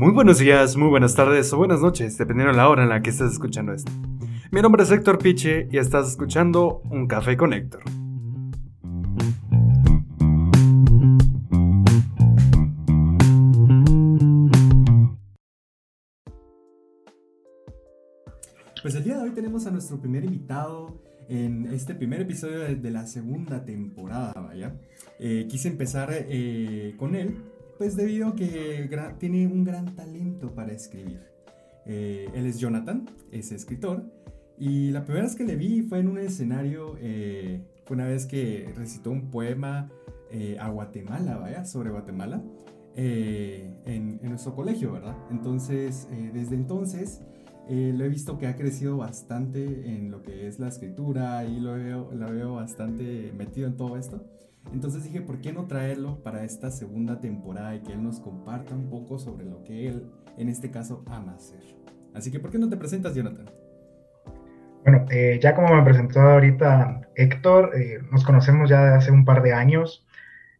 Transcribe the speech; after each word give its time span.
Muy 0.00 0.12
buenos 0.12 0.38
días, 0.38 0.78
muy 0.78 0.88
buenas 0.88 1.14
tardes 1.14 1.52
o 1.52 1.58
buenas 1.58 1.82
noches, 1.82 2.16
dependiendo 2.16 2.52
de 2.52 2.56
la 2.56 2.70
hora 2.70 2.84
en 2.84 2.88
la 2.88 3.02
que 3.02 3.10
estés 3.10 3.32
escuchando 3.32 3.74
esto. 3.74 3.92
Mi 4.50 4.62
nombre 4.62 4.82
es 4.82 4.90
Héctor 4.90 5.18
Piche 5.18 5.68
y 5.70 5.76
estás 5.76 6.08
escuchando 6.08 6.80
Un 6.88 7.06
Café 7.06 7.36
con 7.36 7.52
Héctor. 7.52 7.82
Pues 18.80 18.94
el 18.94 19.04
día 19.04 19.18
de 19.18 19.24
hoy 19.24 19.32
tenemos 19.32 19.66
a 19.66 19.70
nuestro 19.70 20.00
primer 20.00 20.24
invitado 20.24 20.98
en 21.28 21.66
este 21.66 21.94
primer 21.94 22.22
episodio 22.22 22.60
de, 22.60 22.90
la 22.90 23.06
segunda 23.06 23.66
temporada, 23.66 24.32
vaya. 24.32 24.80
Eh, 25.18 25.46
quise 25.50 25.68
empezar 25.68 26.08
eh, 26.10 26.94
con 26.96 27.14
él, 27.14 27.36
pues 27.80 27.96
debido 27.96 28.28
a 28.28 28.36
que 28.36 28.90
tiene 29.18 29.46
un 29.46 29.64
gran 29.64 29.96
talento 29.96 30.54
para 30.54 30.70
escribir. 30.70 31.22
Eh, 31.86 32.28
él 32.34 32.44
es 32.44 32.58
Jonathan, 32.58 33.06
es 33.32 33.52
escritor, 33.52 34.04
y 34.58 34.90
la 34.90 35.02
primera 35.02 35.24
vez 35.24 35.34
que 35.34 35.44
le 35.44 35.56
vi 35.56 35.80
fue 35.80 36.00
en 36.00 36.08
un 36.08 36.18
escenario, 36.18 36.98
fue 37.86 37.96
una 37.96 38.04
vez 38.04 38.26
que 38.26 38.70
recitó 38.76 39.10
un 39.10 39.30
poema 39.30 39.88
a 40.58 40.68
Guatemala, 40.68 41.38
vaya, 41.38 41.64
sobre 41.64 41.88
Guatemala, 41.88 42.42
en, 42.96 43.78
en, 43.86 44.28
nuestro 44.28 44.54
colegio, 44.54 44.92
¿verdad? 44.92 45.16
Entonces, 45.30 46.06
desde 46.34 46.56
entonces 46.56 47.22
eh, 47.66 47.94
lo 47.96 48.04
he 48.04 48.10
visto 48.10 48.36
que 48.36 48.46
ha 48.46 48.56
crecido 48.56 48.98
bastante 48.98 49.88
en 49.88 50.10
lo 50.10 50.22
que 50.22 50.48
es 50.48 50.58
la 50.58 50.68
escritura 50.68 51.46
y 51.46 51.60
lo 51.60 51.74
veo, 51.74 52.10
lo 52.12 52.30
veo 52.30 52.54
bastante 52.56 53.32
metido 53.38 53.68
en 53.68 53.78
todo 53.78 53.96
esto. 53.96 54.22
Entonces 54.72 55.04
dije, 55.04 55.20
¿por 55.20 55.40
qué 55.40 55.52
no 55.52 55.66
traerlo 55.66 56.22
para 56.22 56.44
esta 56.44 56.70
segunda 56.70 57.20
temporada 57.20 57.74
y 57.74 57.80
que 57.80 57.92
él 57.92 58.02
nos 58.02 58.20
comparta 58.20 58.74
un 58.74 58.88
poco 58.88 59.18
sobre 59.18 59.44
lo 59.44 59.62
que 59.64 59.88
él, 59.88 60.06
en 60.38 60.48
este 60.48 60.70
caso, 60.70 61.04
ama 61.06 61.34
hacer? 61.34 61.62
Así 62.14 62.30
que, 62.30 62.38
¿por 62.38 62.50
qué 62.50 62.58
no 62.58 62.68
te 62.68 62.76
presentas, 62.76 63.14
Jonathan? 63.14 63.46
Bueno, 64.84 65.04
eh, 65.10 65.38
ya 65.42 65.54
como 65.54 65.74
me 65.74 65.82
presentó 65.82 66.20
ahorita 66.20 67.02
Héctor, 67.14 67.72
eh, 67.76 67.98
nos 68.10 68.24
conocemos 68.24 68.70
ya 68.70 68.82
de 68.84 68.94
hace 68.94 69.10
un 69.10 69.24
par 69.24 69.42
de 69.42 69.52
años 69.52 70.06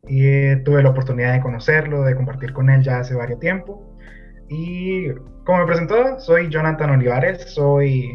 y 0.07 0.57
tuve 0.65 0.83
la 0.83 0.91
oportunidad 0.91 1.33
de 1.33 1.41
conocerlo, 1.41 2.03
de 2.03 2.15
compartir 2.17 2.53
con 2.53 2.69
él 2.69 2.83
ya 2.83 2.99
hace 2.99 3.15
varios 3.15 3.41
tiempo. 3.41 3.97
Y 4.49 5.11
como 5.45 5.59
me 5.59 5.67
presentó, 5.67 6.19
soy 6.19 6.49
Jonathan 6.49 6.91
Olivares, 6.91 7.43
soy... 7.55 8.13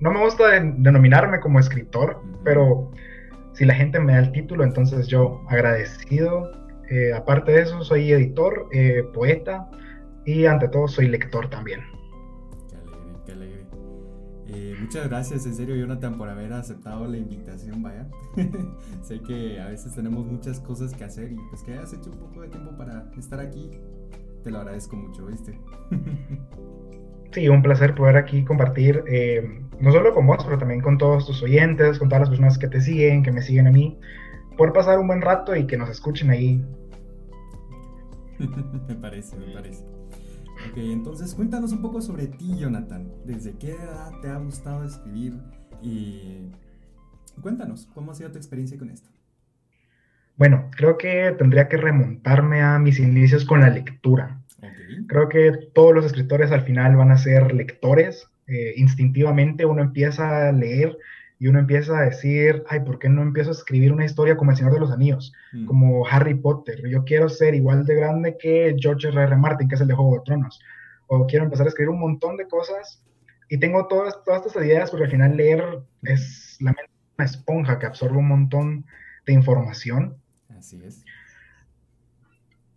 No 0.00 0.10
me 0.10 0.20
gusta 0.20 0.50
denominarme 0.50 1.40
como 1.40 1.58
escritor, 1.58 2.22
pero 2.44 2.90
si 3.56 3.64
la 3.64 3.74
gente 3.74 3.98
me 3.98 4.12
da 4.12 4.18
el 4.20 4.32
título, 4.32 4.64
entonces 4.64 5.06
yo 5.08 5.42
agradecido. 5.48 6.52
Eh, 6.90 7.12
aparte 7.12 7.52
de 7.52 7.62
eso, 7.62 7.82
soy 7.82 8.12
editor, 8.12 8.68
eh, 8.70 9.02
poeta 9.12 9.68
y 10.24 10.46
ante 10.46 10.68
todo 10.68 10.86
soy 10.86 11.08
lector 11.08 11.48
también. 11.48 11.80
Qué 12.68 12.76
alegre, 12.76 13.20
qué 13.24 13.32
alegre. 13.32 13.66
Eh, 14.48 14.76
muchas 14.80 15.08
gracias, 15.08 15.46
en 15.46 15.54
serio, 15.54 15.74
Jonathan, 15.74 16.16
por 16.16 16.28
haber 16.28 16.52
aceptado 16.52 17.06
la 17.06 17.16
invitación, 17.16 17.82
vaya. 17.82 18.06
sé 19.02 19.20
que 19.20 19.58
a 19.58 19.68
veces 19.68 19.94
tenemos 19.94 20.26
muchas 20.26 20.60
cosas 20.60 20.92
que 20.92 21.04
hacer 21.04 21.32
y 21.32 21.36
pues 21.48 21.62
que 21.62 21.72
hayas 21.72 21.92
hecho 21.94 22.10
un 22.10 22.18
poco 22.18 22.42
de 22.42 22.48
tiempo 22.48 22.76
para 22.76 23.10
estar 23.16 23.40
aquí 23.40 23.70
te 24.46 24.52
lo 24.52 24.58
agradezco 24.58 24.94
mucho, 24.94 25.26
¿viste? 25.26 25.58
sí, 27.36 27.50
un 27.50 27.62
placer 27.62 27.94
poder 27.94 28.16
aquí 28.16 28.44
compartir, 28.44 29.04
eh, 29.06 29.60
no 29.78 29.92
solo 29.92 30.14
con 30.14 30.26
vos, 30.26 30.42
pero 30.42 30.56
también 30.56 30.80
con 30.80 30.96
todos 30.96 31.26
tus 31.26 31.42
oyentes, 31.42 31.98
con 31.98 32.08
todas 32.08 32.20
las 32.20 32.30
personas 32.30 32.56
que 32.56 32.66
te 32.66 32.80
siguen, 32.80 33.22
que 33.22 33.30
me 33.30 33.42
siguen 33.42 33.66
a 33.66 33.70
mí, 33.70 33.98
poder 34.56 34.72
pasar 34.72 34.98
un 34.98 35.06
buen 35.06 35.20
rato 35.20 35.54
y 35.54 35.66
que 35.66 35.76
nos 35.76 35.90
escuchen 35.90 36.30
ahí. 36.30 36.64
me 38.88 38.94
parece, 38.94 39.36
me 39.36 39.52
parece. 39.52 39.84
Ok, 40.70 40.78
entonces 40.78 41.34
cuéntanos 41.34 41.72
un 41.72 41.82
poco 41.82 42.00
sobre 42.00 42.26
ti, 42.26 42.56
Jonathan. 42.58 43.12
¿Desde 43.26 43.52
qué 43.58 43.72
edad 43.72 44.12
te 44.22 44.28
ha 44.28 44.38
gustado 44.38 44.82
escribir? 44.84 45.34
Y 45.82 46.50
cuéntanos, 47.42 47.86
¿cómo 47.92 48.12
ha 48.12 48.14
sido 48.14 48.32
tu 48.32 48.38
experiencia 48.38 48.78
con 48.78 48.88
esto? 48.88 49.10
Bueno, 50.38 50.70
creo 50.74 50.96
que 50.96 51.34
tendría 51.36 51.68
que 51.68 51.76
remontarme 51.76 52.62
a 52.62 52.78
mis 52.78 52.98
inicios 52.98 53.44
con 53.44 53.60
la 53.60 53.68
lectura. 53.68 54.40
Creo 55.06 55.28
que 55.28 55.52
todos 55.74 55.94
los 55.94 56.06
escritores 56.06 56.52
al 56.52 56.62
final 56.62 56.96
van 56.96 57.10
a 57.10 57.18
ser 57.18 57.54
lectores. 57.54 58.28
Eh, 58.46 58.74
instintivamente 58.76 59.64
uno 59.64 59.82
empieza 59.82 60.48
a 60.48 60.52
leer 60.52 60.96
y 61.38 61.48
uno 61.48 61.58
empieza 61.58 61.98
a 61.98 62.02
decir, 62.02 62.62
ay, 62.68 62.80
¿por 62.80 62.98
qué 62.98 63.08
no 63.08 63.22
empiezo 63.22 63.50
a 63.50 63.52
escribir 63.52 63.92
una 63.92 64.04
historia 64.04 64.36
como 64.36 64.50
El 64.50 64.56
Señor 64.56 64.72
de 64.72 64.80
los 64.80 64.90
Anillos, 64.90 65.32
mm. 65.52 65.66
como 65.66 66.06
Harry 66.06 66.34
Potter? 66.34 66.80
Yo 66.88 67.04
quiero 67.04 67.28
ser 67.28 67.54
igual 67.54 67.84
de 67.84 67.96
grande 67.96 68.36
que 68.38 68.74
George 68.78 69.08
R. 69.08 69.22
R. 69.22 69.36
Martin, 69.36 69.68
que 69.68 69.74
es 69.74 69.80
el 69.80 69.88
de 69.88 69.94
Juego 69.94 70.16
de 70.16 70.22
Tronos. 70.24 70.60
O 71.08 71.26
quiero 71.26 71.44
empezar 71.44 71.66
a 71.66 71.68
escribir 71.68 71.90
un 71.90 72.00
montón 72.00 72.36
de 72.36 72.48
cosas 72.48 73.02
y 73.48 73.58
tengo 73.58 73.86
todas, 73.86 74.22
todas 74.24 74.46
estas 74.46 74.64
ideas 74.64 74.90
porque 74.90 75.04
al 75.04 75.10
final 75.10 75.36
leer 75.36 75.62
es 76.02 76.56
la 76.60 76.72
mente 76.72 76.90
una 77.18 77.24
esponja 77.24 77.78
que 77.78 77.86
absorbe 77.86 78.18
un 78.18 78.28
montón 78.28 78.84
de 79.24 79.32
información 79.32 80.16
Así 80.56 80.80
es. 80.84 81.04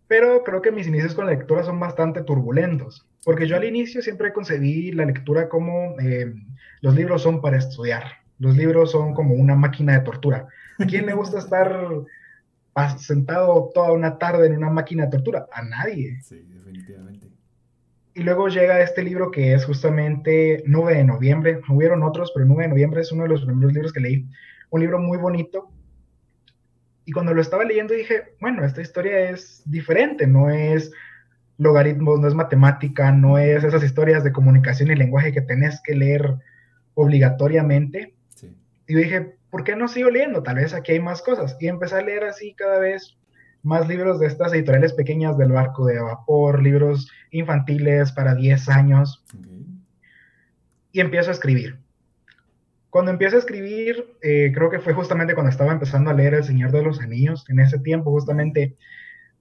Pero 0.10 0.44
creo 0.44 0.64
que 0.64 0.72
mis 0.72 0.88
inicios 0.88 1.14
con 1.14 1.28
la 1.28 1.34
lectura 1.34 1.64
son 1.64 1.80
bastante 1.80 2.24
turbulentos, 2.24 3.08
porque 3.24 3.48
yo 3.48 3.56
al 3.56 3.64
inicio 3.64 4.02
siempre 4.02 4.34
concebí 4.34 4.92
la 4.92 5.06
lectura 5.06 5.48
como 5.48 5.96
eh, 6.00 6.34
los 6.82 6.96
libros 6.96 7.22
son 7.22 7.42
para 7.42 7.58
estudiar, 7.58 8.04
los 8.40 8.58
libros 8.58 8.92
son 8.92 9.14
como 9.14 9.36
una 9.36 9.54
máquina 9.54 9.94
de 9.94 10.04
tortura. 10.04 10.48
¿A 10.80 10.86
quién 10.88 11.06
le 11.06 11.14
gusta 11.14 11.38
estar 11.38 11.72
sentado 12.98 13.70
toda 13.72 13.92
una 13.92 14.18
tarde 14.18 14.48
en 14.48 14.58
una 14.58 14.72
máquina 14.72 15.06
de 15.06 15.12
tortura? 15.12 15.46
A 15.54 15.62
nadie. 15.62 16.20
Sí, 16.24 16.44
definitivamente. 16.50 17.28
Y 18.16 18.24
luego 18.24 18.48
llega 18.48 18.82
este 18.82 19.04
libro 19.04 19.30
que 19.30 19.54
es 19.54 19.64
justamente 19.64 20.64
9 20.66 20.98
de 20.98 21.04
noviembre. 21.04 21.62
Hubieron 21.70 22.02
otros, 22.02 22.32
pero 22.34 22.48
9 22.48 22.64
de 22.64 22.70
noviembre 22.70 23.02
es 23.02 23.12
uno 23.12 23.24
de 23.24 23.30
los 23.30 23.46
primeros 23.46 23.74
libros 23.74 23.94
que 23.94 24.00
leí. 24.00 24.26
Un 24.72 24.82
libro 24.82 24.98
muy 24.98 25.20
bonito 25.20 25.70
y 27.10 27.12
cuando 27.12 27.34
lo 27.34 27.42
estaba 27.42 27.64
leyendo 27.64 27.96
dije, 27.96 28.36
bueno, 28.40 28.64
esta 28.64 28.84
historia 28.84 29.32
es 29.32 29.64
diferente, 29.66 30.28
no 30.28 30.52
es 30.52 30.92
logaritmos, 31.58 32.20
no 32.20 32.28
es 32.28 32.36
matemática, 32.36 33.12
no 33.12 33.40
es 33.40 33.64
esas 33.64 33.84
historias 33.84 34.24
de 34.24 34.32
comunicación 34.32 34.92
y 34.92 34.96
lenguaje 34.96 35.32
que 35.34 35.42
tenés 35.42 35.82
que 35.84 35.96
leer 35.96 36.36
obligatoriamente. 36.94 38.14
Y 38.88 38.94
yo 38.94 39.00
dije, 39.00 39.38
¿por 39.50 39.64
qué 39.64 39.76
no 39.76 39.88
sigo 39.88 40.12
leyendo? 40.12 40.44
Tal 40.44 40.58
vez 40.58 40.76
aquí 40.76 40.92
hay 40.92 41.00
más 41.00 41.24
cosas. 41.24 41.58
Y 41.60 41.68
empecé 41.68 41.96
a 41.96 42.04
leer 42.04 42.26
así 42.26 42.54
cada 42.54 42.78
vez 42.78 43.18
más 43.64 43.88
libros 43.88 44.20
de 44.20 44.28
estas 44.28 44.54
editoriales 44.54 44.94
pequeñas 44.94 45.36
del 45.36 45.52
barco 45.52 45.88
de 45.88 46.00
vapor, 46.00 46.62
libros 46.62 47.12
infantiles 47.32 48.12
para 48.12 48.36
10 48.36 48.70
años. 48.70 49.26
Y 50.92 51.00
empiezo 51.00 51.32
a 51.32 51.34
escribir. 51.34 51.80
Cuando 52.90 53.12
empiezo 53.12 53.36
a 53.36 53.40
escribir, 53.40 54.18
eh, 54.22 54.52
creo 54.54 54.70
que 54.70 54.80
fue 54.80 54.94
justamente 54.94 55.36
cuando 55.36 55.52
estaba 55.52 55.72
empezando 55.72 56.10
a 56.10 56.14
leer 56.14 56.34
El 56.34 56.44
Señor 56.44 56.72
de 56.72 56.82
los 56.82 57.00
Anillos. 57.00 57.48
En 57.50 57.60
ese 57.60 57.78
tiempo, 57.80 58.10
justamente, 58.10 58.78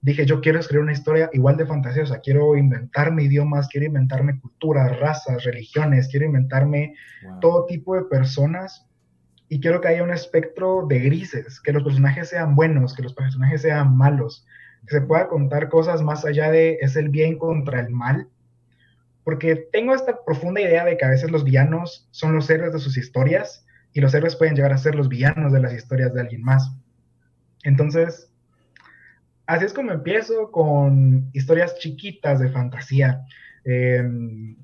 dije, 0.01 0.25
yo 0.25 0.39
quiero 0.39 0.59
escribir 0.59 0.83
una 0.83 0.93
historia 0.93 1.29
igual 1.33 1.57
de 1.57 1.65
fantasiosa. 1.65 2.19
Quiero 2.19 2.55
inventarme 2.55 3.23
idiomas, 3.23 3.67
quiero 3.67 3.87
inventarme 3.87 4.39
culturas, 4.39 4.99
razas, 4.99 5.43
religiones, 5.43 6.09
quiero 6.09 6.27
inventarme 6.27 6.93
todo 7.41 7.65
tipo 7.65 7.95
de 7.95 8.03
personas. 8.03 8.85
Y 9.47 9.59
quiero 9.59 9.81
que 9.81 9.87
haya 9.87 10.03
un 10.03 10.11
espectro 10.11 10.85
de 10.87 10.99
grises, 10.99 11.59
que 11.59 11.73
los 11.73 11.83
personajes 11.83 12.29
sean 12.29 12.55
buenos, 12.55 12.93
que 12.95 13.01
los 13.01 13.15
personajes 13.15 13.63
sean 13.63 13.97
malos, 13.97 14.45
que 14.85 14.93
se 14.93 15.01
pueda 15.01 15.27
contar 15.27 15.69
cosas 15.69 16.03
más 16.03 16.23
allá 16.23 16.51
de 16.51 16.77
es 16.81 16.95
el 16.95 17.09
bien 17.09 17.39
contra 17.39 17.79
el 17.79 17.89
mal, 17.89 18.27
porque 19.23 19.67
tengo 19.71 19.93
esta 19.93 20.23
profunda 20.25 20.61
idea 20.61 20.85
de 20.85 20.97
que 20.97 21.05
a 21.05 21.09
veces 21.09 21.31
los 21.31 21.43
villanos 21.43 22.07
son 22.11 22.35
los 22.35 22.49
héroes 22.49 22.73
de 22.73 22.79
sus 22.79 22.97
historias 22.97 23.65
y 23.93 24.01
los 24.01 24.13
héroes 24.13 24.35
pueden 24.35 24.55
llegar 24.55 24.73
a 24.73 24.77
ser 24.77 24.95
los 24.95 25.09
villanos 25.09 25.51
de 25.51 25.59
las 25.59 25.73
historias 25.73 26.13
de 26.13 26.21
alguien 26.21 26.41
más. 26.41 26.71
Entonces, 27.63 28.31
así 29.45 29.65
es 29.65 29.73
como 29.73 29.91
empiezo 29.91 30.51
con 30.51 31.29
historias 31.33 31.77
chiquitas 31.79 32.39
de 32.39 32.49
fantasía. 32.49 33.25
Em, 33.65 34.55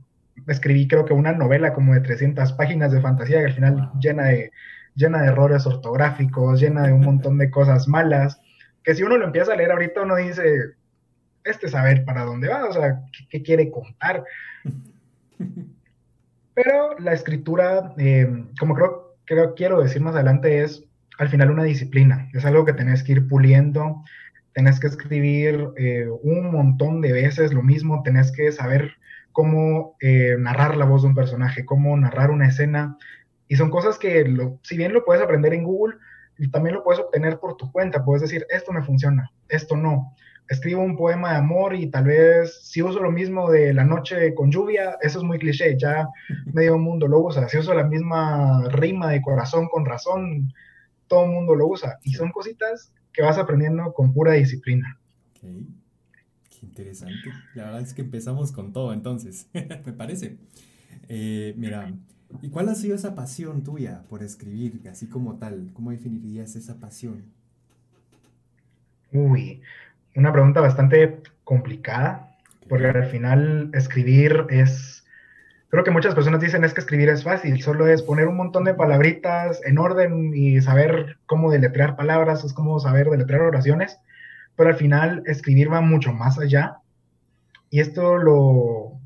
escribí 0.47 0.87
creo 0.87 1.05
que 1.05 1.13
una 1.13 1.33
novela 1.33 1.73
como 1.73 1.93
de 1.93 2.01
300 2.01 2.53
páginas 2.53 2.91
de 2.91 3.01
fantasía 3.01 3.39
que 3.39 3.47
al 3.47 3.53
final 3.53 3.91
llena 3.99 4.25
de, 4.25 4.51
llena 4.95 5.21
de 5.21 5.27
errores 5.27 5.65
ortográficos, 5.65 6.59
llena 6.59 6.83
de 6.83 6.93
un 6.93 7.01
montón 7.01 7.37
de 7.37 7.49
cosas 7.49 7.87
malas, 7.87 8.39
que 8.83 8.95
si 8.95 9.03
uno 9.03 9.17
lo 9.17 9.25
empieza 9.25 9.53
a 9.53 9.55
leer 9.55 9.71
ahorita 9.71 10.03
uno 10.03 10.15
dice, 10.15 10.75
este 11.45 11.69
saber 11.69 12.03
para 12.03 12.23
dónde 12.23 12.49
va, 12.49 12.65
o 12.65 12.73
sea, 12.73 13.01
qué 13.29 13.41
quiere 13.41 13.71
contar. 13.71 14.23
Pero 16.53 16.97
la 16.99 17.13
escritura, 17.13 17.93
eh, 17.97 18.27
como 18.59 18.73
creo, 18.73 19.15
que 19.25 19.35
quiero 19.55 19.81
decir 19.81 20.01
más 20.01 20.15
adelante, 20.15 20.63
es 20.63 20.83
al 21.17 21.29
final 21.29 21.51
una 21.51 21.63
disciplina. 21.63 22.29
Es 22.33 22.45
algo 22.45 22.65
que 22.65 22.73
tenés 22.73 23.03
que 23.03 23.13
ir 23.13 23.27
puliendo, 23.27 24.03
tenés 24.53 24.79
que 24.79 24.87
escribir 24.87 25.69
eh, 25.77 26.07
un 26.23 26.51
montón 26.51 27.01
de 27.01 27.11
veces 27.11 27.53
lo 27.53 27.61
mismo, 27.61 28.03
tenés 28.03 28.31
que 28.31 28.51
saber 28.51 28.91
cómo 29.31 29.97
eh, 29.99 30.35
narrar 30.39 30.77
la 30.77 30.85
voz 30.85 31.01
de 31.01 31.09
un 31.09 31.15
personaje, 31.15 31.65
cómo 31.65 31.95
narrar 31.97 32.31
una 32.31 32.47
escena. 32.47 32.97
Y 33.47 33.57
son 33.57 33.69
cosas 33.69 33.99
que, 33.99 34.25
si 34.63 34.77
bien 34.77 34.93
lo 34.93 35.05
puedes 35.05 35.21
aprender 35.21 35.53
en 35.53 35.63
Google, 35.63 35.97
también 36.51 36.75
lo 36.75 36.83
puedes 36.83 37.01
obtener 37.01 37.37
por 37.39 37.57
tu 37.57 37.71
cuenta. 37.71 38.03
Puedes 38.03 38.21
decir, 38.21 38.45
esto 38.49 38.71
me 38.71 38.81
funciona, 38.81 39.31
esto 39.49 39.75
no 39.75 40.13
escribo 40.47 40.81
un 40.81 40.95
poema 40.95 41.31
de 41.31 41.37
amor 41.37 41.75
y 41.75 41.87
tal 41.87 42.05
vez 42.05 42.59
si 42.63 42.81
uso 42.81 42.99
lo 42.99 43.11
mismo 43.11 43.49
de 43.49 43.73
la 43.73 43.83
noche 43.83 44.33
con 44.35 44.51
lluvia, 44.51 44.97
eso 45.01 45.19
es 45.19 45.23
muy 45.23 45.39
cliché, 45.39 45.77
ya 45.77 46.07
medio 46.53 46.77
mundo 46.77 47.07
lo 47.07 47.19
usa. 47.19 47.47
Si 47.49 47.57
uso 47.57 47.73
la 47.73 47.83
misma 47.83 48.67
rima 48.69 49.09
de 49.09 49.21
corazón 49.21 49.67
con 49.67 49.85
razón, 49.85 50.53
todo 51.07 51.25
el 51.25 51.31
mundo 51.31 51.55
lo 51.55 51.67
usa. 51.67 51.99
Y 52.03 52.13
son 52.13 52.31
cositas 52.31 52.91
que 53.11 53.21
vas 53.21 53.37
aprendiendo 53.37 53.93
con 53.93 54.13
pura 54.13 54.33
disciplina. 54.33 54.99
Ok, 55.31 55.41
qué 55.41 56.65
interesante. 56.65 57.31
La 57.55 57.65
verdad 57.65 57.81
es 57.81 57.93
que 57.93 58.01
empezamos 58.01 58.51
con 58.51 58.71
todo 58.71 58.93
entonces, 58.93 59.47
me 59.53 59.93
parece. 59.93 60.37
Eh, 61.09 61.53
mira, 61.57 61.91
¿y 62.41 62.49
cuál 62.49 62.69
ha 62.69 62.75
sido 62.75 62.95
esa 62.95 63.15
pasión 63.15 63.63
tuya 63.63 64.03
por 64.09 64.21
escribir, 64.21 64.81
así 64.89 65.07
como 65.07 65.37
tal? 65.37 65.71
¿Cómo 65.73 65.91
definirías 65.91 66.55
esa 66.55 66.79
pasión? 66.79 67.23
Uy, 69.11 69.61
una 70.15 70.31
pregunta 70.31 70.61
bastante 70.61 71.21
complicada, 71.43 72.35
porque 72.69 72.87
al 72.87 73.05
final 73.05 73.69
escribir 73.73 74.45
es, 74.49 75.05
creo 75.69 75.83
que 75.83 75.91
muchas 75.91 76.15
personas 76.15 76.41
dicen 76.41 76.63
es 76.63 76.73
que 76.73 76.81
escribir 76.81 77.09
es 77.09 77.23
fácil, 77.23 77.61
solo 77.61 77.87
es 77.87 78.01
poner 78.01 78.27
un 78.27 78.37
montón 78.37 78.63
de 78.63 78.73
palabritas 78.73 79.61
en 79.65 79.77
orden 79.77 80.33
y 80.33 80.61
saber 80.61 81.17
cómo 81.25 81.51
deletrear 81.51 81.95
palabras, 81.95 82.43
es 82.43 82.53
como 82.53 82.79
saber 82.79 83.09
deletrear 83.09 83.41
oraciones, 83.41 83.99
pero 84.55 84.69
al 84.69 84.75
final 84.75 85.23
escribir 85.25 85.71
va 85.71 85.81
mucho 85.81 86.13
más 86.13 86.39
allá. 86.39 86.77
Y 87.69 87.81
esto 87.81 88.17
lo, 88.17 88.99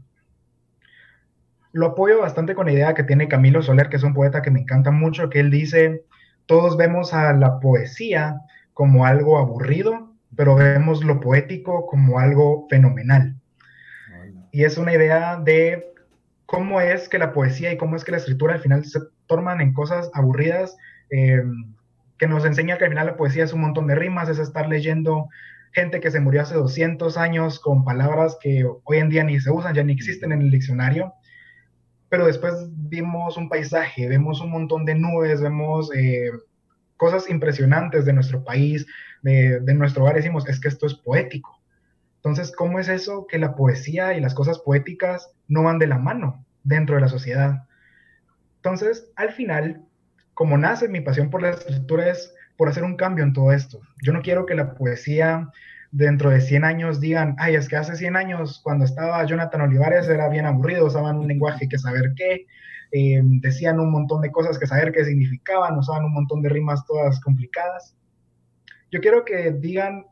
lo 1.72 1.88
apoyo 1.88 2.22
bastante 2.22 2.56
con 2.56 2.68
la 2.68 2.74
idea 2.74 2.94
que 2.94 3.04
tiene 3.04 3.28
Camilo 3.28 3.62
Soler, 3.64 3.90
que 3.90 3.98
es 3.98 4.04
un 4.04 4.14
poeta 4.14 4.42
que 4.42 4.52
me 4.52 4.62
encanta 4.62 4.92
mucho, 4.92 5.30
que 5.30 5.40
él 5.40 5.50
dice, 5.50 6.06
todos 6.46 6.78
vemos 6.78 7.14
a 7.14 7.34
la 7.34 7.60
poesía 7.60 8.42
como 8.74 9.06
algo 9.06 9.40
aburrido, 9.40 10.09
pero 10.36 10.56
vemos 10.56 11.04
lo 11.04 11.20
poético 11.20 11.86
como 11.88 12.20
algo 12.20 12.68
fenomenal. 12.70 13.36
Y 14.52 14.64
es 14.64 14.78
una 14.78 14.94
idea 14.94 15.38
de 15.38 15.92
cómo 16.46 16.82
es 16.82 17.08
que 17.08 17.20
la 17.20 17.34
poesía 17.34 17.72
y 17.72 17.78
cómo 17.78 17.96
es 17.96 18.04
que 18.04 18.12
la 18.12 18.18
escritura 18.18 18.56
al 18.56 18.62
final 18.62 18.84
se 18.86 19.00
tornan 19.28 19.62
en 19.62 19.74
cosas 19.74 20.10
aburridas, 20.14 20.76
eh, 21.12 21.44
que 22.18 22.28
nos 22.28 22.46
enseña 22.46 22.78
que 22.78 22.86
al 22.86 22.92
final 22.92 23.06
la 23.06 23.18
poesía 23.18 23.44
es 23.44 23.54
un 23.54 23.62
montón 23.62 23.88
de 23.88 23.96
rimas, 23.96 24.30
es 24.30 24.40
estar 24.40 24.68
leyendo 24.68 25.30
gente 25.72 26.00
que 26.00 26.10
se 26.10 26.20
murió 26.20 26.42
hace 26.42 26.56
200 26.56 27.16
años 27.18 27.60
con 27.60 27.86
palabras 27.86 28.38
que 28.42 28.66
hoy 28.84 28.98
en 28.98 29.10
día 29.10 29.24
ni 29.24 29.40
se 29.40 29.52
usan, 29.52 29.76
ya 29.76 29.84
ni 29.84 29.94
existen 29.94 30.32
en 30.32 30.42
el 30.42 30.52
diccionario 30.52 31.14
pero 32.10 32.26
después 32.26 32.54
vimos 32.72 33.38
un 33.38 33.48
paisaje, 33.50 34.08
vemos 34.08 34.42
un 34.42 34.50
montón 34.50 34.84
de 34.84 34.96
nubes, 34.96 35.42
vemos 35.42 35.94
eh, 35.96 36.32
cosas 37.00 37.30
impresionantes 37.30 38.04
de 38.04 38.12
nuestro 38.12 38.44
país, 38.44 38.86
de, 39.22 39.62
nuestro 39.74 40.04
hogar, 40.04 40.18
decimos, 40.18 40.48
es 40.50 40.60
que 40.60 40.68
esto 40.68 40.86
es 40.86 40.96
poético. 40.96 41.62
Entonces, 42.18 42.52
¿cómo 42.52 42.78
es 42.78 42.90
eso 42.90 43.26
que 43.26 43.40
la 43.40 43.56
poesía 43.56 44.14
y 44.16 44.20
las 44.20 44.34
cosas 44.34 44.60
poéticas 44.60 45.32
no 45.48 45.64
van 45.64 45.80
de 45.80 45.88
la 45.88 45.98
mano 45.98 46.46
dentro 46.64 46.96
de 46.96 47.02
la 47.02 47.08
sociedad? 47.08 47.64
Entonces, 48.58 49.10
al 49.16 49.32
final, 49.32 49.82
como 50.34 50.58
nace 50.58 50.90
mi 50.90 51.00
pasión 51.00 51.30
por 51.30 51.42
la 51.42 51.52
escritura 51.52 52.10
es 52.10 52.36
por 52.58 52.68
hacer 52.68 52.84
un 52.84 52.98
cambio 52.98 53.24
en 53.24 53.32
todo 53.32 53.54
esto. 53.54 53.80
Yo 54.04 54.12
no 54.12 54.22
quiero 54.22 54.46
que 54.46 54.56
la 54.56 54.74
poesía 54.74 55.50
dentro 55.92 56.30
de 56.30 56.42
100 56.42 56.66
años 56.66 57.00
digan, 57.00 57.38
ay, 57.40 57.56
es 57.56 57.70
que 57.70 57.78
hace 57.78 57.96
100 57.96 58.18
años 58.18 58.60
cuando 58.62 58.84
estaba 58.84 59.24
Jonathan 59.24 59.62
Olivares 59.62 60.10
era 60.10 60.28
bien 60.28 60.46
aburrido, 60.46 60.86
usaban 60.86 61.16
un 61.16 61.30
lenguaje 61.30 61.70
que 61.70 61.78
saber 61.78 62.12
qué, 62.18 62.46
eh, 62.92 63.22
decían 63.24 63.80
un 63.80 63.92
montón 63.92 64.22
de 64.22 64.32
cosas 64.32 64.58
que 64.58 64.68
saber 64.68 64.92
qué 64.92 65.06
significaban, 65.06 65.78
usaban 65.78 66.06
un 66.06 66.14
montón 66.14 66.42
de 66.42 66.50
rimas 66.50 66.86
todas 66.86 67.20
complicadas. 67.20 67.96
Yo 68.92 69.00
quiero 69.02 69.26
que 69.26 69.52
digan, 69.52 70.06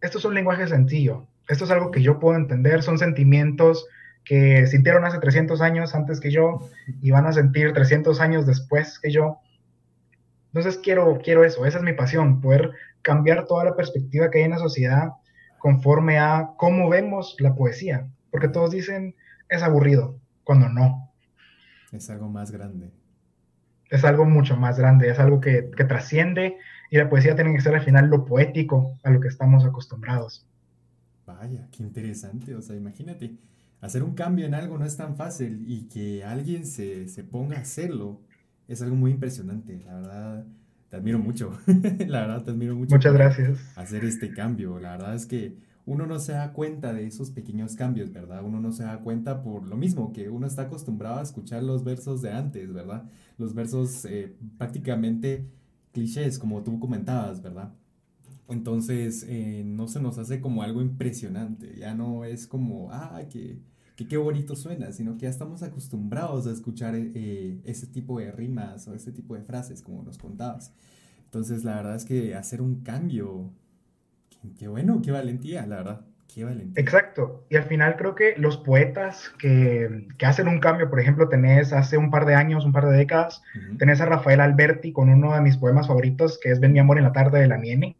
esto 0.00 0.18
es 0.18 0.24
un 0.24 0.34
lenguaje 0.34 0.66
sencillo, 0.66 1.26
esto 1.48 1.64
es 1.64 1.70
algo 1.70 1.90
que 1.90 2.02
yo 2.02 2.18
puedo 2.18 2.36
entender, 2.36 2.82
son 2.82 2.98
sentimientos 2.98 3.86
que 4.24 4.66
sintieron 4.66 5.04
hace 5.04 5.18
300 5.18 5.60
años 5.60 5.94
antes 5.94 6.18
que 6.18 6.30
yo 6.30 6.68
y 7.02 7.10
van 7.10 7.26
a 7.26 7.32
sentir 7.32 7.72
300 7.72 8.20
años 8.20 8.46
después 8.46 8.98
que 8.98 9.10
yo. 9.10 9.38
Entonces 10.46 10.78
quiero, 10.82 11.18
quiero 11.22 11.44
eso, 11.44 11.66
esa 11.66 11.78
es 11.78 11.84
mi 11.84 11.92
pasión, 11.92 12.40
poder 12.40 12.72
cambiar 13.02 13.46
toda 13.46 13.64
la 13.64 13.76
perspectiva 13.76 14.30
que 14.30 14.38
hay 14.38 14.44
en 14.44 14.52
la 14.52 14.58
sociedad 14.58 15.10
conforme 15.58 16.18
a 16.18 16.50
cómo 16.56 16.88
vemos 16.88 17.36
la 17.38 17.54
poesía, 17.54 18.08
porque 18.30 18.48
todos 18.48 18.70
dicen 18.70 19.14
es 19.48 19.62
aburrido, 19.62 20.18
cuando 20.42 20.68
no. 20.68 21.03
Es 21.94 22.10
algo 22.10 22.28
más 22.28 22.50
grande. 22.50 22.90
Es 23.88 24.04
algo 24.04 24.24
mucho 24.24 24.56
más 24.56 24.78
grande, 24.78 25.08
es 25.08 25.18
algo 25.18 25.40
que, 25.40 25.62
trasciende 25.62 26.56
y 26.90 26.96
la 26.96 27.08
poesía 27.08 27.36
tiene 27.36 27.54
que 27.54 27.60
ser 27.60 27.74
al 27.74 27.82
final 27.82 28.08
lo 28.08 28.24
poético 28.24 28.98
a 29.02 29.10
lo 29.10 29.20
que 29.20 29.28
estamos 29.28 29.64
acostumbrados. 29.64 30.46
Vaya, 31.26 31.68
qué 31.70 31.82
interesante, 31.82 32.54
o 32.54 32.62
sea, 32.62 32.76
imagínate, 32.76 33.36
hacer 33.80 34.02
un 34.02 34.14
cambio 34.14 34.46
en 34.46 34.54
algo 34.54 34.78
no 34.78 34.84
es 34.84 34.96
tan 34.96 35.16
fácil 35.16 35.64
y 35.66 35.88
que 35.88 36.24
alguien 36.24 36.66
se, 36.66 37.08
se 37.08 37.22
ponga 37.24 37.58
a 37.58 37.60
hacerlo 37.60 38.20
es 38.66 38.82
algo 38.82 38.96
muy 38.96 39.10
impresionante, 39.12 39.80
la 39.86 39.94
verdad 39.94 40.46
te 40.94 40.96
admiro 40.96 41.18
mucho. 41.18 41.58
la 42.06 42.20
verdad, 42.20 42.44
te 42.44 42.50
admiro 42.52 42.76
mucho. 42.76 42.94
Muchas 42.94 43.12
gracias. 43.12 43.58
Hacer 43.76 44.04
este 44.04 44.32
cambio. 44.32 44.78
La 44.78 44.92
verdad 44.92 45.14
es 45.14 45.26
que 45.26 45.56
uno 45.86 46.06
no 46.06 46.18
se 46.18 46.32
da 46.32 46.52
cuenta 46.52 46.92
de 46.92 47.06
esos 47.06 47.30
pequeños 47.30 47.76
cambios, 47.76 48.12
¿verdad? 48.12 48.44
Uno 48.44 48.60
no 48.60 48.72
se 48.72 48.84
da 48.84 49.00
cuenta 49.00 49.42
por 49.42 49.66
lo 49.66 49.76
mismo 49.76 50.12
que 50.12 50.30
uno 50.30 50.46
está 50.46 50.62
acostumbrado 50.62 51.18
a 51.18 51.22
escuchar 51.22 51.62
los 51.62 51.84
versos 51.84 52.22
de 52.22 52.32
antes, 52.32 52.72
¿verdad? 52.72 53.10
Los 53.38 53.54
versos 53.54 54.04
eh, 54.06 54.34
prácticamente 54.58 55.50
clichés, 55.92 56.38
como 56.38 56.62
tú 56.62 56.78
comentabas, 56.80 57.42
¿verdad? 57.42 57.74
Entonces, 58.48 59.24
eh, 59.28 59.62
no 59.64 59.88
se 59.88 60.00
nos 60.00 60.18
hace 60.18 60.40
como 60.40 60.62
algo 60.62 60.82
impresionante, 60.82 61.76
ya 61.78 61.94
no 61.94 62.24
es 62.24 62.46
como, 62.46 62.90
ah, 62.92 63.22
que 63.30 63.60
que 63.96 64.08
qué 64.08 64.16
bonito 64.16 64.56
suena, 64.56 64.92
sino 64.92 65.16
que 65.16 65.22
ya 65.22 65.28
estamos 65.28 65.62
acostumbrados 65.62 66.46
a 66.46 66.50
escuchar 66.50 66.94
eh, 66.96 67.60
ese 67.64 67.86
tipo 67.86 68.18
de 68.18 68.32
rimas 68.32 68.88
o 68.88 68.94
ese 68.94 69.12
tipo 69.12 69.34
de 69.34 69.42
frases, 69.42 69.82
como 69.82 70.02
nos 70.02 70.18
contabas. 70.18 70.72
Entonces, 71.24 71.64
la 71.64 71.76
verdad 71.76 71.96
es 71.96 72.04
que 72.04 72.34
hacer 72.34 72.60
un 72.60 72.82
cambio, 72.82 73.52
qué, 74.58 74.68
bueno, 74.68 75.00
qué 75.02 75.10
valentía, 75.10 75.66
la 75.66 75.76
verdad. 75.76 76.00
Qué 76.32 76.44
valentía. 76.44 76.82
Exacto. 76.82 77.44
Y 77.48 77.56
al 77.56 77.64
final 77.64 77.96
creo 77.96 78.14
que 78.14 78.34
los 78.36 78.56
poetas 78.56 79.32
que, 79.38 80.08
que, 80.18 80.26
hacen 80.26 80.48
un 80.48 80.58
cambio, 80.58 80.90
por 80.90 81.00
ejemplo, 81.00 81.28
tenés 81.28 81.72
hace 81.72 81.96
un 81.96 82.10
par 82.10 82.26
de 82.26 82.34
años, 82.34 82.64
un 82.64 82.72
par 82.72 82.86
de 82.86 82.96
décadas, 82.96 83.42
tenés 83.78 84.00
a 84.00 84.06
Rafael 84.06 84.40
Alberti 84.40 84.92
con 84.92 85.08
uno 85.08 85.34
de 85.34 85.40
mis 85.40 85.56
poemas 85.56 85.86
favoritos, 85.86 86.38
que 86.42 86.50
es 86.50 86.60
Ven 86.60 86.72
mi 86.72 86.80
amor 86.80 86.98
en 86.98 87.04
la 87.04 87.12
tarde 87.12 87.40
de 87.40 87.46
la 87.46 87.56
Niene. 87.56 87.96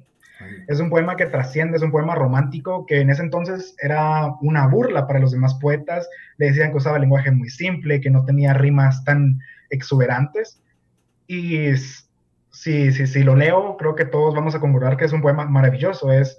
Es 0.66 0.80
un 0.80 0.90
poema 0.90 1.16
que 1.16 1.26
trasciende, 1.26 1.76
es 1.76 1.82
un 1.82 1.90
poema 1.90 2.14
romántico 2.14 2.86
que 2.86 3.00
en 3.00 3.10
ese 3.10 3.22
entonces 3.22 3.76
era 3.80 4.34
una 4.40 4.66
burla 4.66 5.06
para 5.06 5.20
los 5.20 5.32
demás 5.32 5.54
poetas. 5.54 6.08
Le 6.38 6.46
decían 6.46 6.70
que 6.70 6.78
usaba 6.78 6.98
lenguaje 6.98 7.30
muy 7.30 7.50
simple, 7.50 8.00
que 8.00 8.10
no 8.10 8.24
tenía 8.24 8.54
rimas 8.54 9.04
tan 9.04 9.40
exuberantes. 9.70 10.60
Y 11.26 11.66
si, 12.54 12.92
si, 12.92 13.06
si 13.06 13.22
lo 13.24 13.34
leo, 13.34 13.76
creo 13.76 13.94
que 13.96 14.04
todos 14.04 14.34
vamos 14.34 14.54
a 14.54 14.60
concordar 14.60 14.96
que 14.96 15.04
es 15.04 15.12
un 15.12 15.20
poema 15.20 15.44
maravilloso. 15.44 16.12
Es, 16.12 16.38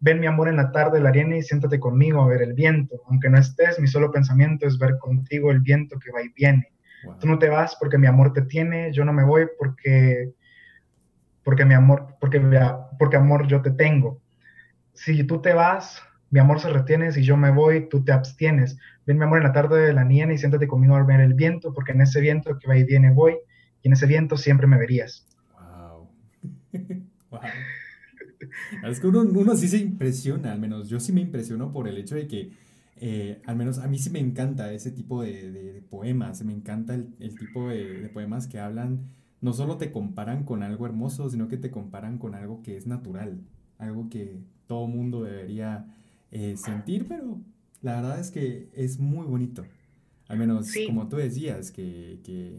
ven 0.00 0.20
mi 0.20 0.26
amor 0.26 0.48
en 0.48 0.56
la 0.56 0.72
tarde 0.72 1.00
la 1.00 1.10
arena 1.10 1.36
y 1.36 1.42
siéntate 1.42 1.78
conmigo 1.78 2.22
a 2.22 2.28
ver 2.28 2.42
el 2.42 2.54
viento. 2.54 3.00
Aunque 3.06 3.30
no 3.30 3.38
estés, 3.38 3.78
mi 3.78 3.86
solo 3.86 4.10
pensamiento 4.10 4.66
es 4.66 4.78
ver 4.78 4.98
contigo 4.98 5.50
el 5.52 5.60
viento 5.60 5.98
que 5.98 6.10
va 6.10 6.22
y 6.22 6.28
viene. 6.30 6.72
Tú 7.20 7.28
no 7.28 7.38
te 7.38 7.48
vas 7.48 7.76
porque 7.78 7.98
mi 7.98 8.06
amor 8.06 8.32
te 8.32 8.42
tiene, 8.42 8.90
yo 8.92 9.04
no 9.04 9.12
me 9.12 9.24
voy 9.24 9.46
porque 9.58 10.32
porque 11.44 11.64
mi 11.66 11.74
amor, 11.74 12.16
porque, 12.18 12.40
porque 12.98 13.16
amor 13.16 13.46
yo 13.46 13.62
te 13.62 13.70
tengo. 13.70 14.20
Si 14.94 15.22
tú 15.24 15.40
te 15.40 15.52
vas, 15.52 16.02
mi 16.30 16.40
amor 16.40 16.58
se 16.58 16.70
retiene, 16.70 17.12
si 17.12 17.22
yo 17.22 17.36
me 17.36 17.50
voy, 17.50 17.88
tú 17.88 18.02
te 18.02 18.12
abstienes. 18.12 18.78
Ven 19.06 19.18
mi 19.18 19.24
amor 19.24 19.38
en 19.38 19.44
la 19.44 19.52
tarde 19.52 19.86
de 19.86 19.92
la 19.92 20.04
niña 20.04 20.32
y 20.32 20.38
siéntate 20.38 20.66
conmigo 20.66 20.96
a 20.96 21.04
ver 21.04 21.20
el 21.20 21.34
viento, 21.34 21.72
porque 21.74 21.92
en 21.92 22.00
ese 22.00 22.20
viento 22.20 22.58
que 22.58 22.66
va 22.66 22.76
y 22.76 22.84
viene 22.84 23.12
voy, 23.12 23.36
y 23.82 23.88
en 23.88 23.92
ese 23.92 24.06
viento 24.06 24.36
siempre 24.36 24.66
me 24.66 24.78
verías. 24.78 25.28
Wow. 27.30 27.40
Es 28.88 29.00
que 29.00 29.08
uno, 29.08 29.56
sí 29.56 29.66
se 29.66 29.78
impresiona, 29.78 30.52
al 30.52 30.60
menos 30.60 30.88
yo 30.88 31.00
sí 31.00 31.12
me 31.12 31.20
impresiono 31.20 31.72
por 31.72 31.88
el 31.88 31.98
hecho 31.98 32.14
de 32.14 32.28
que, 32.28 32.52
eh, 32.96 33.40
al 33.44 33.56
menos 33.56 33.78
a 33.78 33.88
mí 33.88 33.98
sí 33.98 34.10
me 34.10 34.20
encanta 34.20 34.72
ese 34.72 34.92
tipo 34.92 35.22
de, 35.22 35.82
poemas, 35.90 36.44
me 36.44 36.52
encanta 36.52 36.94
el, 36.94 37.36
tipo 37.36 37.68
de, 37.70 38.02
de 38.02 38.08
poemas 38.08 38.46
que 38.46 38.60
hablan 38.60 39.08
no 39.44 39.52
solo 39.52 39.76
te 39.76 39.92
comparan 39.92 40.44
con 40.44 40.62
algo 40.62 40.86
hermoso, 40.86 41.28
sino 41.28 41.48
que 41.48 41.58
te 41.58 41.70
comparan 41.70 42.16
con 42.16 42.34
algo 42.34 42.62
que 42.62 42.78
es 42.78 42.86
natural, 42.86 43.42
algo 43.76 44.08
que 44.08 44.38
todo 44.66 44.86
mundo 44.86 45.22
debería 45.22 45.84
eh, 46.30 46.56
sentir, 46.56 47.06
pero 47.06 47.38
la 47.82 47.96
verdad 47.96 48.20
es 48.20 48.30
que 48.30 48.70
es 48.72 48.98
muy 48.98 49.26
bonito. 49.26 49.66
Al 50.28 50.38
menos, 50.38 50.72
como 50.86 51.10
tú 51.10 51.16
decías, 51.16 51.70
que, 51.70 52.20
que, 52.24 52.58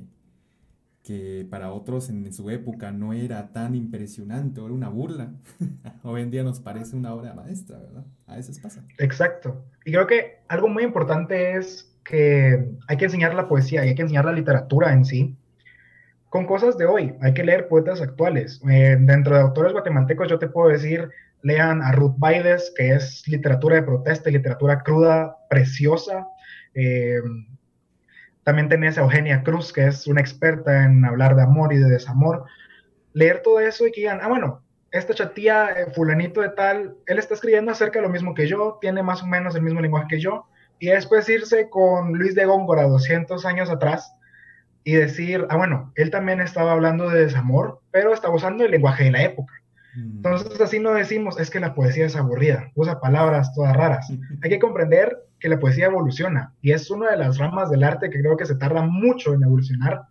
para 1.49 1.71
otros 1.71 2.09
en 2.09 2.31
su 2.33 2.49
época 2.49 2.91
no 2.91 3.13
era 3.13 3.51
tan 3.51 3.75
impresionante, 3.75 4.61
era 4.61 4.73
una 4.73 4.89
burla. 4.89 5.31
Hoy 6.03 6.21
en 6.21 6.31
día 6.31 6.43
nos 6.43 6.59
parece 6.59 6.95
una 6.95 7.13
obra 7.13 7.33
maestra, 7.33 7.77
¿verdad? 7.77 8.05
A 8.27 8.35
veces 8.35 8.59
pasa. 8.59 8.83
Exacto. 8.97 9.65
Y 9.85 9.91
creo 9.91 10.07
que 10.07 10.39
algo 10.47 10.67
muy 10.67 10.83
importante 10.83 11.57
es 11.57 11.91
que 12.03 12.69
hay 12.87 12.97
que 12.97 13.05
enseñar 13.05 13.33
la 13.33 13.47
poesía 13.47 13.85
y 13.85 13.89
hay 13.89 13.95
que 13.95 14.03
enseñar 14.03 14.25
la 14.25 14.31
literatura 14.31 14.93
en 14.93 15.05
sí 15.05 15.35
con 16.29 16.45
cosas 16.45 16.77
de 16.77 16.85
hoy. 16.85 17.13
Hay 17.21 17.33
que 17.33 17.43
leer 17.43 17.67
poetas 17.67 18.01
actuales. 18.01 18.61
Eh, 18.69 18.97
dentro 18.99 19.35
de 19.35 19.41
autores 19.41 19.73
guatemaltecos 19.73 20.27
yo 20.27 20.39
te 20.39 20.47
puedo 20.47 20.69
decir 20.69 21.09
lean 21.43 21.83
a 21.83 21.91
Ruth 21.91 22.15
Baides, 22.17 22.73
que 22.75 22.93
es 22.93 23.27
literatura 23.27 23.75
de 23.75 23.83
protesta 23.83 24.31
literatura 24.31 24.81
cruda, 24.81 25.37
preciosa. 25.47 26.27
Eh, 26.73 27.19
también 28.45 28.69
tenés 28.69 28.97
a 28.97 29.01
Eugenia 29.01 29.41
Cruz, 29.41 29.73
que 29.73 29.87
es 29.87 30.05
una 30.05 30.21
experta 30.21 30.85
en 30.85 31.03
hablar 31.03 31.35
de 31.35 31.41
amor 31.41 31.73
y 31.73 31.77
de 31.77 31.89
desamor. 31.89 32.45
Leer 33.11 33.41
todo 33.41 33.59
eso 33.59 33.87
y 33.87 33.91
que 33.91 34.01
digan, 34.01 34.19
ah, 34.21 34.27
bueno, 34.27 34.61
esta 34.91 35.15
chatía, 35.15 35.71
eh, 35.71 35.87
fulanito 35.95 36.41
de 36.41 36.49
tal, 36.49 36.95
él 37.07 37.17
está 37.17 37.33
escribiendo 37.33 37.71
acerca 37.71 37.97
de 37.97 38.03
lo 38.05 38.11
mismo 38.11 38.35
que 38.35 38.45
yo, 38.45 38.77
tiene 38.79 39.01
más 39.01 39.23
o 39.23 39.25
menos 39.25 39.55
el 39.55 39.63
mismo 39.63 39.81
lenguaje 39.81 40.05
que 40.07 40.19
yo, 40.19 40.45
y 40.77 40.87
después 40.87 41.27
irse 41.27 41.71
con 41.71 42.13
Luis 42.13 42.35
de 42.35 42.45
Góngora 42.45 42.83
200 42.83 43.43
años 43.47 43.71
atrás 43.71 44.13
y 44.83 44.93
decir, 44.93 45.47
ah, 45.49 45.57
bueno, 45.57 45.91
él 45.95 46.11
también 46.11 46.39
estaba 46.39 46.73
hablando 46.73 47.09
de 47.09 47.25
desamor, 47.25 47.81
pero 47.89 48.13
estaba 48.13 48.35
usando 48.35 48.63
el 48.63 48.69
lenguaje 48.69 49.05
de 49.05 49.11
la 49.11 49.23
época. 49.23 49.55
Mm. 49.95 50.17
Entonces 50.17 50.61
así 50.61 50.77
no 50.77 50.93
decimos, 50.93 51.39
es 51.39 51.49
que 51.49 51.59
la 51.59 51.73
poesía 51.73 52.05
es 52.05 52.15
aburrida, 52.15 52.69
usa 52.75 52.99
palabras 52.99 53.55
todas 53.55 53.75
raras. 53.75 54.07
Hay 54.43 54.51
que 54.51 54.59
comprender 54.59 55.24
que 55.39 55.49
la 55.49 55.59
poesía 55.59 55.87
evoluciona 55.87 56.53
y 56.61 56.71
es 56.71 56.89
una 56.89 57.11
de 57.11 57.17
las 57.17 57.37
ramas 57.37 57.69
del 57.69 57.83
arte 57.83 58.09
que 58.09 58.19
creo 58.19 58.37
que 58.37 58.45
se 58.45 58.55
tarda 58.55 58.81
mucho 58.83 59.33
en 59.33 59.43
evolucionar, 59.43 60.03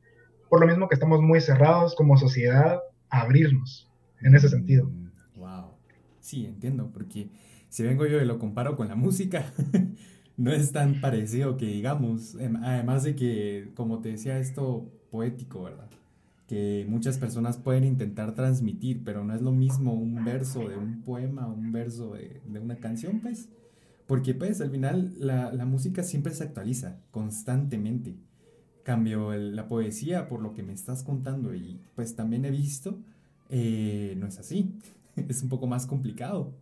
por 0.49 0.61
lo 0.61 0.66
mismo 0.66 0.88
que 0.88 0.95
estamos 0.95 1.21
muy 1.21 1.40
cerrados 1.40 1.95
como 1.95 2.16
sociedad 2.16 2.81
a 3.11 3.21
abrirnos 3.21 3.90
en 4.21 4.35
ese 4.35 4.49
sentido. 4.49 4.90
Wow. 5.37 5.66
Mm, 5.66 5.73
sí, 6.21 6.47
entiendo, 6.47 6.90
porque 6.93 7.28
si 7.69 7.83
vengo 7.83 8.07
yo 8.07 8.21
y 8.21 8.25
lo 8.25 8.38
comparo 8.38 8.76
con 8.76 8.88
la 8.88 8.95
música, 8.95 9.52
no 10.37 10.52
es 10.52 10.73
tan 10.73 11.00
parecido 11.00 11.57
que 11.57 11.66
digamos, 11.66 12.35
em, 12.37 12.57
además 12.57 13.02
de 13.02 13.14
que, 13.14 13.73
como 13.75 14.00
te 14.00 14.11
decía, 14.11 14.38
esto 14.38 14.90
poético, 15.11 15.62
¿verdad? 15.62 15.88
Que 16.47 16.85
muchas 16.88 17.19
personas 17.19 17.57
pueden 17.57 17.85
intentar 17.85 18.35
transmitir, 18.35 19.02
pero 19.04 19.25
no 19.25 19.35
es 19.35 19.40
lo 19.40 19.52
mismo 19.52 19.95
un 19.95 20.25
verso 20.25 20.69
de 20.69 20.76
un 20.76 21.02
poema, 21.02 21.47
un 21.47 21.73
verso 21.73 22.12
de, 22.12 22.40
de 22.45 22.59
una 22.59 22.76
canción, 22.76 23.21
pues. 23.21 23.49
Porque 24.07 24.35
pues 24.35 24.61
al 24.61 24.71
final 24.71 25.15
la, 25.19 25.53
la, 25.53 25.65
música 25.65 26.03
siempre 26.03 26.35
se 26.35 26.45
actualiza 26.45 27.01
constantemente. 27.11 28.17
Cambio 28.83 29.33
la 29.33 29.67
poesía 29.67 30.29
por 30.29 30.41
lo 30.41 30.53
que 30.53 30.63
me 30.63 30.75
estás 30.75 31.03
contando 31.03 31.55
y 31.55 31.81
pues 31.95 32.15
también 32.15 32.45
he 32.45 32.51
visto 32.51 32.99
eh, 33.51 34.15
no 34.17 34.27
es 34.27 34.39
así. 34.39 34.79
es 35.29 35.43
un 35.43 35.49
poco 35.49 35.67
más 35.67 35.87
complicado. 35.87 36.53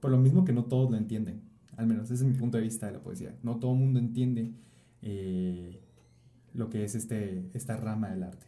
Por 0.00 0.10
lo 0.10 0.18
mismo 0.18 0.44
que 0.44 0.52
no 0.52 0.64
todos 0.64 0.90
lo 0.90 0.96
entienden. 0.96 1.42
Al 1.76 1.86
menos 1.86 2.04
ese 2.10 2.14
es 2.14 2.24
mi 2.24 2.34
punto 2.34 2.58
de 2.58 2.64
vista 2.64 2.86
de 2.86 2.92
la 2.92 3.00
poesía. 3.00 3.34
No 3.42 3.56
todo 3.56 3.72
el 3.72 3.78
mundo 3.78 3.98
entiende 3.98 4.52
eh, 5.00 5.80
lo 6.54 6.68
que 6.68 6.84
es 6.84 6.94
este, 6.94 7.44
esta 7.54 7.76
rama 7.76 8.10
del 8.10 8.24
arte. 8.24 8.46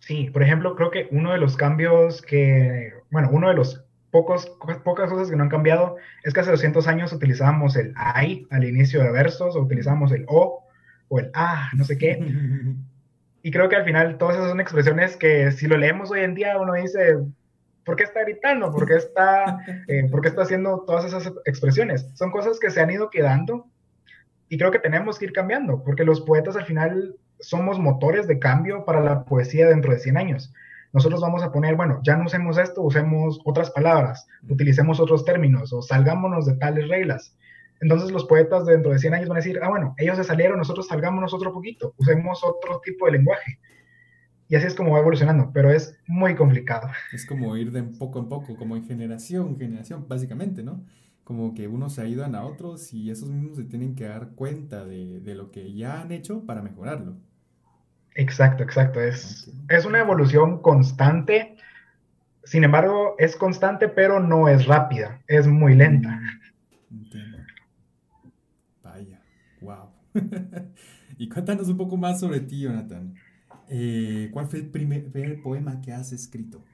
Sí, 0.00 0.30
por 0.30 0.42
ejemplo, 0.42 0.74
creo 0.74 0.90
que 0.90 1.08
uno 1.10 1.32
de 1.32 1.38
los 1.38 1.56
cambios 1.56 2.22
que, 2.22 2.92
bueno, 3.10 3.28
uno 3.32 3.48
de 3.48 3.54
los 3.54 3.84
pocos, 4.10 4.50
pocas 4.84 5.10
cosas 5.10 5.30
que 5.30 5.36
no 5.36 5.44
han 5.44 5.48
cambiado 5.48 5.96
es 6.24 6.32
que 6.32 6.40
hace 6.40 6.50
200 6.50 6.86
años 6.88 7.12
utilizábamos 7.12 7.76
el 7.76 7.92
ay 7.96 8.46
al 8.50 8.64
inicio 8.64 9.02
de 9.02 9.10
versos, 9.10 9.56
o 9.56 9.60
utilizábamos 9.60 10.12
el 10.12 10.24
o 10.28 10.64
o 11.08 11.18
el 11.18 11.30
ah, 11.34 11.70
no 11.74 11.84
sé 11.84 11.98
qué. 11.98 12.18
Y 13.40 13.52
creo 13.52 13.68
que 13.68 13.76
al 13.76 13.84
final 13.84 14.18
todas 14.18 14.36
esas 14.36 14.50
son 14.50 14.60
expresiones 14.60 15.16
que 15.16 15.52
si 15.52 15.68
lo 15.68 15.78
leemos 15.78 16.10
hoy 16.10 16.20
en 16.20 16.34
día 16.34 16.58
uno 16.58 16.74
dice, 16.74 17.16
¿por 17.84 17.94
qué 17.96 18.02
está 18.02 18.22
gritando? 18.22 18.70
¿Por 18.72 18.86
qué 18.86 18.96
está, 18.96 19.58
eh, 19.88 20.08
¿por 20.10 20.20
qué 20.20 20.28
está 20.28 20.42
haciendo 20.42 20.84
todas 20.86 21.04
esas 21.04 21.32
expresiones? 21.46 22.10
Son 22.14 22.30
cosas 22.30 22.58
que 22.58 22.68
se 22.68 22.80
han 22.80 22.90
ido 22.90 23.10
quedando 23.10 23.66
y 24.48 24.58
creo 24.58 24.70
que 24.70 24.80
tenemos 24.80 25.18
que 25.18 25.26
ir 25.26 25.32
cambiando, 25.32 25.82
porque 25.84 26.04
los 26.04 26.20
poetas 26.20 26.56
al 26.56 26.64
final 26.64 27.14
somos 27.38 27.78
motores 27.78 28.26
de 28.26 28.38
cambio 28.38 28.84
para 28.84 29.00
la 29.00 29.24
poesía 29.24 29.68
dentro 29.68 29.92
de 29.92 30.00
100 30.00 30.16
años. 30.16 30.52
Nosotros 30.92 31.20
vamos 31.20 31.42
a 31.42 31.52
poner, 31.52 31.76
bueno, 31.76 32.00
ya 32.02 32.16
no 32.16 32.24
usemos 32.24 32.56
esto, 32.58 32.82
usemos 32.82 33.40
otras 33.44 33.70
palabras, 33.70 34.26
utilicemos 34.48 35.00
otros 35.00 35.24
términos 35.24 35.72
o 35.72 35.82
salgámonos 35.82 36.46
de 36.46 36.54
tales 36.54 36.88
reglas. 36.88 37.36
Entonces 37.80 38.10
los 38.10 38.24
poetas 38.24 38.66
dentro 38.66 38.92
de 38.92 38.98
100 38.98 39.14
años 39.14 39.28
van 39.28 39.36
a 39.36 39.40
decir, 39.40 39.60
ah, 39.62 39.68
bueno, 39.68 39.94
ellos 39.98 40.16
se 40.16 40.24
salieron, 40.24 40.58
nosotros 40.58 40.88
salgámonos 40.88 41.32
otro 41.34 41.52
poquito, 41.52 41.94
usemos 41.98 42.42
otro 42.42 42.80
tipo 42.82 43.06
de 43.06 43.12
lenguaje. 43.12 43.58
Y 44.48 44.56
así 44.56 44.66
es 44.66 44.74
como 44.74 44.92
va 44.92 45.00
evolucionando, 45.00 45.50
pero 45.52 45.70
es 45.70 45.98
muy 46.06 46.34
complicado. 46.34 46.88
Es 47.12 47.26
como 47.26 47.54
ir 47.56 47.70
de 47.70 47.82
poco 47.82 48.18
en 48.18 48.28
poco, 48.28 48.56
como 48.56 48.76
en 48.76 48.84
generación 48.84 49.48
en 49.48 49.58
generación, 49.58 50.06
básicamente, 50.08 50.62
¿no? 50.62 50.84
Como 51.22 51.52
que 51.52 51.68
unos 51.68 51.92
se 51.94 52.00
ayudan 52.00 52.34
a 52.34 52.46
otros 52.46 52.94
y 52.94 53.10
esos 53.10 53.28
mismos 53.28 53.58
se 53.58 53.64
tienen 53.64 53.94
que 53.94 54.04
dar 54.04 54.30
cuenta 54.30 54.86
de, 54.86 55.20
de 55.20 55.34
lo 55.34 55.50
que 55.50 55.74
ya 55.74 56.00
han 56.00 56.12
hecho 56.12 56.46
para 56.46 56.62
mejorarlo. 56.62 57.18
Exacto, 58.18 58.64
exacto. 58.64 59.00
Es, 59.00 59.48
es 59.68 59.86
una 59.86 60.00
evolución 60.00 60.60
constante. 60.60 61.56
Sin 62.42 62.64
embargo, 62.64 63.14
es 63.18 63.36
constante, 63.36 63.88
pero 63.88 64.18
no 64.18 64.48
es 64.48 64.66
rápida, 64.66 65.22
es 65.28 65.46
muy 65.46 65.74
lenta. 65.76 66.20
Mm, 66.90 67.04
entiendo. 67.04 67.38
y 71.18 71.28
cuéntanos 71.28 71.68
un 71.68 71.76
poco 71.76 71.96
más 71.96 72.18
sobre 72.18 72.40
ti, 72.40 72.62
Jonathan. 72.62 73.14
Eh, 73.68 74.30
¿Cuál 74.32 74.48
fue 74.48 74.60
el 74.60 74.66
primer, 74.66 75.42
poema 75.42 75.80
que 75.80 75.92
has 75.92 76.12
escrito? 76.12 76.64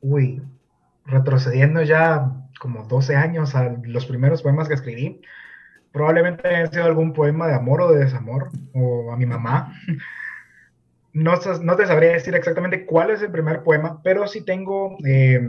Uy, 0.00 0.40
retrocediendo 1.04 1.82
ya 1.82 2.48
como 2.58 2.84
12 2.84 3.16
años 3.16 3.54
a 3.54 3.76
los 3.84 4.06
primeros 4.06 4.42
poemas 4.42 4.68
que 4.68 4.74
escribí, 4.74 5.20
probablemente 5.94 6.48
haya 6.48 6.66
sido 6.66 6.84
algún 6.86 7.12
poema 7.12 7.46
de 7.46 7.54
amor 7.54 7.80
o 7.80 7.92
de 7.92 8.04
desamor, 8.04 8.50
o 8.72 9.12
a 9.12 9.16
mi 9.16 9.26
mamá. 9.26 9.80
No, 11.12 11.34
no 11.62 11.76
te 11.76 11.86
sabría 11.86 12.10
decir 12.10 12.34
exactamente 12.34 12.84
cuál 12.84 13.12
es 13.12 13.22
el 13.22 13.30
primer 13.30 13.62
poema, 13.62 14.02
pero 14.02 14.26
sí 14.26 14.44
tengo 14.44 14.98
eh, 15.06 15.40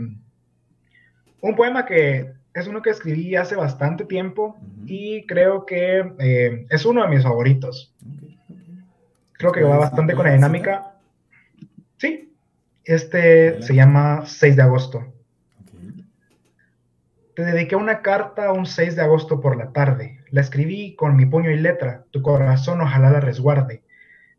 un 1.40 1.56
poema 1.56 1.84
que 1.84 2.32
es 2.54 2.68
uno 2.68 2.80
que 2.80 2.90
escribí 2.90 3.34
hace 3.34 3.56
bastante 3.56 4.04
tiempo 4.04 4.56
y 4.86 5.26
creo 5.26 5.66
que 5.66 6.12
eh, 6.20 6.66
es 6.70 6.86
uno 6.86 7.02
de 7.02 7.08
mis 7.08 7.24
favoritos. 7.24 7.92
Creo 9.32 9.50
que 9.50 9.64
va 9.64 9.78
bastante 9.78 10.14
con 10.14 10.26
la 10.26 10.34
dinámica. 10.34 10.94
Sí, 11.96 12.32
este 12.84 13.60
se 13.62 13.74
llama 13.74 14.22
6 14.24 14.54
de 14.54 14.62
agosto. 14.62 15.12
Te 17.34 17.44
dediqué 17.44 17.74
una 17.74 18.00
carta 18.00 18.52
un 18.52 18.64
6 18.64 18.94
de 18.94 19.02
agosto 19.02 19.40
por 19.40 19.56
la 19.56 19.72
tarde. 19.72 20.15
La 20.36 20.42
escribí 20.42 20.94
con 20.96 21.16
mi 21.16 21.24
puño 21.24 21.50
y 21.50 21.56
letra, 21.56 22.04
tu 22.10 22.20
corazón 22.20 22.82
ojalá 22.82 23.10
la 23.10 23.20
resguarde. 23.20 23.84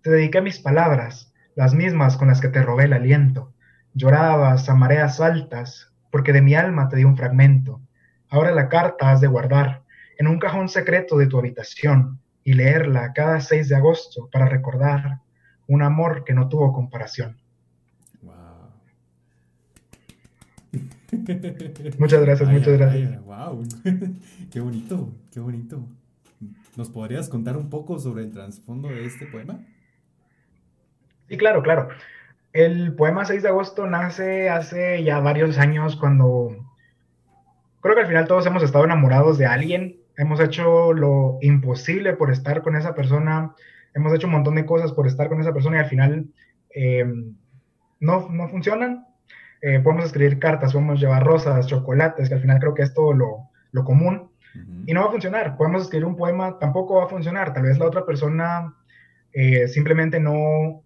Te 0.04 0.12
dediqué 0.12 0.42
mis 0.42 0.60
palabras, 0.60 1.34
las 1.56 1.74
mismas 1.74 2.18
con 2.18 2.28
las 2.28 2.40
que 2.40 2.50
te 2.50 2.62
robé 2.62 2.84
el 2.84 2.94
aliento. 2.94 3.56
Llorabas 3.96 4.70
a 4.70 4.76
mareas 4.76 5.20
altas, 5.20 5.92
porque 6.12 6.34
de 6.34 6.44
mi 6.44 6.54
alma 6.54 6.88
te 6.88 6.98
di 6.98 7.04
un 7.04 7.18
fragmento. 7.18 7.82
Ahora 8.30 8.52
la 8.52 8.70
carta 8.70 9.10
has 9.10 9.22
de 9.22 9.28
guardar 9.28 9.86
en 10.20 10.28
un 10.28 10.38
cajón 10.38 10.70
secreto 10.70 11.18
de 11.18 11.26
tu 11.26 11.40
habitación 11.40 12.22
y 12.44 12.54
leerla 12.54 13.14
cada 13.14 13.42
6 13.42 13.68
de 13.68 13.76
agosto 13.78 14.30
para 14.32 14.46
recordar 14.46 15.22
un 15.66 15.82
amor 15.82 16.26
que 16.26 16.36
no 16.36 16.48
tuvo 16.48 16.74
comparación. 16.74 17.42
Wow. 18.22 18.36
muchas 22.00 22.22
gracias, 22.22 22.50
muchas 22.50 22.78
gracias. 22.78 23.26
wow, 23.26 23.64
qué 24.52 24.60
bonito, 24.60 25.10
qué 25.34 25.40
bonito. 25.40 25.84
¿Nos 26.76 26.90
podrías 26.90 27.30
contar 27.30 27.58
un 27.58 27.70
poco 27.70 27.98
sobre 28.00 28.24
el 28.24 28.32
trasfondo 28.32 28.90
de 28.90 29.06
este 29.06 29.26
poema? 29.26 29.60
Sí, 31.28 31.38
claro, 31.38 31.64
claro. 31.64 31.90
El 32.54 32.94
poema 32.94 33.26
6 33.26 33.44
de 33.44 33.50
agosto 33.50 33.88
nace 33.88 34.50
hace 34.50 35.04
ya 35.04 35.20
varios 35.20 35.58
años 35.58 35.96
cuando 35.96 36.56
creo 37.82 37.96
que 37.96 38.02
al 38.02 38.08
final 38.08 38.28
todos 38.28 38.46
hemos 38.46 38.64
estado 38.64 38.86
enamorados 38.86 39.38
de 39.38 39.46
alguien, 39.46 39.98
hemos 40.18 40.40
hecho 40.40 40.94
lo 40.94 41.40
imposible 41.42 42.14
por 42.14 42.32
estar 42.32 42.62
con 42.62 42.76
esa 42.76 42.96
persona, 42.96 43.56
hemos 43.94 44.14
hecho 44.14 44.28
un 44.28 44.34
montón 44.34 44.56
de 44.56 44.66
cosas 44.66 44.92
por 44.92 45.08
estar 45.08 45.30
con 45.30 45.42
esa 45.42 45.54
persona 45.54 45.78
y 45.78 45.80
al 45.80 45.90
final 45.90 46.26
em, 46.70 47.36
no, 48.00 48.30
no 48.30 48.50
funcionan. 48.50 49.07
Eh, 49.62 49.80
podemos 49.80 50.06
escribir 50.06 50.40
cartas, 50.40 50.74
podemos 50.74 51.00
llevar 51.00 51.24
rosas, 51.26 51.68
chocolates, 51.68 52.30
que 52.30 52.36
al 52.36 52.42
final 52.42 52.60
creo 52.60 52.74
que 52.74 52.84
es 52.84 52.94
todo 52.94 53.14
lo, 53.14 53.50
lo 53.72 53.84
común. 53.84 54.32
Y 54.88 54.94
no 54.94 55.02
va 55.02 55.08
a 55.08 55.12
funcionar. 55.12 55.56
Podemos 55.56 55.84
escribir 55.84 56.06
un 56.06 56.16
poema, 56.16 56.58
tampoco 56.58 56.96
va 56.96 57.06
a 57.06 57.10
funcionar. 57.10 57.54
Tal 57.54 57.64
vez 57.64 57.78
la 57.78 57.86
otra 57.86 58.06
persona 58.06 58.74
eh, 59.32 59.68
simplemente 59.68 60.20
no, 60.20 60.84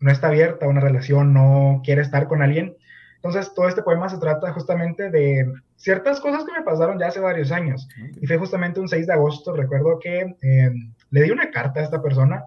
no 0.00 0.10
está 0.10 0.28
abierta 0.28 0.66
a 0.66 0.68
una 0.68 0.80
relación, 0.80 1.32
no 1.32 1.80
quiere 1.84 2.02
estar 2.02 2.26
con 2.26 2.42
alguien. 2.42 2.76
Entonces, 3.16 3.54
todo 3.54 3.68
este 3.68 3.82
poema 3.82 4.08
se 4.08 4.18
trata 4.18 4.52
justamente 4.52 5.10
de 5.10 5.50
ciertas 5.76 6.20
cosas 6.20 6.44
que 6.44 6.52
me 6.52 6.62
pasaron 6.62 6.98
ya 6.98 7.06
hace 7.06 7.20
varios 7.20 7.52
años. 7.52 7.88
Y 8.20 8.26
fue 8.26 8.36
justamente 8.36 8.80
un 8.80 8.88
6 8.88 9.06
de 9.06 9.12
agosto, 9.12 9.54
recuerdo 9.54 9.98
que 9.98 10.36
em, 10.42 10.92
le 11.10 11.22
di 11.22 11.30
una 11.30 11.50
carta 11.50 11.80
a 11.80 11.84
esta 11.84 12.02
persona 12.02 12.44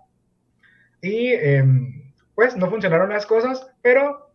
y 1.02 1.30
em, 1.32 2.14
pues 2.36 2.56
no 2.56 2.70
funcionaron 2.70 3.10
las 3.10 3.26
cosas, 3.26 3.68
pero 3.82 4.27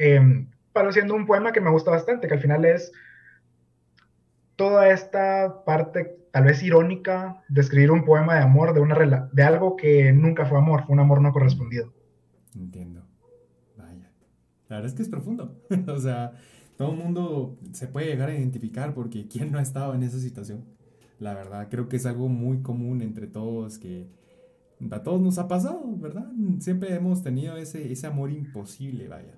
eh, 0.00 0.46
paró 0.72 0.92
siendo 0.92 1.14
un 1.14 1.26
poema 1.26 1.52
que 1.52 1.60
me 1.60 1.70
gusta 1.70 1.90
bastante, 1.90 2.26
que 2.26 2.34
al 2.34 2.40
final 2.40 2.64
es 2.64 2.90
toda 4.56 4.90
esta 4.90 5.64
parte 5.64 6.16
tal 6.32 6.44
vez 6.44 6.62
irónica 6.62 7.42
de 7.48 7.60
escribir 7.60 7.90
un 7.90 8.04
poema 8.04 8.34
de 8.36 8.42
amor 8.42 8.72
de, 8.72 8.80
una 8.80 9.28
de 9.32 9.42
algo 9.42 9.76
que 9.76 10.12
nunca 10.12 10.46
fue 10.46 10.58
amor, 10.58 10.84
fue 10.86 10.94
un 10.94 11.00
amor 11.00 11.20
no 11.20 11.32
correspondido. 11.32 11.92
Entiendo. 12.54 13.10
La 14.70 14.76
verdad 14.76 14.90
es 14.90 14.94
que 14.94 15.02
es 15.02 15.08
profundo. 15.08 15.60
o 15.88 15.98
sea, 15.98 16.32
todo 16.78 16.92
el 16.92 16.96
mundo 16.96 17.58
se 17.72 17.88
puede 17.88 18.06
llegar 18.06 18.30
a 18.30 18.34
identificar 18.34 18.94
porque 18.94 19.26
¿quién 19.26 19.50
no 19.50 19.58
ha 19.58 19.62
estado 19.62 19.94
en 19.94 20.04
esa 20.04 20.18
situación? 20.18 20.64
La 21.18 21.34
verdad, 21.34 21.66
creo 21.68 21.88
que 21.88 21.96
es 21.96 22.06
algo 22.06 22.28
muy 22.28 22.62
común 22.62 23.02
entre 23.02 23.26
todos 23.26 23.78
que 23.78 24.08
a 24.90 25.02
todos 25.02 25.20
nos 25.20 25.38
ha 25.38 25.48
pasado, 25.48 25.82
¿verdad? 25.98 26.30
Siempre 26.60 26.94
hemos 26.94 27.22
tenido 27.22 27.56
ese, 27.56 27.92
ese 27.92 28.06
amor 28.06 28.30
imposible, 28.30 29.08
vaya. 29.08 29.34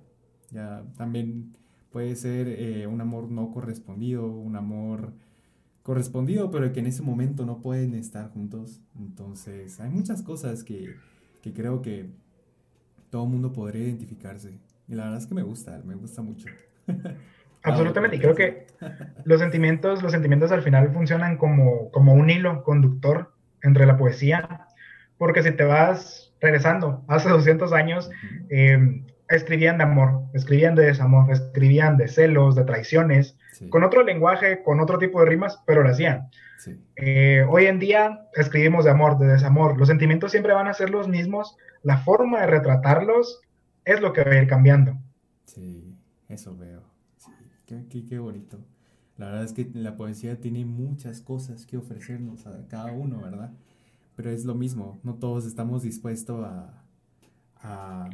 Ya 0.52 0.84
también 0.96 1.56
puede 1.90 2.14
ser 2.16 2.48
eh, 2.48 2.86
un 2.86 3.00
amor 3.00 3.30
no 3.30 3.50
correspondido, 3.52 4.26
un 4.26 4.56
amor 4.56 5.12
correspondido, 5.82 6.50
pero 6.50 6.72
que 6.72 6.80
en 6.80 6.86
ese 6.86 7.02
momento 7.02 7.44
no 7.44 7.60
pueden 7.60 7.94
estar 7.94 8.30
juntos. 8.30 8.80
Entonces, 8.98 9.80
hay 9.80 9.90
muchas 9.90 10.22
cosas 10.22 10.64
que, 10.64 10.94
que 11.42 11.52
creo 11.52 11.82
que 11.82 12.10
todo 13.10 13.24
el 13.24 13.30
mundo 13.30 13.52
podría 13.52 13.84
identificarse. 13.84 14.58
Y 14.88 14.94
la 14.94 15.04
verdad 15.04 15.18
es 15.18 15.26
que 15.26 15.34
me 15.34 15.42
gusta, 15.42 15.80
me 15.84 15.94
gusta 15.94 16.22
mucho. 16.22 16.48
Absolutamente, 17.64 18.16
y 18.16 18.20
creo 18.20 18.34
que 18.34 18.66
los 19.24 19.40
sentimientos, 19.40 20.02
los 20.02 20.12
sentimientos 20.12 20.50
al 20.50 20.62
final 20.62 20.92
funcionan 20.92 21.36
como, 21.36 21.90
como 21.90 22.14
un 22.14 22.30
hilo 22.30 22.64
conductor 22.64 23.32
entre 23.62 23.86
la 23.86 23.96
poesía, 23.96 24.66
porque 25.18 25.42
si 25.42 25.52
te 25.52 25.64
vas 25.64 26.32
regresando 26.40 27.04
hace 27.06 27.28
200 27.28 27.72
años, 27.72 28.10
eh, 28.50 29.04
escribían 29.32 29.78
de 29.78 29.84
amor, 29.84 30.24
escribían 30.34 30.74
de 30.74 30.84
desamor, 30.84 31.30
escribían 31.30 31.96
de 31.96 32.08
celos, 32.08 32.54
de 32.54 32.64
traiciones, 32.64 33.36
con 33.70 33.82
otro 33.82 34.02
lenguaje, 34.02 34.62
con 34.62 34.80
otro 34.80 34.98
tipo 34.98 35.20
de 35.20 35.26
rimas, 35.26 35.60
pero 35.66 35.82
lo 35.82 35.90
hacían. 35.90 36.28
Eh, 36.96 37.44
hoy 37.48 37.66
en 37.66 37.78
día 37.78 38.28
escribimos 38.34 38.84
de 38.84 38.90
amor, 38.90 39.18
de 39.18 39.26
desamor, 39.26 39.78
los 39.78 39.88
sentimientos 39.88 40.30
siempre 40.30 40.52
van 40.52 40.68
a 40.68 40.74
ser 40.74 40.90
los 40.90 41.08
mismos, 41.08 41.56
la 41.82 41.98
forma 41.98 42.40
de 42.40 42.46
retratarlos 42.46 43.40
es 43.84 44.00
lo 44.00 44.12
que 44.12 44.22
va 44.22 44.32
a 44.32 44.42
ir 44.42 44.46
cambiando. 44.46 44.96
Sí, 45.44 45.96
eso 46.28 46.56
veo. 46.56 46.82
Sí, 47.16 47.30
qué, 48.08 48.18
bonito. 48.18 48.58
La 49.16 49.26
verdad 49.26 49.44
es 49.44 49.52
que 49.52 49.68
la 49.74 49.96
poesía 49.96 50.40
tiene 50.40 50.64
muchas 50.64 51.20
cosas 51.20 51.66
que 51.66 51.76
ofrecernos 51.76 52.46
a 52.46 52.66
cada 52.68 52.92
uno, 52.92 53.20
¿verdad? 53.22 53.52
Pero 54.14 54.30
es 54.30 54.44
lo 54.44 54.54
mismo, 54.54 55.00
no 55.02 55.14
todos 55.14 55.46
estamos 55.46 55.82
dispuestos 55.82 56.44
a, 56.44 56.84
a 57.56 58.10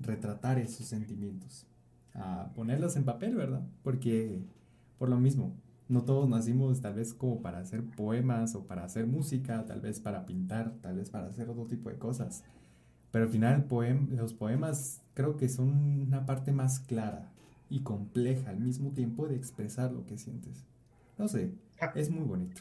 retratar 0.00 0.58
esos 0.58 0.86
sentimientos, 0.86 1.66
a 2.14 2.50
ponerlos 2.54 2.96
en 2.96 3.04
papel, 3.04 3.34
¿verdad? 3.34 3.62
Porque 3.82 4.40
por 4.98 5.08
lo 5.08 5.18
mismo, 5.18 5.54
no 5.88 6.02
todos 6.02 6.28
nacimos 6.28 6.80
tal 6.80 6.94
vez 6.94 7.14
como 7.14 7.40
para 7.40 7.60
hacer 7.60 7.82
poemas 7.84 8.54
o 8.54 8.66
para 8.66 8.84
hacer 8.84 9.06
música, 9.06 9.64
tal 9.64 9.80
vez 9.80 10.00
para 10.00 10.26
pintar, 10.26 10.74
tal 10.82 10.96
vez 10.96 11.08
para 11.08 11.28
hacer 11.28 11.48
otro 11.48 11.66
tipo 11.66 11.88
de 11.88 11.96
cosas. 11.96 12.44
Pero 13.10 13.24
al 13.24 13.30
final 13.30 13.66
los 14.10 14.34
poemas 14.34 15.00
creo 15.14 15.36
que 15.36 15.48
son 15.48 15.68
una 16.08 16.26
parte 16.26 16.52
más 16.52 16.80
clara 16.80 17.30
y 17.70 17.80
compleja 17.80 18.50
al 18.50 18.60
mismo 18.60 18.90
tiempo 18.90 19.28
de 19.28 19.36
expresar 19.36 19.92
lo 19.92 20.04
que 20.04 20.18
sientes. 20.18 20.64
No 21.16 21.28
sé, 21.28 21.52
es 21.94 22.10
muy 22.10 22.24
bonito. 22.24 22.60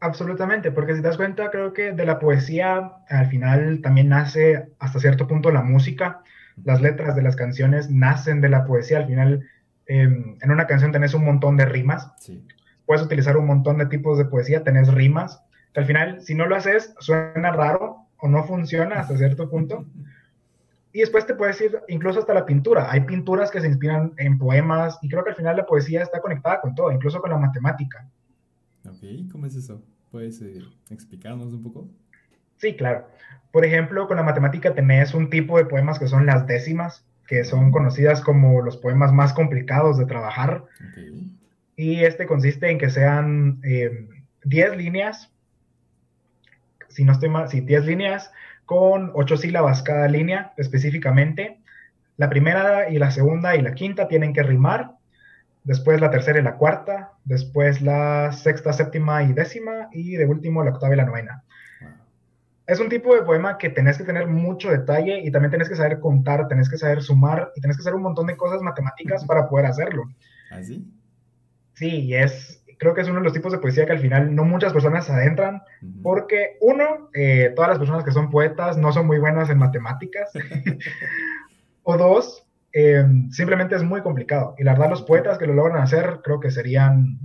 Absolutamente, 0.00 0.72
porque 0.72 0.94
si 0.94 1.02
te 1.02 1.08
das 1.08 1.18
cuenta, 1.18 1.50
creo 1.50 1.74
que 1.74 1.92
de 1.92 2.06
la 2.06 2.18
poesía 2.18 2.92
al 3.08 3.26
final 3.26 3.80
también 3.82 4.08
nace 4.08 4.70
hasta 4.78 4.98
cierto 4.98 5.26
punto 5.26 5.50
la 5.50 5.62
música. 5.62 6.22
Las 6.64 6.80
letras 6.80 7.14
de 7.14 7.22
las 7.22 7.36
canciones 7.36 7.90
nacen 7.90 8.40
de 8.40 8.48
la 8.48 8.64
poesía. 8.64 8.98
Al 8.98 9.06
final, 9.06 9.46
em, 9.86 10.38
en 10.40 10.50
una 10.50 10.66
canción 10.66 10.90
tenés 10.90 11.12
un 11.12 11.24
montón 11.26 11.58
de 11.58 11.66
rimas. 11.66 12.10
Puedes 12.86 13.02
utilizar 13.02 13.36
un 13.36 13.46
montón 13.46 13.76
de 13.76 13.86
tipos 13.86 14.16
de 14.16 14.24
poesía, 14.24 14.64
tenés 14.64 14.88
rimas. 14.88 15.42
Que 15.74 15.80
al 15.80 15.86
final, 15.86 16.22
si 16.22 16.34
no 16.34 16.46
lo 16.46 16.56
haces, 16.56 16.94
suena 16.98 17.52
raro, 17.52 18.06
o 18.16 18.28
no 18.28 18.44
funciona 18.44 19.00
hasta 19.00 19.16
cierto 19.16 19.50
punto. 19.50 19.84
Y 20.92 20.98
después 20.98 21.24
te 21.24 21.36
puedes 21.36 21.60
ir 21.60 21.80
incluso 21.86 22.18
hasta 22.18 22.34
la 22.34 22.44
pintura. 22.44 22.90
Hay 22.90 23.02
pinturas 23.02 23.52
que 23.52 23.60
se 23.60 23.68
inspiran 23.68 24.12
en 24.16 24.38
poemas 24.38 24.98
y 25.02 25.08
creo 25.08 25.22
que 25.22 25.30
al 25.30 25.36
final 25.36 25.56
la 25.56 25.64
poesía 25.64 26.02
está 26.02 26.20
conectada 26.20 26.60
con 26.60 26.74
todo, 26.74 26.90
incluso 26.90 27.20
con 27.20 27.30
la 27.30 27.36
matemática. 27.38 28.08
Ok, 28.84 29.30
¿cómo 29.30 29.46
es 29.46 29.54
eso? 29.54 29.82
¿Puedes 30.10 30.40
eh, 30.42 30.62
explicarnos 30.90 31.52
un 31.52 31.62
poco? 31.62 31.88
Sí, 32.56 32.74
claro. 32.74 33.06
Por 33.52 33.64
ejemplo, 33.64 34.06
con 34.06 34.16
la 34.16 34.22
matemática 34.22 34.74
tenés 34.74 35.14
un 35.14 35.30
tipo 35.30 35.58
de 35.58 35.64
poemas 35.64 35.98
que 35.98 36.08
son 36.08 36.26
las 36.26 36.46
décimas, 36.46 37.04
que 37.26 37.44
son 37.44 37.70
conocidas 37.70 38.20
como 38.20 38.62
los 38.62 38.76
poemas 38.76 39.12
más 39.12 39.32
complicados 39.32 39.98
de 39.98 40.06
trabajar. 40.06 40.64
Y 41.76 42.04
este 42.04 42.26
consiste 42.26 42.70
en 42.70 42.78
que 42.78 42.90
sean 42.90 43.60
10 43.62 43.92
eh, 44.44 44.76
líneas 44.76 45.30
si 46.90 47.04
no 47.04 47.12
estoy 47.12 47.28
mal, 47.28 47.48
sí, 47.48 47.60
10 47.60 47.86
líneas 47.86 48.30
con 48.66 49.12
8 49.14 49.36
sílabas 49.36 49.82
cada 49.82 50.08
línea 50.08 50.52
específicamente. 50.56 51.60
La 52.16 52.28
primera 52.28 52.90
y 52.90 52.98
la 52.98 53.10
segunda 53.10 53.56
y 53.56 53.62
la 53.62 53.74
quinta 53.74 54.08
tienen 54.08 54.32
que 54.32 54.42
rimar, 54.42 54.92
después 55.64 56.00
la 56.00 56.10
tercera 56.10 56.38
y 56.38 56.42
la 56.42 56.56
cuarta, 56.56 57.12
después 57.24 57.82
la 57.82 58.32
sexta, 58.32 58.72
séptima 58.72 59.22
y 59.22 59.32
décima, 59.32 59.88
y 59.92 60.16
de 60.16 60.26
último 60.26 60.64
la 60.64 60.70
octava 60.70 60.94
y 60.94 60.96
la 60.96 61.04
novena. 61.04 61.44
Es 62.66 62.78
un 62.78 62.88
tipo 62.88 63.14
de 63.14 63.22
poema 63.22 63.58
que 63.58 63.68
tenés 63.68 63.98
que 63.98 64.04
tener 64.04 64.28
mucho 64.28 64.70
detalle 64.70 65.20
y 65.24 65.32
también 65.32 65.50
tenés 65.50 65.68
que 65.68 65.74
saber 65.74 65.98
contar, 65.98 66.46
tenés 66.46 66.68
que 66.68 66.78
saber 66.78 67.02
sumar 67.02 67.50
y 67.56 67.60
tenés 67.60 67.76
que 67.76 67.80
hacer 67.80 67.94
un 67.94 68.02
montón 68.02 68.28
de 68.28 68.36
cosas 68.36 68.62
matemáticas 68.62 69.24
para 69.24 69.48
poder 69.48 69.66
hacerlo. 69.66 70.04
¿Así? 70.52 70.86
¿Ah, 70.92 71.00
sí, 71.74 71.88
y 71.88 72.14
es, 72.14 72.62
creo 72.78 72.94
que 72.94 73.00
es 73.00 73.08
uno 73.08 73.18
de 73.18 73.24
los 73.24 73.32
tipos 73.32 73.52
de 73.52 73.58
poesía 73.58 73.86
que 73.86 73.92
al 73.92 73.98
final 73.98 74.34
no 74.34 74.44
muchas 74.44 74.72
personas 74.72 75.04
se 75.04 75.12
adentran, 75.12 75.62
porque 76.02 76.58
uno, 76.60 77.10
eh, 77.12 77.52
todas 77.56 77.70
las 77.70 77.78
personas 77.78 78.04
que 78.04 78.12
son 78.12 78.30
poetas 78.30 78.76
no 78.76 78.92
son 78.92 79.06
muy 79.06 79.18
buenas 79.18 79.50
en 79.50 79.58
matemáticas, 79.58 80.30
o 81.82 81.96
dos, 81.96 82.46
eh, 82.72 83.04
simplemente 83.30 83.74
es 83.74 83.82
muy 83.82 84.00
complicado. 84.02 84.54
Y 84.58 84.64
la 84.64 84.72
verdad, 84.72 84.90
los 84.90 85.02
poetas 85.02 85.38
que 85.38 85.46
lo 85.46 85.54
logran 85.54 85.82
hacer, 85.82 86.20
creo 86.22 86.40
que 86.40 86.50
serían 86.50 87.18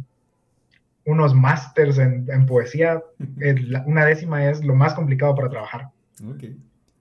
unos 1.05 1.33
másters 1.35 1.97
en, 1.97 2.45
poesía. 2.45 3.01
una 3.85 4.05
décima 4.05 4.49
es 4.49 4.63
lo 4.63 4.75
más 4.75 4.93
complicado 4.93 5.35
para 5.35 5.49
trabajar. 5.49 5.89
Ok. 6.27 6.43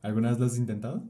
¿Alguna 0.03 0.31
vez 0.31 0.39
lo 0.39 0.47
has 0.47 0.59
intentado? 0.59 1.03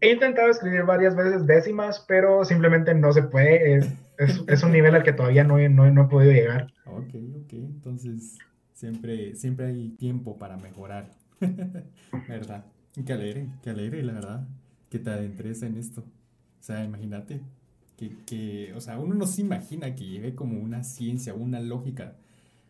He 0.00 0.12
intentado 0.12 0.48
escribir 0.48 0.84
varias 0.84 1.16
veces 1.16 1.44
décimas, 1.46 2.04
pero 2.06 2.44
simplemente 2.44 2.94
no 2.94 3.12
se 3.12 3.24
puede. 3.24 3.78
Es, 4.18 4.62
un 4.62 4.72
nivel 4.72 4.94
al 4.94 5.02
que 5.02 5.12
todavía 5.12 5.42
no, 5.42 5.58
no, 5.68 5.90
no, 5.90 6.02
he 6.04 6.08
podido 6.08 6.32
llegar. 6.32 6.72
Ok, 6.86 7.14
ok. 7.42 7.52
Entonces, 7.52 8.38
siempre, 8.72 9.34
siempre 9.34 9.66
hay 9.66 9.90
tiempo 9.90 10.36
para 10.38 10.56
mejorar. 10.56 11.10
¿Verdad? 12.28 12.64
Qué 13.04 13.12
alegre, 13.12 13.48
qué 13.62 13.70
alegre, 13.70 14.02
la 14.02 14.12
verdad, 14.12 14.48
que 14.88 14.98
te 15.00 15.10
adentres 15.10 15.62
en 15.62 15.76
esto. 15.76 16.04
Sea, 16.68 16.84
imagínate 16.84 17.40
que, 17.96 18.14
que, 18.26 18.74
o 18.74 18.80
sea, 18.82 18.98
uno 18.98 19.14
no 19.14 19.26
se 19.26 19.40
imagina 19.40 19.94
que 19.94 20.04
lleve 20.04 20.34
como 20.34 20.60
una 20.60 20.84
ciencia, 20.84 21.32
una 21.32 21.60
lógica 21.60 22.18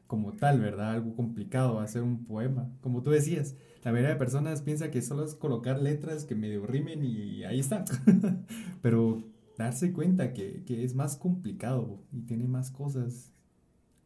como 0.06 0.34
tal, 0.34 0.60
¿verdad? 0.60 0.92
Algo 0.92 1.16
complicado, 1.16 1.80
hacer 1.80 2.02
un 2.02 2.24
poema. 2.24 2.70
Como 2.80 3.02
tú 3.02 3.10
decías, 3.10 3.56
la 3.82 3.90
mayoría 3.90 4.14
de 4.14 4.20
personas 4.20 4.62
piensa 4.62 4.92
que 4.92 5.02
solo 5.02 5.24
es 5.24 5.34
colocar 5.34 5.82
letras 5.82 6.24
que 6.24 6.36
medio 6.36 6.64
rimen 6.64 7.02
y 7.02 7.42
ahí 7.42 7.58
está. 7.58 7.84
Pero 8.82 9.24
darse 9.56 9.92
cuenta 9.92 10.32
que, 10.32 10.62
es 10.68 10.94
más 10.94 11.16
complicado 11.16 12.00
y 12.12 12.20
tiene 12.20 12.46
más 12.46 12.70
cosas. 12.70 13.32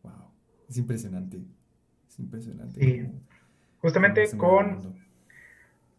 Wow, 0.02 0.30
es 0.70 0.78
impresionante. 0.78 1.44
Es 2.08 2.18
impresionante. 2.18 2.80
Sí. 2.80 3.10
Justamente 3.82 4.24
con... 4.38 4.94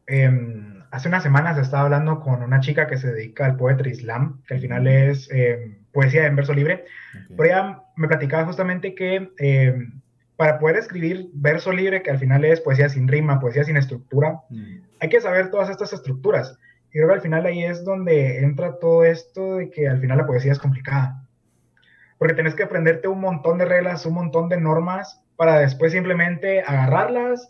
Em, 0.08 0.73
hace 0.94 1.08
unas 1.08 1.24
semanas 1.24 1.58
estaba 1.58 1.86
hablando 1.86 2.20
con 2.20 2.44
una 2.44 2.60
chica 2.60 2.86
que 2.86 2.98
se 2.98 3.12
dedica 3.12 3.46
al 3.46 3.58
poetry 3.58 3.96
slam, 3.96 4.44
que 4.48 4.54
al 4.54 4.60
final 4.60 4.88
es 4.88 5.28
em, 5.32 5.80
poesía 5.92 6.28
en 6.28 6.36
verso 6.36 6.54
libre. 6.54 6.86
Pero 7.36 7.44
ella 7.44 7.82
me 7.96 8.08
platicaba 8.08 8.46
justamente 8.46 8.94
que 8.94 9.32
em, 9.40 10.00
para 10.36 10.60
poder 10.60 10.78
escribir 10.78 11.30
verso 11.34 11.72
libre, 11.72 12.04
que 12.04 12.12
al 12.12 12.20
final 12.20 12.46
es 12.46 12.62
poesía 12.62 12.90
sin 12.90 13.08
rima, 13.08 13.40
poesía 13.40 13.64
sin 13.64 13.76
estructura, 13.76 14.42
mm. 14.52 14.76
hay 15.00 15.10
que 15.10 15.20
saber 15.20 15.50
todas 15.50 15.72
estas 15.72 15.94
estructuras. 15.94 16.60
Y 16.90 17.00
creo 17.00 17.08
que 17.08 17.16
al 17.16 17.22
final 17.22 17.48
ahí 17.48 17.64
es 17.64 17.84
donde 17.84 18.44
entra 18.44 18.78
todo 18.78 19.04
esto 19.04 19.56
de 19.56 19.72
que 19.72 19.88
al 19.88 20.00
final 20.00 20.20
la 20.20 20.28
poesía 20.28 20.52
es 20.52 20.60
complicada. 20.60 21.26
Porque 22.20 22.36
tenés 22.36 22.54
que 22.54 22.64
aprenderte 22.64 23.08
un 23.08 23.20
montón 23.20 23.58
de 23.58 23.66
reglas, 23.66 24.06
un 24.06 24.14
montón 24.14 24.48
de 24.48 24.62
normas, 24.62 25.24
para 25.38 25.58
después 25.58 25.92
simplemente 25.92 26.62
agarrarlas, 26.62 27.50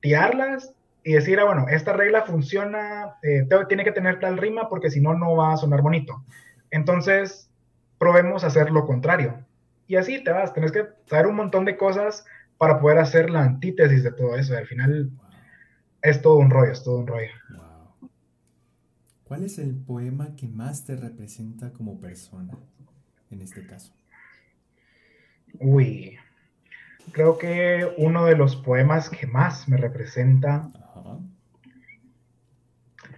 tirarlas 0.00 0.72
y 1.04 1.12
decir, 1.12 1.38
ah, 1.38 1.44
bueno, 1.44 1.66
esta 1.68 1.92
regla 1.92 2.22
funciona, 2.22 3.16
eh, 3.22 3.46
tiene 3.68 3.84
que 3.84 3.92
tener 3.92 4.20
tal 4.20 4.38
rima 4.38 4.68
porque 4.68 4.90
si 4.90 5.00
no, 5.00 5.14
no 5.14 5.36
va 5.36 5.52
a 5.52 5.56
sonar 5.58 5.82
bonito. 5.82 6.24
Entonces, 6.70 7.50
probemos 7.98 8.42
hacer 8.42 8.70
lo 8.70 8.86
contrario. 8.86 9.44
Y 9.86 9.96
así 9.96 10.24
te 10.24 10.32
vas, 10.32 10.54
tenés 10.54 10.72
que 10.72 10.86
saber 11.06 11.26
un 11.26 11.36
montón 11.36 11.66
de 11.66 11.76
cosas 11.76 12.24
para 12.56 12.80
poder 12.80 12.98
hacer 12.98 13.28
la 13.28 13.42
antítesis 13.42 14.02
de 14.02 14.12
todo 14.12 14.36
eso. 14.36 14.56
Al 14.56 14.66
final 14.66 15.10
es 16.00 16.22
todo 16.22 16.36
un 16.36 16.50
rollo, 16.50 16.72
es 16.72 16.82
todo 16.82 16.98
un 16.98 17.06
rollo. 17.06 17.30
¿Cuál 19.24 19.44
es 19.44 19.58
el 19.58 19.74
poema 19.74 20.34
que 20.36 20.48
más 20.48 20.84
te 20.84 20.96
representa 20.96 21.72
como 21.72 22.00
persona 22.00 22.54
en 23.30 23.42
este 23.42 23.66
caso? 23.66 23.92
Uy, 25.60 26.16
creo 27.12 27.36
que 27.36 27.94
uno 27.98 28.24
de 28.24 28.36
los 28.36 28.56
poemas 28.56 29.10
que 29.10 29.26
más 29.26 29.68
me 29.68 29.76
representa, 29.76 30.70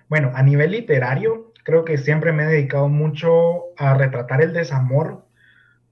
bueno, 0.09 0.33
a 0.35 0.43
nivel 0.43 0.71
literario, 0.71 1.53
creo 1.65 1.85
que 1.85 1.99
siempre 1.99 2.33
me 2.33 2.45
he 2.45 2.47
dedicado 2.47 2.89
mucho 2.89 3.65
a 3.77 3.95
retratar 3.95 4.41
el 4.41 4.53
desamor 4.53 5.27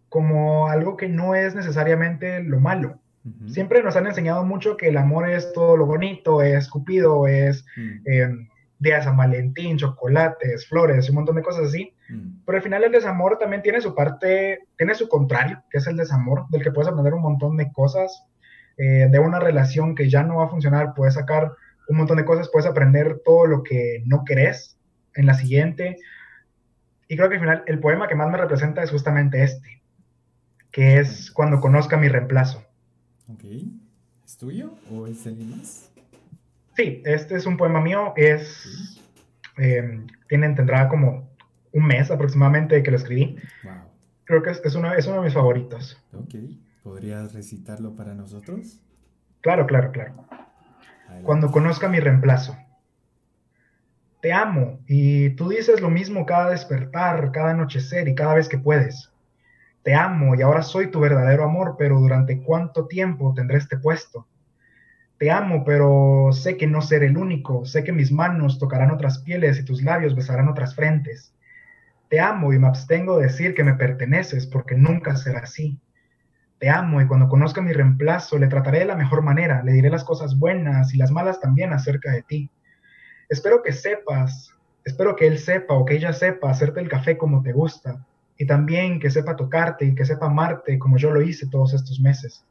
como 0.08 0.68
algo 0.68 0.96
que 0.96 1.08
no 1.08 1.34
es 1.34 1.54
necesariamente 1.54 2.42
lo 2.42 2.60
malo. 2.60 3.00
Siempre 3.46 3.82
nos 3.82 3.96
han 3.96 4.06
enseñado 4.06 4.44
mucho 4.44 4.76
que 4.76 4.88
el 4.88 4.98
amor 4.98 5.30
es 5.30 5.52
todo 5.54 5.78
lo 5.78 5.86
bonito, 5.86 6.42
es 6.42 6.68
cupido, 6.68 7.26
es 7.26 7.64
mm. 7.74 7.90
em, 8.04 8.48
días 8.78 9.00
a 9.00 9.04
San 9.04 9.16
Valentín, 9.16 9.78
chocolates, 9.78 10.68
flores, 10.68 11.08
un 11.08 11.14
montón 11.14 11.36
de 11.36 11.42
cosas 11.42 11.68
así. 11.68 11.94
Mm. 12.10 12.44
Pero 12.44 12.56
al 12.58 12.62
final 12.62 12.84
el 12.84 12.92
desamor 12.92 13.38
también 13.38 13.62
tiene 13.62 13.80
su 13.80 13.94
parte, 13.94 14.60
tiene 14.76 14.94
su 14.94 15.08
contrario, 15.08 15.62
que 15.70 15.78
es 15.78 15.86
el 15.86 15.96
desamor, 15.96 16.44
del 16.50 16.62
que 16.62 16.70
puedes 16.70 16.90
aprender 16.90 17.14
un 17.14 17.22
montón 17.22 17.56
de 17.56 17.72
cosas. 17.72 18.26
Eh, 18.76 19.08
de 19.08 19.18
una 19.20 19.38
relación 19.38 19.94
que 19.94 20.10
ya 20.10 20.22
no 20.24 20.36
va 20.36 20.44
a 20.44 20.48
funcionar, 20.48 20.94
puedes 20.94 21.14
sacar 21.14 21.52
un 21.88 21.96
montón 21.96 22.16
de 22.16 22.24
cosas, 22.24 22.48
puedes 22.50 22.68
aprender 22.68 23.20
todo 23.24 23.46
lo 23.46 23.62
que 23.62 24.02
no 24.06 24.24
querés 24.24 24.76
en 25.14 25.26
la 25.26 25.34
siguiente. 25.34 25.98
Y 27.08 27.16
creo 27.16 27.28
que 27.28 27.36
al 27.36 27.40
final 27.40 27.62
el 27.66 27.80
poema 27.80 28.08
que 28.08 28.14
más 28.14 28.30
me 28.30 28.38
representa 28.38 28.82
es 28.82 28.90
justamente 28.90 29.42
este, 29.42 29.82
que 30.70 30.98
es 30.98 31.30
Cuando 31.30 31.60
conozca 31.60 31.96
mi 31.96 32.08
reemplazo. 32.08 32.64
Ok. 33.32 33.44
¿Es 34.24 34.36
tuyo 34.36 34.74
o 34.90 35.06
es 35.06 35.26
el 35.26 35.36
más? 35.46 35.90
Sí, 36.76 37.02
este 37.04 37.36
es 37.36 37.46
un 37.46 37.56
poema 37.56 37.80
mío, 37.80 38.12
es... 38.16 39.00
Em, 39.56 40.06
tiene, 40.28 40.52
tendrá 40.54 40.88
como 40.88 41.28
un 41.72 41.86
mes 41.86 42.10
aproximadamente 42.10 42.82
que 42.82 42.90
lo 42.90 42.96
escribí. 42.96 43.36
Wow. 43.62 43.72
Creo 44.24 44.42
que 44.42 44.50
es, 44.50 44.74
uno, 44.74 44.92
es 44.92 45.06
uno 45.06 45.18
de 45.18 45.22
mis 45.22 45.34
favoritos. 45.34 45.96
Ok. 46.12 46.34
¿Podrías 46.82 47.32
recitarlo 47.32 47.94
para 47.94 48.14
nosotros? 48.14 48.80
Claro, 49.40 49.66
claro, 49.66 49.92
claro. 49.92 50.14
Cuando 51.22 51.50
conozca 51.50 51.88
mi 51.88 52.00
reemplazo. 52.00 52.56
Te 54.20 54.32
amo 54.32 54.80
y 54.86 55.30
tú 55.36 55.50
dices 55.50 55.80
lo 55.80 55.90
mismo 55.90 56.24
cada 56.24 56.50
despertar, 56.50 57.30
cada 57.32 57.50
anochecer 57.50 58.08
y 58.08 58.14
cada 58.14 58.34
vez 58.34 58.48
que 58.48 58.58
puedes. 58.58 59.12
Te 59.82 59.94
amo 59.94 60.34
y 60.34 60.40
ahora 60.40 60.62
soy 60.62 60.90
tu 60.90 61.00
verdadero 61.00 61.44
amor, 61.44 61.76
pero 61.78 62.00
¿durante 62.00 62.42
cuánto 62.42 62.86
tiempo 62.86 63.34
tendré 63.34 63.58
este 63.58 63.76
puesto? 63.76 64.26
Te 65.18 65.30
amo, 65.30 65.62
pero 65.64 66.30
sé 66.32 66.56
que 66.56 66.66
no 66.66 66.80
seré 66.80 67.06
el 67.06 67.18
único, 67.18 67.66
sé 67.66 67.84
que 67.84 67.92
mis 67.92 68.10
manos 68.10 68.58
tocarán 68.58 68.90
otras 68.90 69.18
pieles 69.18 69.58
y 69.58 69.64
tus 69.64 69.82
labios 69.82 70.14
besarán 70.14 70.48
otras 70.48 70.74
frentes. 70.74 71.34
Te 72.08 72.18
amo 72.18 72.52
y 72.52 72.58
me 72.58 72.66
abstengo 72.66 73.18
de 73.18 73.24
decir 73.24 73.54
que 73.54 73.64
me 73.64 73.74
perteneces, 73.74 74.46
porque 74.46 74.74
nunca 74.74 75.16
será 75.16 75.40
así. 75.40 75.78
Te 76.58 76.70
amo 76.70 77.00
y 77.00 77.06
cuando 77.06 77.28
conozca 77.28 77.60
mi 77.60 77.72
reemplazo 77.72 78.38
le 78.38 78.46
trataré 78.46 78.80
de 78.80 78.84
la 78.86 78.96
mejor 78.96 79.22
manera, 79.22 79.62
le 79.62 79.72
diré 79.72 79.90
las 79.90 80.04
cosas 80.04 80.38
buenas 80.38 80.94
y 80.94 80.96
las 80.96 81.10
malas 81.10 81.40
también 81.40 81.72
acerca 81.72 82.12
de 82.12 82.22
ti. 82.22 82.50
Espero 83.28 83.62
que 83.62 83.72
sepas, 83.72 84.50
espero 84.84 85.16
que 85.16 85.26
él 85.26 85.38
sepa 85.38 85.74
o 85.74 85.84
que 85.84 85.94
ella 85.94 86.12
sepa 86.12 86.50
hacerte 86.50 86.80
el 86.80 86.88
café 86.88 87.16
como 87.18 87.42
te 87.42 87.52
gusta, 87.52 88.06
y 88.36 88.46
también 88.46 89.00
que 89.00 89.10
sepa 89.10 89.36
tocarte 89.36 89.84
y 89.84 89.94
que 89.94 90.04
sepa 90.04 90.26
amarte 90.26 90.78
como 90.78 90.96
yo 90.96 91.10
lo 91.10 91.22
hice 91.22 91.46
todos 91.48 91.74
estos 91.74 92.00
meses. 92.00 92.44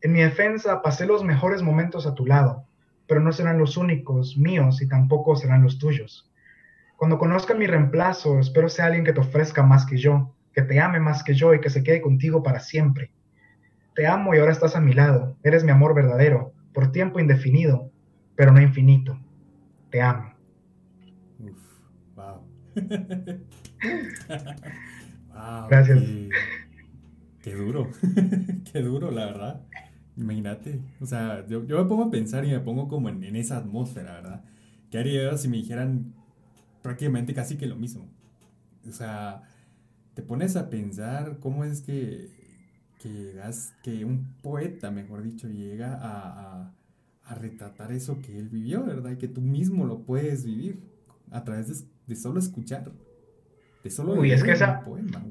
En 0.00 0.12
mi 0.12 0.20
defensa 0.20 0.82
pasé 0.82 1.06
los 1.06 1.22
mejores 1.22 1.62
momentos 1.62 2.06
a 2.06 2.14
tu 2.14 2.26
lado, 2.26 2.66
pero 3.06 3.20
no 3.20 3.32
serán 3.32 3.58
los 3.58 3.76
únicos 3.76 4.36
míos 4.36 4.82
y 4.82 4.88
tampoco 4.88 5.36
serán 5.36 5.62
los 5.62 5.78
tuyos. 5.78 6.30
Cuando 6.96 7.18
conozca 7.18 7.54
mi 7.54 7.66
reemplazo, 7.66 8.38
espero 8.38 8.68
sea 8.68 8.86
alguien 8.86 9.04
que 9.04 9.12
te 9.12 9.20
ofrezca 9.20 9.62
más 9.62 9.86
que 9.86 9.96
yo, 9.96 10.34
que 10.52 10.62
te 10.62 10.80
ame 10.80 11.00
más 11.00 11.22
que 11.22 11.34
yo 11.34 11.54
y 11.54 11.60
que 11.60 11.70
se 11.70 11.82
quede 11.82 12.00
contigo 12.00 12.42
para 12.42 12.60
siempre. 12.60 13.10
Te 13.94 14.06
amo 14.06 14.34
y 14.34 14.38
ahora 14.38 14.52
estás 14.52 14.76
a 14.76 14.80
mi 14.80 14.94
lado, 14.94 15.36
eres 15.42 15.64
mi 15.64 15.70
amor 15.70 15.94
verdadero, 15.94 16.54
por 16.72 16.92
tiempo 16.92 17.20
indefinido, 17.20 17.90
pero 18.36 18.52
no 18.52 18.60
infinito. 18.60 19.18
Te 19.90 20.00
amo. 20.00 20.32
wow. 22.16 22.40
Gracias. 25.68 26.02
Qué, 27.42 27.54
duro, 27.54 27.90
qué 28.72 28.80
duro, 28.80 29.10
la 29.10 29.26
verdad. 29.26 29.60
Imagínate, 30.16 30.80
o 31.00 31.06
sea, 31.06 31.46
yo, 31.46 31.62
me 31.62 31.84
pongo 31.84 32.04
a 32.04 32.10
pensar 32.10 32.44
y 32.44 32.50
me 32.50 32.60
pongo 32.60 32.88
como 32.88 33.08
en, 33.08 33.36
esa 33.36 33.56
atmósfera, 33.56 34.14
¿verdad? 34.14 34.44
¿Qué 34.90 34.98
haría 34.98 35.36
si 35.36 35.48
me 35.48 35.56
dijeran 35.56 36.14
prácticamente 36.82 37.34
casi 37.34 37.56
que 37.56 37.66
lo 37.66 37.76
mismo? 37.76 38.08
O 38.88 38.92
sea, 38.92 39.42
te 40.14 40.22
pones 40.22 40.56
a 40.56 40.68
pensar 40.68 41.38
cómo 41.40 41.64
es 41.64 41.80
que, 41.80 42.28
que, 43.02 43.34
que 43.82 44.04
un 44.04 44.34
poeta, 44.42 44.90
mejor 44.90 45.22
dicho, 45.22 45.48
llega 45.48 45.94
a, 45.94 46.72
a, 47.24 47.34
retratar 47.34 47.92
eso 47.92 48.20
que 48.20 48.38
él 48.38 48.48
vivió, 48.48 48.84
¿verdad? 48.84 49.12
Y 49.12 49.16
que 49.16 49.28
tú 49.28 49.40
mismo 49.40 49.86
lo 49.86 50.00
puedes 50.00 50.44
vivir 50.44 50.80
a 51.30 51.44
través 51.44 51.68
de, 51.68 51.86
de 52.06 52.16
solo 52.16 52.38
escuchar. 52.38 52.92
Uy, 54.06 54.32
es 54.32 54.44
que 54.44 54.52
esa, 54.52 54.82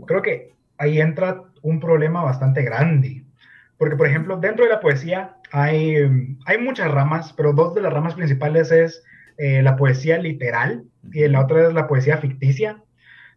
creo 0.06 0.22
que 0.22 0.54
ahí 0.78 1.00
entra 1.00 1.44
un 1.62 1.80
problema 1.80 2.24
bastante 2.24 2.64
grande. 2.64 3.24
Porque, 3.78 3.96
por 3.96 4.08
ejemplo, 4.08 4.38
dentro 4.38 4.66
de 4.66 4.72
la 4.72 4.80
poesía 4.80 5.38
hay, 5.52 5.96
hay 6.46 6.58
muchas 6.60 6.92
ramas, 6.92 7.34
pero 7.34 7.54
dos 7.54 7.74
de 7.74 7.82
las 7.82 7.94
ramas 7.94 8.16
principales 8.16 8.72
es 8.72 9.04
eh, 9.38 9.62
la 9.62 9.76
poesía 9.76 10.18
literal 10.18 10.86
y 11.12 11.28
la 11.28 11.42
otra 11.42 11.68
es 11.68 11.74
la 11.74 11.88
poesía 11.88 12.18
ficticia. 12.18 12.84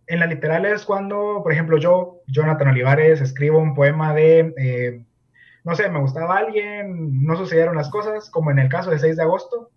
En 0.06 0.20
la 0.20 0.26
literal 0.26 0.66
es 0.66 0.84
cuando, 0.84 1.40
por 1.42 1.52
ejemplo, 1.52 1.78
yo, 1.78 2.22
Jonathan 2.26 2.68
Olivares, 2.68 3.20
escribo 3.20 3.58
un 3.58 3.74
poema 3.74 4.12
de, 4.12 4.54
eh, 4.58 5.04
no 5.64 5.74
sé, 5.74 5.88
me 5.88 6.00
gustaba 6.00 6.36
alguien, 6.36 7.24
no 7.24 7.36
sucedieron 7.36 7.76
las 7.76 7.88
cosas, 7.88 8.28
como 8.30 8.50
en 8.50 8.58
el 8.58 8.68
caso 8.68 8.90
de 8.90 8.98
6 8.98 9.16
de 9.16 9.22
agosto, 9.22 9.70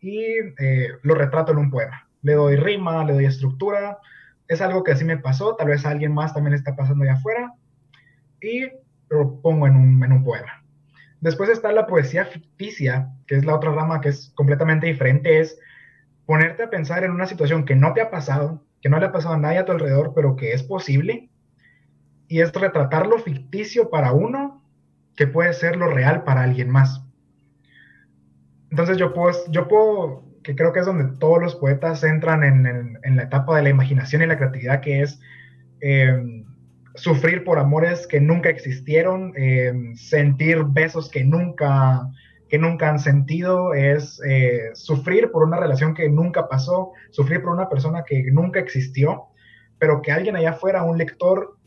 y 0.00 0.22
eh, 0.58 0.88
lo 1.02 1.14
retrato 1.14 1.52
en 1.52 1.58
un 1.58 1.70
poema. 1.70 2.08
Le 2.22 2.34
doy 2.34 2.56
rima, 2.56 3.04
le 3.04 3.14
doy 3.14 3.24
estructura, 3.24 3.98
es 4.48 4.60
algo 4.60 4.84
que 4.84 4.92
así 4.92 5.04
me 5.04 5.16
pasó, 5.16 5.56
tal 5.56 5.68
vez 5.68 5.86
alguien 5.86 6.12
más 6.12 6.34
también 6.34 6.54
está 6.54 6.76
pasando 6.76 7.04
allá 7.04 7.14
afuera, 7.14 7.54
y 8.40 8.68
lo 9.08 9.40
pongo 9.40 9.66
en 9.66 9.76
un, 9.76 10.04
en 10.04 10.12
un 10.12 10.24
poema. 10.24 10.62
Después 11.20 11.48
está 11.48 11.72
la 11.72 11.86
poesía 11.86 12.26
ficticia, 12.26 13.08
que 13.26 13.36
es 13.36 13.46
la 13.46 13.54
otra 13.54 13.72
rama 13.72 14.02
que 14.02 14.10
es 14.10 14.30
completamente 14.34 14.86
diferente, 14.86 15.40
es 15.40 15.58
ponerte 16.26 16.64
a 16.64 16.70
pensar 16.70 17.02
en 17.02 17.12
una 17.12 17.26
situación 17.26 17.64
que 17.64 17.74
no 17.74 17.94
te 17.94 18.02
ha 18.02 18.10
pasado, 18.10 18.62
que 18.84 18.90
no 18.90 18.98
le 18.98 19.06
ha 19.06 19.12
pasado 19.12 19.32
a 19.32 19.38
nadie 19.38 19.56
a 19.56 19.64
tu 19.64 19.72
alrededor, 19.72 20.12
pero 20.14 20.36
que 20.36 20.52
es 20.52 20.62
posible, 20.62 21.30
y 22.28 22.40
es 22.40 22.52
retratar 22.52 23.06
lo 23.06 23.18
ficticio 23.18 23.88
para 23.88 24.12
uno, 24.12 24.62
que 25.16 25.26
puede 25.26 25.54
ser 25.54 25.76
lo 25.76 25.88
real 25.88 26.22
para 26.24 26.42
alguien 26.42 26.68
más. 26.68 27.02
Entonces 28.68 28.98
yo 28.98 29.14
puedo, 29.14 29.34
yo 29.50 29.68
puedo 29.68 30.24
que 30.42 30.54
creo 30.54 30.74
que 30.74 30.80
es 30.80 30.86
donde 30.86 31.16
todos 31.18 31.40
los 31.40 31.56
poetas 31.56 32.04
entran 32.04 32.44
en, 32.44 33.16
la 33.16 33.22
etapa 33.22 33.56
de 33.56 33.62
la 33.62 33.70
imaginación 33.70 34.20
y 34.20 34.26
la 34.26 34.36
creatividad, 34.36 34.82
que 34.82 35.00
es 35.00 35.18
em, 35.80 36.44
sufrir 36.94 37.42
por 37.42 37.58
amores 37.58 38.06
que 38.06 38.20
nunca 38.20 38.50
existieron, 38.50 39.32
em, 39.34 39.96
sentir 39.96 40.62
besos 40.62 41.10
que 41.10 41.24
nunca, 41.24 42.06
que 42.54 42.58
nunca 42.60 42.88
han 42.88 43.00
sentido, 43.00 43.74
es 43.74 44.22
eh, 44.24 44.70
sufrir 44.74 45.32
por 45.32 45.42
una 45.42 45.58
relación 45.58 45.92
que 45.92 46.08
nunca 46.08 46.48
pasó, 46.48 46.92
sufrir 47.10 47.42
por 47.42 47.50
una 47.50 47.68
persona 47.68 48.04
que 48.04 48.30
nunca 48.30 48.60
existió, 48.60 49.24
pero 49.76 50.00
que 50.02 50.12
alguien 50.12 50.36
allá 50.36 50.50
afuera, 50.50 50.84
un 50.84 50.96
lector, 50.96 51.58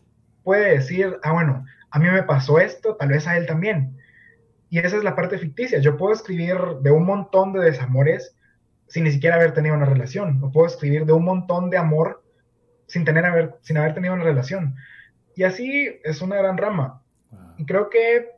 puede 0.45 0.71
decir, 0.71 1.17
ah, 1.23 1.33
bueno, 1.33 1.65
a 1.91 1.99
mí 1.99 2.09
me 2.09 2.23
pasó 2.23 2.59
esto, 2.59 2.95
tal 2.95 3.09
vez 3.09 3.27
a 3.27 3.35
él 3.35 3.45
también. 3.45 3.97
Y 4.69 4.79
esa 4.79 4.95
es 4.95 5.03
la 5.03 5.13
parte 5.13 5.37
ficticia. 5.37 5.79
Yo 5.79 5.97
puedo 5.97 6.13
escribir 6.13 6.55
de 6.81 6.91
un 6.91 7.05
montón 7.05 7.51
de 7.51 7.65
desamores 7.65 8.37
sin 8.87 9.03
ni 9.03 9.11
siquiera 9.11 9.35
haber 9.35 9.53
tenido 9.53 9.75
una 9.75 9.87
relación. 9.87 10.41
O 10.41 10.53
puedo 10.53 10.67
escribir 10.67 11.05
de 11.05 11.11
un 11.11 11.25
montón 11.25 11.69
de 11.69 11.79
amor 11.79 12.23
sin, 12.85 13.03
tener 13.03 13.25
haber, 13.25 13.55
sin 13.59 13.75
haber 13.75 13.93
tenido 13.93 14.13
una 14.13 14.23
relación. 14.23 14.77
Y 15.35 15.43
así 15.43 15.99
es 16.05 16.21
una 16.21 16.37
gran 16.37 16.57
rama. 16.57 17.03
Y 17.57 17.65
creo 17.65 17.89
que 17.89 18.36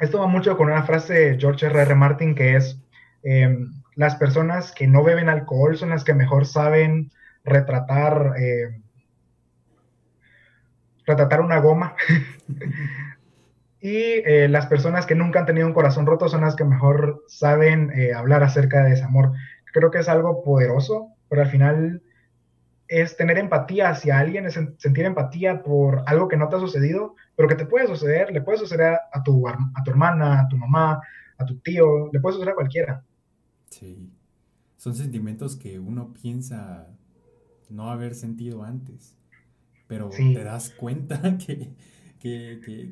esto 0.00 0.18
va 0.18 0.26
mucho 0.26 0.56
con 0.56 0.70
una 0.70 0.82
frase 0.82 1.14
de 1.14 1.38
George 1.38 1.66
R. 1.66 1.82
R. 1.82 1.94
Martin 1.94 2.34
que 2.34 2.56
es, 2.56 2.80
em, 3.22 3.70
las 3.94 4.16
personas 4.16 4.72
que 4.72 4.86
no 4.86 5.04
beben 5.04 5.28
alcohol 5.28 5.76
son 5.76 5.90
las 5.90 6.04
que 6.04 6.14
mejor 6.14 6.46
saben 6.46 7.10
retratar, 7.44 8.34
em, 8.36 8.82
retratar 11.06 11.40
una 11.40 11.58
goma. 11.58 11.94
y 13.80 13.94
eh, 13.94 14.48
las 14.48 14.66
personas 14.66 15.06
que 15.06 15.14
nunca 15.14 15.40
han 15.40 15.46
tenido 15.46 15.66
un 15.66 15.74
corazón 15.74 16.06
roto 16.06 16.28
son 16.28 16.42
las 16.42 16.56
que 16.56 16.64
mejor 16.64 17.22
saben 17.28 17.90
eh, 17.94 18.12
hablar 18.12 18.42
acerca 18.42 18.82
de 18.82 18.90
desamor 18.90 19.32
creo 19.72 19.90
que 19.90 19.98
es 19.98 20.08
algo 20.08 20.42
poderoso, 20.42 21.08
pero 21.28 21.42
al 21.42 21.48
final 21.48 22.02
es 22.90 23.16
tener 23.16 23.38
empatía 23.38 23.90
hacia 23.90 24.18
alguien, 24.18 24.46
es 24.46 24.54
sentir 24.78 25.04
empatía 25.04 25.62
por 25.62 26.02
algo 26.06 26.26
que 26.26 26.36
no 26.36 26.48
te 26.48 26.56
ha 26.56 26.58
sucedido, 26.58 27.14
pero 27.36 27.48
que 27.48 27.54
te 27.54 27.64
puede 27.64 27.86
suceder, 27.86 28.32
le 28.32 28.42
puede 28.42 28.58
suceder 28.58 28.98
a 29.12 29.22
tu, 29.22 29.46
a 29.46 29.56
tu 29.84 29.90
hermana, 29.92 30.40
a 30.40 30.48
tu 30.48 30.56
mamá, 30.56 31.00
a 31.38 31.46
tu 31.46 31.56
tío, 31.60 32.10
le 32.12 32.18
puede 32.18 32.34
suceder 32.34 32.52
a 32.52 32.56
cualquiera. 32.56 33.04
Sí, 33.70 34.10
son 34.76 34.96
sentimientos 34.96 35.54
que 35.54 35.78
uno 35.78 36.12
piensa 36.12 36.88
no 37.68 37.92
haber 37.92 38.16
sentido 38.16 38.64
antes, 38.64 39.16
pero 39.86 40.10
te 40.10 40.42
das 40.42 40.70
cuenta 40.70 41.38
que, 41.38 41.70
que, 42.18 42.90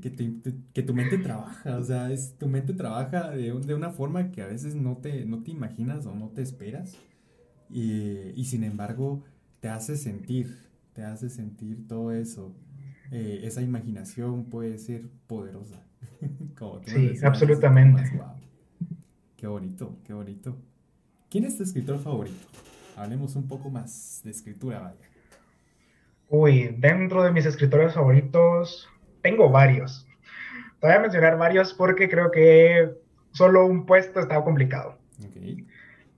que, 0.73 0.83
tu 0.85 0.95
mente 0.95 1.19
trabaja, 1.19 1.77
o 1.77 1.83
sea, 1.83 2.13
es, 2.13 2.39
tu 2.39 2.47
mente 2.47 2.73
trabaja 2.73 3.31
de, 3.31 3.53
de, 3.53 3.75
una 3.75 3.91
forma 3.91 4.31
que 4.31 4.43
a 4.43 4.47
veces 4.47 4.77
no 4.77 4.99
te, 4.99 5.25
no 5.25 5.43
te 5.43 5.51
imaginas 5.51 6.07
o 6.07 6.15
no 6.15 6.29
te 6.29 6.43
esperas, 6.43 6.97
y, 7.69 8.31
y 8.41 8.45
sin 8.45 8.63
embargo 8.63 9.25
te 9.61 9.69
hace 9.69 9.97
sentir, 9.97 10.59
te 10.93 11.03
hace 11.03 11.29
sentir 11.29 11.87
todo 11.89 12.13
eso. 12.13 12.55
Eh, 13.11 13.41
esa 13.45 13.63
imaginación 13.63 14.45
puede 14.45 14.79
ser 14.79 15.09
poderosa. 15.27 15.83
sí, 16.87 17.15
absolutamente. 17.23 18.03
Qué 19.37 19.47
bonito, 19.47 19.97
qué 20.05 20.13
bonito. 20.13 20.57
¿Quién 21.31 21.45
es 21.45 21.57
tu 21.57 21.63
escritor 21.63 21.99
favorito? 21.99 22.47
Hablemos 22.97 23.37
un 23.37 23.47
poco 23.47 23.71
más 23.71 24.21
de 24.25 24.31
escritura, 24.31 24.81
vaya. 24.81 25.09
Uy, 26.29 26.75
dentro 26.79 27.23
de 27.23 27.33
mis 27.33 27.47
escritores 27.47 27.95
favoritos, 27.95 28.89
tengo 29.23 29.51
varios. 29.51 30.07
Te 30.81 30.87
voy 30.87 30.97
a 30.97 31.01
mencionar 31.01 31.39
varios 31.39 31.73
porque 31.73 32.09
creo 32.09 32.31
que 32.31 32.91
solo 33.33 33.67
un 33.67 33.87
puesto 33.87 34.21
estaba 34.21 34.45
complicado. 34.45 34.99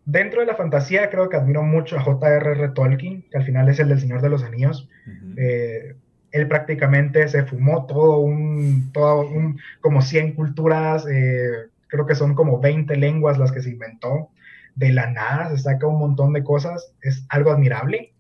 Dentro 0.04 0.40
de 0.40 0.46
la 0.46 0.56
fantasía, 0.56 1.10
creo 1.10 1.28
que 1.28 1.36
admiro 1.36 1.62
mucho 1.62 1.96
a 1.96 2.02
J.R.R. 2.02 2.68
Tolkien, 2.70 3.22
que 3.30 3.38
al 3.38 3.44
final 3.44 3.68
es 3.68 3.78
el 3.78 3.88
del 3.88 4.00
Señor 4.00 4.22
de 4.22 4.30
los 4.30 4.42
Anillos. 4.42 4.88
Eh, 5.36 5.94
él 6.32 6.48
prácticamente 6.48 7.28
se 7.28 7.44
fumó 7.44 7.86
todo 7.86 8.18
un, 8.18 8.90
todo 8.92 9.20
un 9.28 9.60
como 9.80 10.00
100 10.00 10.34
culturas, 10.34 11.06
eh, 11.10 11.68
creo 11.88 12.06
que 12.06 12.14
son 12.14 12.34
como 12.34 12.60
20 12.60 12.96
lenguas 12.96 13.38
las 13.38 13.52
que 13.52 13.62
se 13.62 13.70
inventó. 13.70 14.30
De 14.74 14.92
la 14.92 15.10
nada 15.10 15.50
se 15.50 15.58
saca 15.58 15.86
un 15.86 15.98
montón 15.98 16.32
de 16.32 16.44
cosas, 16.44 16.92
es 17.02 17.24
algo 17.28 17.50
admirable. 17.50 18.12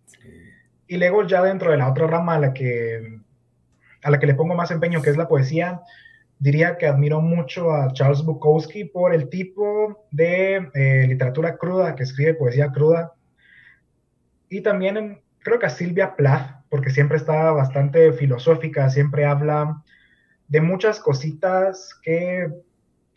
Y 0.86 0.96
luego 0.96 1.26
ya 1.26 1.42
dentro 1.42 1.70
de 1.70 1.76
la 1.76 1.88
otra 1.88 2.08
rama 2.08 2.34
a 2.34 2.40
la 2.40 2.52
que, 2.52 3.20
a 4.02 4.10
la 4.10 4.18
que 4.18 4.26
le 4.26 4.34
pongo 4.34 4.54
más 4.54 4.70
empeño, 4.72 5.02
que 5.02 5.10
es 5.10 5.16
la 5.16 5.28
poesía, 5.28 5.82
diría 6.40 6.76
que 6.76 6.86
admiro 6.86 7.20
mucho 7.20 7.70
a 7.70 7.92
Charles 7.92 8.24
Bukowski 8.24 8.86
por 8.86 9.14
el 9.14 9.28
tipo 9.28 10.06
de 10.10 10.68
eh, 10.74 11.06
literatura 11.06 11.56
cruda, 11.56 11.94
que 11.94 12.02
escribe 12.02 12.34
poesía 12.34 12.72
cruda. 12.72 13.12
Y 14.48 14.62
también 14.62 15.22
creo 15.38 15.60
que 15.60 15.66
a 15.66 15.70
Silvia 15.70 16.16
Plath, 16.16 16.64
porque 16.68 16.90
siempre 16.90 17.18
está 17.18 17.52
bastante 17.52 18.12
filosófica, 18.12 18.90
siempre 18.90 19.24
habla 19.24 19.84
de 20.48 20.60
muchas 20.60 20.98
cositas 20.98 21.94
que 22.02 22.50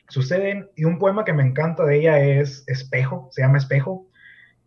suceden. 0.09 0.69
Y 0.75 0.83
un 0.83 0.99
poema 0.99 1.25
que 1.25 1.33
me 1.33 1.43
encanta 1.43 1.83
de 1.85 1.97
ella 1.97 2.19
es 2.19 2.63
Espejo, 2.67 3.29
se 3.31 3.41
llama 3.41 3.57
Espejo 3.57 4.07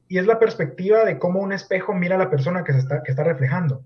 y 0.08 0.18
es 0.18 0.26
la 0.26 0.38
perspectiva 0.38 1.04
de 1.04 1.18
cómo 1.18 1.40
un 1.40 1.52
espejo 1.52 1.92
mira 1.92 2.14
a 2.14 2.18
la 2.18 2.30
persona 2.30 2.64
que, 2.64 2.72
está, 2.72 3.02
que 3.02 3.10
está 3.10 3.24
reflejando. 3.24 3.82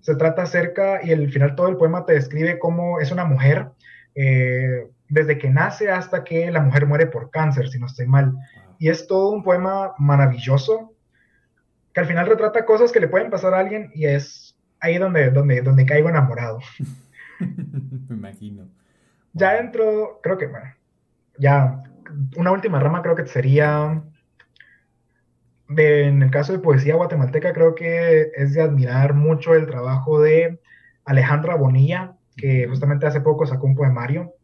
Se 0.00 0.16
trata 0.16 0.42
acerca, 0.42 1.00
y 1.04 1.12
al 1.12 1.30
final 1.30 1.54
todo 1.54 1.68
el 1.68 1.76
poema 1.76 2.04
te 2.04 2.14
describe 2.14 2.58
cómo 2.58 3.00
es 3.00 3.12
una 3.12 3.24
mujer, 3.24 3.68
eh, 4.14 4.88
desde 5.08 5.38
que 5.38 5.50
nace 5.50 5.90
hasta 5.90 6.24
que 6.24 6.50
la 6.50 6.60
mujer 6.60 6.86
muere 6.86 7.06
por 7.06 7.30
cáncer, 7.30 7.68
si 7.68 7.78
no 7.78 7.86
estoy 7.86 8.06
mal. 8.06 8.34
Y 8.78 8.88
es 8.88 9.06
todo 9.06 9.30
un 9.30 9.42
poema 9.42 9.94
maravilloso, 9.98 10.94
que 11.92 12.00
al 12.00 12.06
final 12.06 12.26
retrata 12.26 12.64
cosas 12.64 12.92
que 12.92 13.00
le 13.00 13.08
pueden 13.08 13.30
pasar 13.30 13.54
a 13.54 13.60
alguien 13.60 13.90
y 13.94 14.06
es 14.06 14.56
ahí 14.80 14.98
donde, 14.98 15.30
donde, 15.30 15.62
donde 15.62 15.86
caigo 15.86 16.08
enamorado. 16.08 16.58
Me 18.08 18.16
imagino. 18.16 18.68
Ya 19.32 19.54
dentro, 19.54 20.20
creo 20.22 20.36
que, 20.36 20.46
bueno, 20.46 20.74
ya 21.38 21.82
una 22.36 22.52
última 22.52 22.80
rama 22.80 23.02
creo 23.02 23.14
que 23.14 23.26
sería 23.26 24.02
en 25.76 26.22
el 26.22 26.30
caso 26.30 26.52
de 26.52 26.60
poesía 26.60 26.94
guatemalteca, 26.94 27.52
creo 27.52 27.74
que 27.74 28.30
es 28.34 28.54
de 28.54 28.62
admirar 28.62 29.14
mucho 29.14 29.54
el 29.54 29.66
trabajo 29.66 30.20
de 30.20 30.58
Alejandra 31.04 31.56
Bonilla, 31.56 32.14
que 32.36 32.66
justamente 32.68 33.06
hace 33.06 33.20
poco 33.20 33.46
sacó 33.46 33.66
un 33.66 33.74
poemario. 33.74 34.34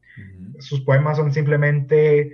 Sus 0.58 0.82
poemas 0.82 1.16
son 1.16 1.32
simplemente 1.32 2.32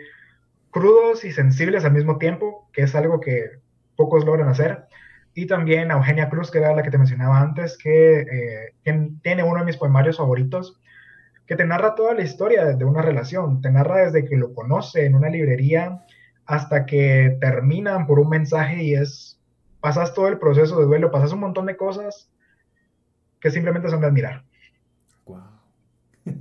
crudos 0.71 1.25
y 1.25 1.33
sensibles 1.33 1.85
al 1.85 1.93
mismo 1.93 2.19
tiempo, 2.19 2.69
que 2.73 2.83
es 2.83 2.95
algo 2.95 3.21
que 3.21 3.61
pocos 3.97 4.25
logran 4.25 4.49
hacer. 4.49 4.85
Y 5.35 5.47
también 5.47 5.91
a 5.91 5.95
Eugenia 5.95 6.29
Cruz, 6.29 6.51
que 6.51 6.59
era 6.59 6.75
la 6.75 6.83
que 6.83 6.91
te 6.91 6.99
mencionaba 6.99 7.41
antes, 7.41 7.79
que 7.79 8.21
eh, 8.21 8.75
tiene 9.23 9.45
uno 9.45 9.61
de 9.61 9.67
mis 9.67 9.77
poemarios 9.77 10.17
favoritos, 10.17 10.81
que 11.47 11.57
te 11.57 11.65
narra 11.65 11.95
toda 11.95 12.15
la 12.15 12.23
historia 12.23 12.65
de 12.65 12.85
una 12.85 13.03
relación, 13.03 13.61
te 13.61 13.71
narra 13.71 14.05
desde 14.05 14.25
que 14.25 14.37
lo 14.37 14.53
conoce 14.53 15.05
en 15.05 15.15
una 15.15 15.29
librería 15.29 16.01
hasta 16.51 16.85
que 16.85 17.39
terminan 17.41 18.09
por 18.09 18.19
un 18.19 18.29
mensaje 18.29 18.83
y 18.83 18.95
es, 18.95 19.39
pasas 19.79 20.13
todo 20.15 20.27
el 20.27 20.41
proceso 20.41 20.81
de 20.81 20.87
duelo, 20.87 21.13
pasas 21.13 21.33
un 21.33 21.39
montón 21.39 21.67
de 21.67 21.77
cosas 21.77 22.29
que 23.39 23.53
simplemente 23.53 23.89
son 23.89 24.01
de 24.01 24.09
admirar. 24.09 24.43
Wow. 25.27 25.43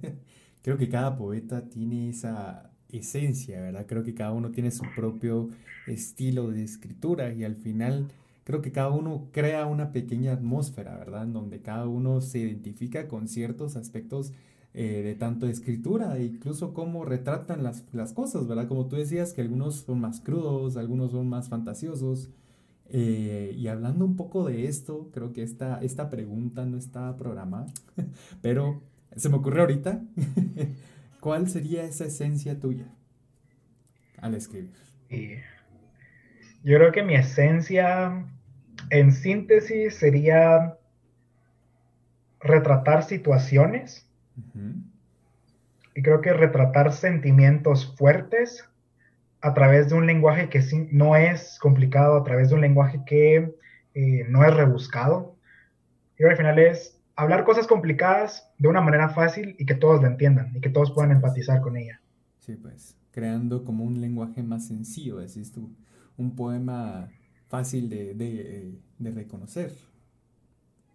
Creo 0.63 0.77
que 0.77 0.89
cada 0.89 1.15
poeta 1.15 1.61
tiene 1.69 2.09
esa 2.09 2.71
esencia, 2.91 3.61
¿verdad? 3.61 3.85
Creo 3.87 4.01
que 4.01 4.15
cada 4.15 4.31
uno 4.31 4.49
tiene 4.49 4.71
su 4.71 4.83
propio 4.95 5.49
estilo 5.85 6.49
de 6.49 6.63
escritura 6.63 7.31
y 7.31 7.43
al 7.43 7.55
final 7.55 8.07
creo 8.45 8.63
que 8.63 8.71
cada 8.71 8.89
uno 8.89 9.27
crea 9.31 9.67
una 9.67 9.91
pequeña 9.91 10.33
atmósfera, 10.33 10.97
¿verdad? 10.97 11.25
En 11.25 11.33
donde 11.33 11.61
cada 11.61 11.87
uno 11.87 12.19
se 12.21 12.39
identifica 12.39 13.07
con 13.07 13.27
ciertos 13.27 13.75
aspectos 13.75 14.33
eh, 14.75 15.01
de 15.03 15.15
tanto 15.15 15.47
escritura 15.47 16.15
e 16.17 16.25
incluso 16.25 16.75
cómo 16.75 17.03
retratan 17.03 17.63
las, 17.63 17.83
las, 17.91 18.13
cosas, 18.13 18.47
¿verdad? 18.47 18.67
Como 18.67 18.87
tú 18.87 18.97
decías, 18.97 19.33
que 19.33 19.41
algunos 19.41 19.77
son 19.77 19.99
más 19.99 20.21
crudos, 20.21 20.77
algunos 20.77 21.11
son 21.11 21.27
más 21.27 21.49
fantasiosos. 21.49 22.29
Eh, 22.91 23.55
y 23.57 23.67
hablando 23.67 24.05
un 24.05 24.15
poco 24.15 24.45
de 24.47 24.67
esto, 24.67 25.09
creo 25.11 25.33
que 25.33 25.41
esta, 25.41 25.79
esta 25.81 26.09
pregunta 26.09 26.65
no 26.65 26.77
está 26.77 27.17
programada, 27.17 27.65
pero 28.41 28.81
se 29.15 29.29
me 29.29 29.37
ocurrió 29.37 29.61
ahorita. 29.61 30.03
¿Cuál 31.19 31.49
sería 31.49 31.83
esa 31.83 32.05
esencia 32.05 32.59
tuya 32.59 32.85
al 34.17 34.35
escribir? 34.35 34.71
Yo 36.63 36.77
creo 36.77 36.91
que 36.91 37.03
mi 37.03 37.15
esencia, 37.15 38.25
en 38.91 39.11
síntesis, 39.11 39.95
sería 39.95 40.77
retratar 42.39 43.03
situaciones 43.03 44.08
y 45.95 46.01
creo 46.01 46.21
que 46.21 46.33
retratar 46.33 46.93
sentimientos 46.93 47.95
fuertes 47.97 48.65
a 49.41 49.53
través 49.53 49.89
de 49.89 49.95
un 49.95 50.05
lenguaje 50.05 50.49
que 50.49 50.61
no 50.91 51.15
es 51.15 51.57
complicado, 51.59 52.17
a 52.17 52.23
través 52.23 52.49
de 52.49 52.55
un 52.55 52.61
lenguaje 52.61 53.01
que 53.05 53.55
eh, 53.93 54.25
no 54.29 54.43
es 54.43 54.53
rebuscado. 54.53 55.35
Y 56.17 56.23
al 56.23 56.35
final 56.35 56.59
es 56.59 56.99
hablar 57.15 57.43
cosas 57.43 57.67
complicadas 57.67 58.49
de 58.57 58.67
una 58.67 58.81
manera 58.81 59.09
fácil 59.09 59.55
y 59.57 59.65
que 59.65 59.75
todos 59.75 60.01
la 60.01 60.09
entiendan 60.09 60.55
y 60.55 60.61
que 60.61 60.69
todos 60.69 60.91
puedan 60.91 61.11
empatizar 61.11 61.61
con 61.61 61.77
ella. 61.77 62.01
Sí, 62.39 62.55
pues, 62.55 62.97
creando 63.11 63.63
como 63.63 63.83
un 63.83 63.99
lenguaje 64.01 64.43
más 64.43 64.67
sencillo, 64.67 65.17
decís 65.17 65.51
tú, 65.51 65.73
un 66.17 66.35
poema 66.35 67.09
fácil 67.47 67.89
de, 67.89 68.13
de, 68.13 68.73
de 68.97 69.11
reconocer. 69.11 69.73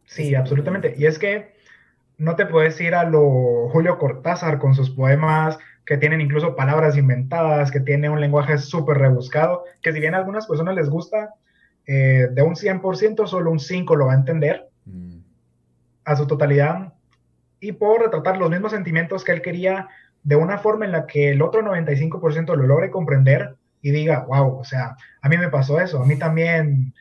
Sí, 0.06 0.34
absolutamente. 0.34 0.94
Y 0.98 1.06
es 1.06 1.18
que 1.18 1.53
no 2.18 2.36
te 2.36 2.46
puedes 2.46 2.80
ir 2.80 2.94
a 2.94 3.04
lo 3.04 3.68
Julio 3.70 3.98
Cortázar 3.98 4.58
con 4.58 4.74
sus 4.74 4.90
poemas 4.90 5.58
que 5.84 5.98
tienen 5.98 6.20
incluso 6.20 6.56
palabras 6.56 6.96
inventadas, 6.96 7.70
que 7.70 7.80
tiene 7.80 8.08
un 8.08 8.20
lenguaje 8.20 8.56
súper 8.58 8.98
rebuscado, 8.98 9.64
que 9.82 9.92
si 9.92 10.00
bien 10.00 10.14
a 10.14 10.18
algunas 10.18 10.46
personas 10.46 10.74
les 10.74 10.88
gusta, 10.88 11.34
eh, 11.86 12.28
de 12.30 12.42
un 12.42 12.54
100% 12.54 13.26
solo 13.26 13.50
un 13.50 13.60
5 13.60 13.94
lo 13.96 14.06
va 14.06 14.12
a 14.12 14.16
entender 14.16 14.68
mm. 14.86 15.18
a 16.06 16.16
su 16.16 16.26
totalidad 16.26 16.94
y 17.60 17.72
puedo 17.72 17.98
retratar 17.98 18.38
los 18.38 18.50
mismos 18.50 18.72
sentimientos 18.72 19.24
que 19.24 19.32
él 19.32 19.42
quería 19.42 19.88
de 20.22 20.36
una 20.36 20.56
forma 20.56 20.86
en 20.86 20.92
la 20.92 21.06
que 21.06 21.30
el 21.30 21.42
otro 21.42 21.62
95% 21.62 22.56
lo 22.56 22.66
logre 22.66 22.90
comprender 22.90 23.56
y 23.82 23.90
diga, 23.90 24.24
wow, 24.26 24.58
o 24.58 24.64
sea, 24.64 24.96
a 25.20 25.28
mí 25.28 25.36
me 25.36 25.50
pasó 25.50 25.78
eso, 25.78 26.02
a 26.02 26.06
mí 26.06 26.18
también 26.18 26.94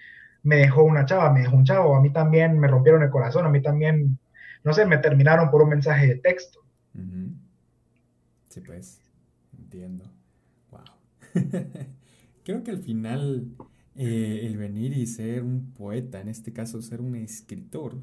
me 0.43 0.57
dejó 0.57 0.83
una 0.83 1.05
chava, 1.05 1.31
me 1.31 1.39
dejó 1.39 1.55
un 1.55 1.63
chavo, 1.63 1.95
a 1.95 2.01
mí 2.01 2.11
también 2.11 2.59
me 2.59 2.67
rompieron 2.67 3.01
el 3.01 3.09
corazón, 3.09 3.45
a 3.45 3.49
mí 3.49 3.61
también 3.61 4.19
no 4.63 4.73
sé, 4.73 4.85
me 4.85 4.97
terminaron 4.97 5.51
por 5.51 5.61
un 5.61 5.69
mensaje 5.69 6.07
de 6.07 6.15
texto. 6.15 6.59
Sí, 8.49 8.61
pues, 8.61 9.01
entiendo. 9.57 10.05
Wow. 10.71 10.83
Creo 12.43 12.63
que 12.63 12.71
al 12.71 12.79
final 12.79 13.47
eh, 13.95 14.41
el 14.43 14.57
venir 14.57 14.95
y 14.97 15.07
ser 15.07 15.43
un 15.43 15.71
poeta, 15.73 16.21
en 16.21 16.27
este 16.27 16.53
caso 16.53 16.81
ser 16.81 17.01
un 17.01 17.15
escritor, 17.15 17.99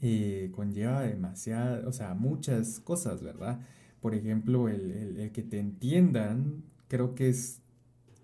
eh, 0.00 0.50
conlleva 0.54 1.02
demasiadas, 1.02 1.84
o 1.86 1.92
sea, 1.92 2.14
muchas 2.14 2.80
cosas, 2.80 3.22
¿verdad? 3.22 3.60
Por 4.00 4.14
ejemplo, 4.14 4.68
el, 4.68 5.30
que 5.32 5.42
te 5.42 5.58
entiendan, 5.58 6.64
creo 6.88 7.14
que 7.14 7.28
es, 7.28 7.62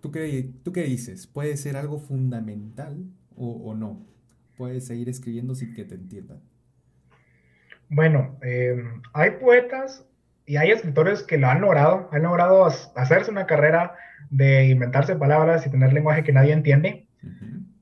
¿tú 0.01 0.11
qué, 0.11 0.51
¿tú 0.63 0.73
qué 0.73 0.85
dices? 0.85 1.27
¿Puede 1.27 1.57
ser 1.57 1.77
algo 1.77 1.99
fundamental 1.99 3.05
o, 3.37 3.51
o 3.51 3.75
no? 3.75 4.07
¿Puedes 4.57 4.87
seguir 4.87 5.09
escribiendo 5.09 5.55
sin 5.55 5.75
que 5.75 5.85
te 5.85 5.95
entiendan? 5.95 6.41
Bueno, 7.93 8.39
eh, 8.43 8.77
hay 9.13 9.33
poetas 9.33 10.07
y 10.47 10.57
hay 10.57 10.71
escritores 10.71 11.25
que 11.25 11.39
lo 11.39 11.49
han 11.49 11.61
logrado, 11.61 12.09
han 12.13 12.23
logrado 12.23 12.65
hacerse 12.65 13.33
una 13.33 13.47
carrera 13.47 13.97
de 14.31 14.67
inventarse 14.69 15.17
palabras 15.17 15.67
y 15.67 15.71
tener 15.71 15.93
lenguaje 15.93 16.23
que 16.23 16.33
nadie 16.33 16.53
entiende, 16.53 17.09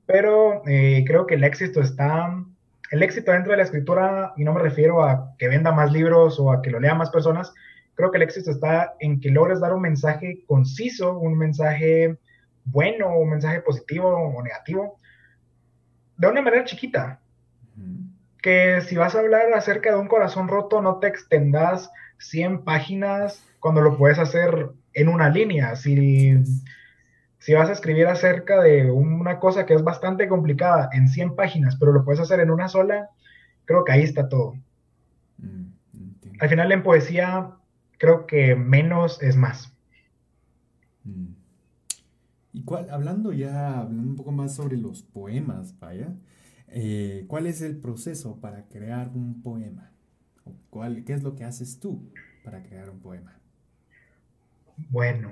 pero 0.06 0.62
eh, 0.66 1.04
creo 1.06 1.26
que 1.26 1.34
el 1.34 1.44
éxito 1.44 1.82
está, 1.82 2.42
el 2.90 3.02
éxito 3.02 3.32
dentro 3.32 3.50
de 3.50 3.58
la 3.58 3.64
escritura, 3.64 4.32
y 4.38 4.44
no 4.44 4.54
me 4.54 4.62
refiero 4.62 5.04
a 5.04 5.34
que 5.36 5.46
venda 5.46 5.72
más 5.72 5.92
libros 5.92 6.40
o 6.40 6.52
a 6.52 6.62
que 6.62 6.70
lo 6.70 6.80
lea 6.80 6.94
más 6.94 7.10
personas, 7.10 7.52
creo 7.94 8.10
que 8.10 8.16
el 8.16 8.22
éxito 8.22 8.50
está 8.50 8.94
en 9.00 9.20
que 9.20 9.30
logres 9.30 9.60
dar 9.60 9.74
un 9.74 9.82
mensaje 9.82 10.42
conciso, 10.46 11.18
un 11.18 11.36
mensaje 11.36 12.16
bueno, 12.64 13.14
un 13.14 13.28
mensaje 13.28 13.60
positivo 13.60 14.08
o 14.08 14.42
negativo, 14.42 14.98
de 16.16 16.28
una 16.28 16.40
manera 16.40 16.64
chiquita. 16.64 17.20
Que 18.42 18.80
si 18.82 18.96
vas 18.96 19.14
a 19.14 19.20
hablar 19.20 19.52
acerca 19.52 19.90
de 19.90 19.98
un 19.98 20.08
corazón 20.08 20.48
roto, 20.48 20.80
no 20.80 20.98
te 20.98 21.08
extendas 21.08 21.90
100 22.18 22.64
páginas 22.64 23.42
cuando 23.60 23.80
lo 23.80 23.96
puedes 23.96 24.18
hacer 24.18 24.70
en 24.94 25.08
una 25.08 25.28
línea. 25.30 25.76
Si, 25.76 26.36
si 27.38 27.54
vas 27.54 27.68
a 27.68 27.72
escribir 27.72 28.06
acerca 28.06 28.60
de 28.62 28.90
una 28.90 29.38
cosa 29.40 29.66
que 29.66 29.74
es 29.74 29.82
bastante 29.82 30.28
complicada 30.28 30.88
en 30.92 31.08
100 31.08 31.34
páginas, 31.36 31.76
pero 31.78 31.92
lo 31.92 32.04
puedes 32.04 32.20
hacer 32.20 32.40
en 32.40 32.50
una 32.50 32.68
sola, 32.68 33.10
creo 33.64 33.84
que 33.84 33.92
ahí 33.92 34.02
está 34.02 34.28
todo. 34.28 34.54
Mm, 35.38 35.72
Al 36.40 36.48
final 36.48 36.72
en 36.72 36.82
poesía, 36.82 37.52
creo 37.98 38.26
que 38.26 38.54
menos 38.56 39.22
es 39.22 39.36
más. 39.36 39.72
Mm. 41.04 41.34
Y 42.52 42.64
cuál, 42.64 42.90
hablando 42.90 43.32
ya, 43.32 43.80
hablando 43.80 44.10
un 44.10 44.16
poco 44.16 44.32
más 44.32 44.54
sobre 44.54 44.76
los 44.76 45.02
poemas, 45.02 45.78
vaya, 45.78 46.14
eh, 46.70 47.24
¿cuál 47.28 47.46
es 47.46 47.62
el 47.62 47.76
proceso 47.76 48.40
para 48.40 48.66
crear 48.68 49.08
un 49.14 49.42
poema? 49.42 49.90
¿Cuál, 50.70 51.04
¿Qué 51.04 51.12
es 51.12 51.22
lo 51.22 51.34
que 51.34 51.44
haces 51.44 51.80
tú 51.80 52.10
para 52.44 52.62
crear 52.62 52.90
un 52.90 53.00
poema? 53.00 53.38
Bueno, 54.90 55.30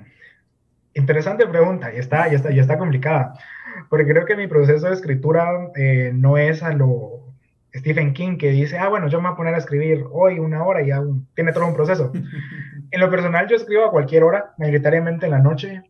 interesante 0.94 1.46
pregunta, 1.46 1.94
y 1.94 1.99
está, 1.99 2.29
ya 2.29 2.37
está, 2.37 2.51
ya 2.51 2.62
está 2.62 2.79
complicada, 2.79 3.38
porque 3.88 4.07
creo 4.07 4.25
que 4.25 4.37
mi 4.37 4.46
proceso 4.46 4.87
de 4.87 4.94
escritura 4.94 5.70
eh, 5.77 6.12
no 6.14 6.37
es 6.38 6.62
a 6.62 6.72
lo 6.72 7.27
Stephen 7.75 8.14
King 8.14 8.38
que 8.38 8.51
dice, 8.51 8.79
ah, 8.79 8.88
bueno, 8.88 9.09
yo 9.09 9.20
me 9.20 9.29
voy 9.29 9.35
a 9.35 9.37
poner 9.37 9.55
a 9.55 9.59
escribir 9.59 10.05
hoy 10.11 10.38
una 10.38 10.64
hora 10.64 10.83
y 10.83 10.88
ya 10.88 11.03
tiene 11.35 11.53
todo 11.53 11.66
un 11.66 11.75
proceso. 11.75 12.12
en 12.90 13.01
lo 13.01 13.11
personal 13.11 13.46
yo 13.49 13.57
escribo 13.57 13.85
a 13.85 13.90
cualquier 13.90 14.22
hora, 14.22 14.55
mayoritariamente 14.59 15.27
en 15.27 15.33
la 15.33 15.38
noche, 15.38 15.83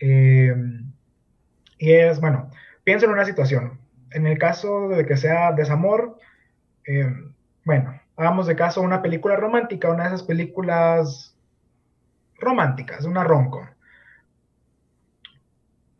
eh, 0.00 0.54
y 1.78 1.92
es, 1.92 2.20
bueno, 2.20 2.50
pienso 2.84 3.06
en 3.06 3.12
una 3.12 3.24
situación. 3.24 3.77
En 4.12 4.26
el 4.26 4.38
caso 4.38 4.88
de 4.88 5.04
que 5.06 5.16
sea 5.16 5.52
desamor, 5.52 6.18
eh, 6.86 7.12
bueno, 7.64 8.00
hagamos 8.16 8.46
de 8.46 8.56
caso 8.56 8.80
una 8.80 9.02
película 9.02 9.36
romántica, 9.36 9.90
una 9.90 10.04
de 10.04 10.08
esas 10.08 10.22
películas 10.22 11.36
románticas, 12.38 13.04
una 13.04 13.24
ronco. 13.24 13.68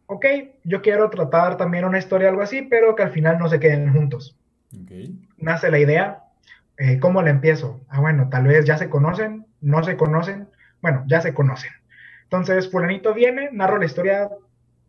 Ok, 0.07 0.25
yo 0.65 0.81
quiero 0.81 1.11
tratar 1.11 1.59
también 1.59 1.85
una 1.85 1.99
historia 1.99 2.31
algo 2.31 2.43
así, 2.43 2.63
pero 2.63 2.95
que 2.95 3.03
al 3.03 3.11
final 3.11 3.39
no 3.39 3.49
se 3.49 3.61
queden 3.61 3.93
juntos. 3.93 4.39
Nace 5.37 5.71
la 5.71 5.79
idea, 5.79 6.25
eh, 6.79 6.99
¿cómo 6.99 7.23
la 7.23 7.31
empiezo? 7.31 7.81
Ah, 7.89 8.01
bueno, 8.01 8.29
tal 8.31 8.47
vez 8.47 8.65
ya 8.65 8.79
se 8.79 8.89
conocen, 8.89 9.47
no 9.61 9.83
se 9.85 9.97
conocen, 9.97 10.49
bueno, 10.81 11.05
ya 11.07 11.21
se 11.21 11.35
conocen. 11.35 11.73
Entonces, 12.23 12.71
fulanito 12.71 13.13
viene, 13.15 13.51
narro 13.53 13.79
la 13.79 13.87
historia 13.87 14.31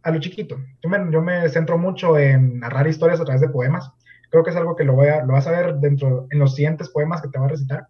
a 0.04 0.12
lo 0.12 0.20
chiquito. 0.20 0.58
Yo 0.82 0.90
me, 0.90 1.12
yo 1.12 1.22
me 1.22 1.48
centro 1.50 1.78
mucho 1.78 2.18
en 2.18 2.60
narrar 2.60 2.88
historias 2.88 3.20
a 3.20 3.26
través 3.26 3.42
de 3.42 3.50
poemas. 3.50 3.92
Creo 4.30 4.44
que 4.44 4.52
es 4.52 4.56
algo 4.56 4.76
que 4.76 4.84
lo, 4.84 4.94
voy 4.94 5.08
a, 5.08 5.24
lo 5.24 5.34
vas 5.34 5.48
a 5.48 5.52
ver 5.52 5.76
dentro, 5.76 6.28
en 6.30 6.40
los 6.40 6.56
siguientes 6.56 6.90
poemas 6.90 7.22
que 7.22 7.30
te 7.30 7.38
voy 7.38 7.48
a 7.48 7.52
recitar. 7.52 7.88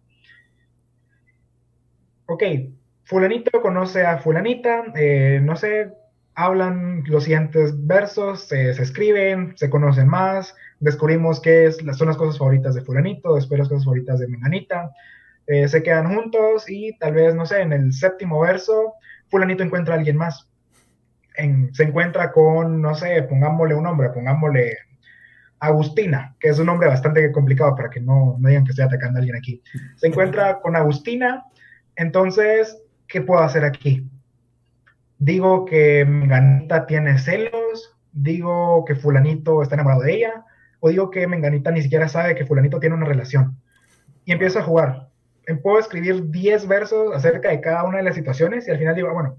Ok, 2.26 2.42
fulanito 3.04 3.60
conoce 3.60 4.06
a 4.06 4.18
fulanita, 4.18 4.84
eh, 4.94 5.40
no 5.42 5.56
sé, 5.56 5.92
hablan 6.34 7.02
los 7.06 7.24
siguientes 7.24 7.74
versos, 7.86 8.44
se 8.44 8.70
escriben, 8.70 9.52
se 9.56 9.68
conocen 9.68 10.08
más, 10.08 10.54
descubrimos 10.78 11.40
qué 11.40 11.70
son 11.72 12.06
las 12.06 12.16
cosas 12.16 12.38
favoritas 12.38 12.74
de 12.74 12.82
fulanito, 12.82 13.34
después 13.34 13.58
las 13.58 13.68
cosas 13.68 13.84
favoritas 13.84 14.20
de 14.20 14.28
menganita, 14.28 14.92
eh, 15.46 15.68
se 15.68 15.82
quedan 15.82 16.14
juntos 16.14 16.68
y 16.68 16.96
tal 16.98 17.14
vez, 17.14 17.34
no 17.34 17.46
sé, 17.46 17.60
en 17.62 17.72
el 17.72 17.92
séptimo 17.92 18.40
verso, 18.40 18.94
fulanito 19.28 19.62
encuentra 19.62 19.94
a 19.94 19.98
alguien 19.98 20.16
más. 20.16 20.49
Se 21.72 21.82
encuentra 21.84 22.32
con, 22.32 22.80
no 22.80 22.94
sé, 22.94 23.22
pongámosle 23.22 23.74
un 23.74 23.84
nombre, 23.84 24.10
pongámosle 24.10 24.76
Agustina, 25.60 26.34
que 26.40 26.48
es 26.48 26.58
un 26.58 26.66
nombre 26.66 26.88
bastante 26.88 27.30
complicado 27.32 27.74
para 27.76 27.90
que 27.90 28.00
no, 28.00 28.36
no 28.38 28.48
digan 28.48 28.64
que 28.64 28.70
estoy 28.70 28.86
atacando 28.86 29.18
a 29.18 29.20
alguien 29.20 29.36
aquí. 29.36 29.62
Se 29.96 30.06
encuentra 30.06 30.60
con 30.62 30.74
Agustina, 30.74 31.44
entonces, 31.96 32.82
¿qué 33.06 33.20
puedo 33.20 33.40
hacer 33.40 33.64
aquí? 33.64 34.08
Digo 35.18 35.66
que 35.66 36.06
Menganita 36.06 36.86
tiene 36.86 37.18
celos, 37.18 37.94
digo 38.12 38.84
que 38.86 38.94
fulanito 38.94 39.62
está 39.62 39.74
enamorado 39.74 40.02
de 40.02 40.14
ella, 40.14 40.44
o 40.80 40.88
digo 40.88 41.10
que 41.10 41.26
Menganita 41.26 41.70
ni 41.70 41.82
siquiera 41.82 42.08
sabe 42.08 42.34
que 42.34 42.46
fulanito 42.46 42.80
tiene 42.80 42.96
una 42.96 43.06
relación. 43.06 43.60
Y 44.24 44.32
empiezo 44.32 44.60
a 44.60 44.62
jugar. 44.62 45.08
Puedo 45.62 45.78
escribir 45.78 46.30
10 46.30 46.68
versos 46.68 47.14
acerca 47.14 47.50
de 47.50 47.60
cada 47.60 47.84
una 47.84 47.98
de 47.98 48.04
las 48.04 48.14
situaciones 48.14 48.66
y 48.66 48.70
al 48.70 48.78
final 48.78 48.94
digo, 48.94 49.08
ah, 49.08 49.14
bueno, 49.14 49.36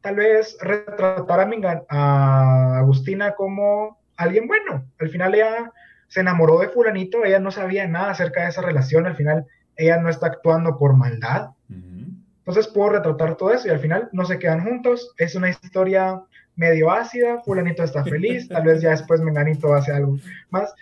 tal 0.00 0.16
vez 0.16 0.56
retratar 0.60 1.40
a, 1.40 1.84
a 1.88 2.78
Agustina 2.78 3.34
como 3.34 3.98
alguien 4.16 4.46
bueno. 4.46 4.84
Al 4.98 5.08
final 5.08 5.34
ella 5.34 5.72
se 6.08 6.20
enamoró 6.20 6.58
de 6.58 6.68
fulanito, 6.68 7.24
ella 7.24 7.38
no 7.38 7.50
sabía 7.50 7.86
nada 7.86 8.10
acerca 8.10 8.42
de 8.42 8.48
esa 8.48 8.62
relación, 8.62 9.06
al 9.06 9.16
final 9.16 9.46
ella 9.76 9.98
no 9.98 10.08
está 10.08 10.26
actuando 10.26 10.78
por 10.78 10.94
maldad. 10.94 11.50
Entonces 11.68 12.66
puedo 12.72 12.90
retratar 12.90 13.36
todo 13.36 13.52
eso 13.52 13.68
y 13.68 13.70
al 13.70 13.78
final 13.78 14.08
no 14.12 14.24
se 14.24 14.38
quedan 14.38 14.64
juntos. 14.64 15.14
Es 15.18 15.34
una 15.34 15.50
historia 15.50 16.22
medio 16.56 16.90
ácida, 16.90 17.42
fulanito 17.42 17.84
está 17.84 18.02
feliz, 18.04 18.48
tal 18.48 18.64
vez 18.64 18.80
ya 18.80 18.90
después 18.90 19.20
Menganito 19.20 19.74
hace 19.74 19.92
algo 19.92 20.16
más. 20.50 20.74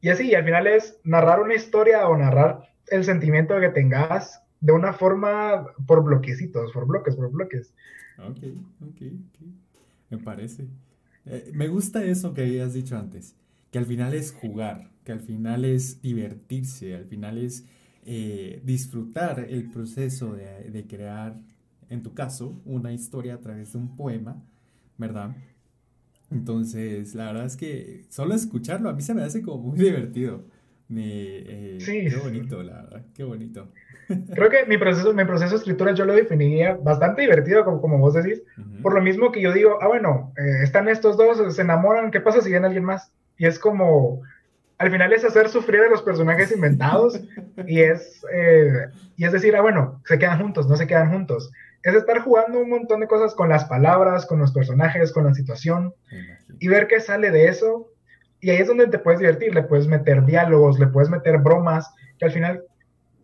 Y 0.00 0.08
así, 0.08 0.34
al 0.34 0.44
final 0.44 0.66
es 0.66 0.98
narrar 1.04 1.40
una 1.40 1.54
historia 1.54 2.08
o 2.08 2.16
narrar 2.16 2.70
el 2.88 3.04
sentimiento 3.04 3.58
que 3.60 3.68
tengas 3.68 4.42
de 4.60 4.72
una 4.72 4.92
forma 4.92 5.66
por 5.86 6.02
bloquecitos, 6.02 6.72
por 6.72 6.86
bloques, 6.86 7.16
por 7.16 7.30
bloques. 7.30 7.74
Ok, 8.18 8.38
ok, 8.80 9.02
ok. 9.02 9.46
Me 10.10 10.18
parece. 10.18 10.66
Eh, 11.26 11.50
me 11.54 11.68
gusta 11.68 12.04
eso 12.04 12.34
que 12.34 12.42
habías 12.42 12.74
dicho 12.74 12.96
antes, 12.96 13.34
que 13.70 13.78
al 13.78 13.86
final 13.86 14.14
es 14.14 14.32
jugar, 14.32 14.90
que 15.04 15.12
al 15.12 15.20
final 15.20 15.64
es 15.64 16.02
divertirse, 16.02 16.94
al 16.94 17.06
final 17.06 17.38
es 17.38 17.64
eh, 18.04 18.60
disfrutar 18.64 19.46
el 19.48 19.70
proceso 19.70 20.34
de, 20.34 20.70
de, 20.70 20.86
crear, 20.86 21.40
en 21.88 22.02
tu 22.02 22.12
caso, 22.14 22.60
una 22.64 22.92
historia 22.92 23.34
a 23.34 23.40
través 23.40 23.72
de 23.72 23.78
un 23.78 23.96
poema, 23.96 24.42
¿verdad? 24.98 25.36
Entonces, 26.30 27.14
la 27.14 27.26
verdad 27.26 27.46
es 27.46 27.56
que 27.56 28.04
solo 28.08 28.34
escucharlo 28.34 28.88
a 28.88 28.94
mí 28.94 29.02
se 29.02 29.14
me 29.14 29.22
hace 29.22 29.42
como 29.42 29.70
muy 29.70 29.78
divertido. 29.84 30.44
Me, 30.88 31.04
eh, 31.06 31.78
sí. 31.78 32.04
Qué 32.08 32.16
bonito, 32.16 32.62
la 32.62 32.82
verdad, 32.82 33.06
qué 33.14 33.24
bonito. 33.24 33.68
Creo 34.34 34.50
que 34.50 34.66
mi 34.66 34.78
proceso, 34.78 35.12
mi 35.12 35.24
proceso 35.24 35.50
de 35.50 35.56
escritura 35.56 35.92
yo 35.92 36.04
lo 36.04 36.14
definiría 36.14 36.74
bastante 36.74 37.22
divertido, 37.22 37.64
como, 37.64 37.80
como 37.80 37.98
vos 37.98 38.14
decís, 38.14 38.42
por 38.82 38.94
lo 38.94 39.02
mismo 39.02 39.32
que 39.32 39.40
yo 39.40 39.52
digo, 39.52 39.78
ah, 39.80 39.88
bueno, 39.88 40.32
eh, 40.36 40.62
están 40.62 40.88
estos 40.88 41.16
dos, 41.16 41.54
se 41.54 41.62
enamoran, 41.62 42.10
¿qué 42.10 42.20
pasa 42.20 42.40
si 42.40 42.50
viene 42.50 42.66
alguien 42.66 42.84
más? 42.84 43.12
Y 43.36 43.46
es 43.46 43.58
como, 43.58 44.22
al 44.78 44.90
final 44.90 45.12
es 45.12 45.24
hacer 45.24 45.48
sufrir 45.48 45.80
a 45.82 45.90
los 45.90 46.02
personajes 46.02 46.52
inventados 46.52 47.20
y 47.66 47.80
es, 47.80 48.24
eh, 48.32 48.88
y 49.16 49.24
es 49.24 49.32
decir, 49.32 49.56
ah, 49.56 49.62
bueno, 49.62 50.00
se 50.06 50.18
quedan 50.18 50.40
juntos, 50.40 50.68
no 50.68 50.76
se 50.76 50.86
quedan 50.86 51.10
juntos. 51.10 51.50
Es 51.82 51.94
estar 51.94 52.20
jugando 52.20 52.60
un 52.60 52.70
montón 52.70 53.00
de 53.00 53.08
cosas 53.08 53.34
con 53.34 53.48
las 53.48 53.64
palabras, 53.64 54.24
con 54.26 54.38
los 54.38 54.52
personajes, 54.52 55.12
con 55.12 55.24
la 55.24 55.34
situación 55.34 55.92
y 56.60 56.68
ver 56.68 56.86
qué 56.86 57.00
sale 57.00 57.32
de 57.32 57.48
eso 57.48 57.92
y 58.42 58.50
ahí 58.50 58.58
es 58.58 58.66
donde 58.66 58.88
te 58.88 58.98
puedes 58.98 59.20
divertir, 59.20 59.54
le 59.54 59.62
puedes 59.62 59.86
meter 59.86 60.24
diálogos, 60.26 60.78
le 60.78 60.88
puedes 60.88 61.08
meter 61.08 61.38
bromas, 61.38 61.88
que 62.18 62.24
al 62.24 62.32
final 62.32 62.64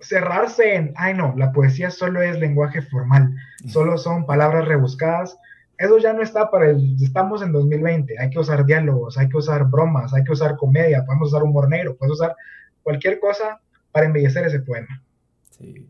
cerrarse 0.01 0.75
en, 0.75 0.93
ay 0.97 1.15
no, 1.15 1.35
la 1.37 1.53
poesía 1.53 1.91
solo 1.91 2.23
es 2.23 2.39
lenguaje 2.39 2.83
formal, 2.83 3.35
solo 3.67 3.99
son 3.99 4.27
palabras 4.27 4.67
rebuscadas, 4.67 5.39
eso 5.77 5.99
ya 5.99 6.13
no 6.13 6.23
está 6.23 6.51
para 6.51 6.71
el, 6.71 6.97
estamos 7.03 7.43
en 7.43 7.53
2020, 7.53 8.19
hay 8.19 8.31
que 8.31 8.39
usar 8.39 8.65
diálogos, 8.65 9.17
hay 9.19 9.29
que 9.29 9.37
usar 9.37 9.65
bromas, 9.71 10.13
hay 10.15 10.25
que 10.25 10.33
usar 10.33 10.57
comedia, 10.57 11.05
podemos 11.05 11.29
usar 11.29 11.43
humor 11.43 11.69
negro, 11.69 11.97
puedes 11.97 12.15
usar 12.15 12.35
cualquier 12.83 13.21
cosa 13.21 13.61
para 13.93 14.07
embellecer 14.07 14.45
ese 14.45 14.61
poema. 14.61 15.03
Sí, 15.51 15.87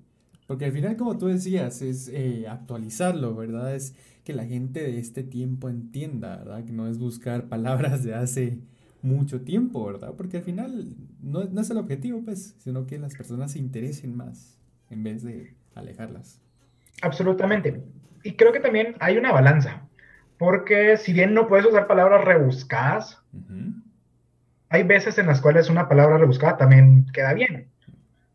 porque 0.46 0.64
al 0.64 0.72
final, 0.72 0.96
como 0.96 1.18
tú 1.18 1.26
decías, 1.26 1.82
es 1.82 2.08
eh, 2.08 2.46
actualizarlo, 2.48 3.34
¿verdad? 3.34 3.74
Es 3.74 3.94
que 4.24 4.32
la 4.32 4.46
gente 4.46 4.80
de 4.80 4.98
este 4.98 5.22
tiempo 5.22 5.68
entienda, 5.68 6.38
¿verdad? 6.38 6.64
Que 6.64 6.72
no 6.72 6.86
es 6.86 6.98
buscar 6.98 7.48
palabras 7.48 8.02
de 8.02 8.14
hace 8.14 8.58
mucho 9.02 9.42
tiempo, 9.42 9.84
¿verdad? 9.86 10.14
Porque 10.16 10.38
al 10.38 10.42
final 10.42 10.96
no, 11.22 11.44
no, 11.44 11.60
es 11.60 11.70
el 11.70 11.78
objetivo, 11.78 12.22
pues, 12.24 12.56
sino 12.58 12.86
que 12.86 12.98
las 12.98 13.14
personas 13.14 13.52
se 13.52 13.58
interesen 13.58 14.16
más 14.16 14.58
en 14.90 15.02
vez 15.02 15.22
de 15.22 15.54
alejarlas. 15.74 16.40
Absolutamente. 17.02 17.82
Y 18.24 18.34
creo 18.34 18.52
que 18.52 18.60
también 18.60 18.96
hay 19.00 19.16
una 19.16 19.32
balanza, 19.32 19.86
porque 20.38 20.96
si 20.96 21.12
bien 21.12 21.34
no 21.34 21.46
puedes 21.46 21.66
usar 21.66 21.86
palabras 21.86 22.24
rebuscadas, 22.24 23.22
hay 24.68 24.82
veces 24.82 25.18
en 25.18 25.26
las 25.26 25.40
cuales 25.40 25.70
una 25.70 25.88
palabra 25.88 26.18
rebuscada 26.18 26.56
también 26.56 27.06
queda 27.12 27.32
bien. 27.34 27.70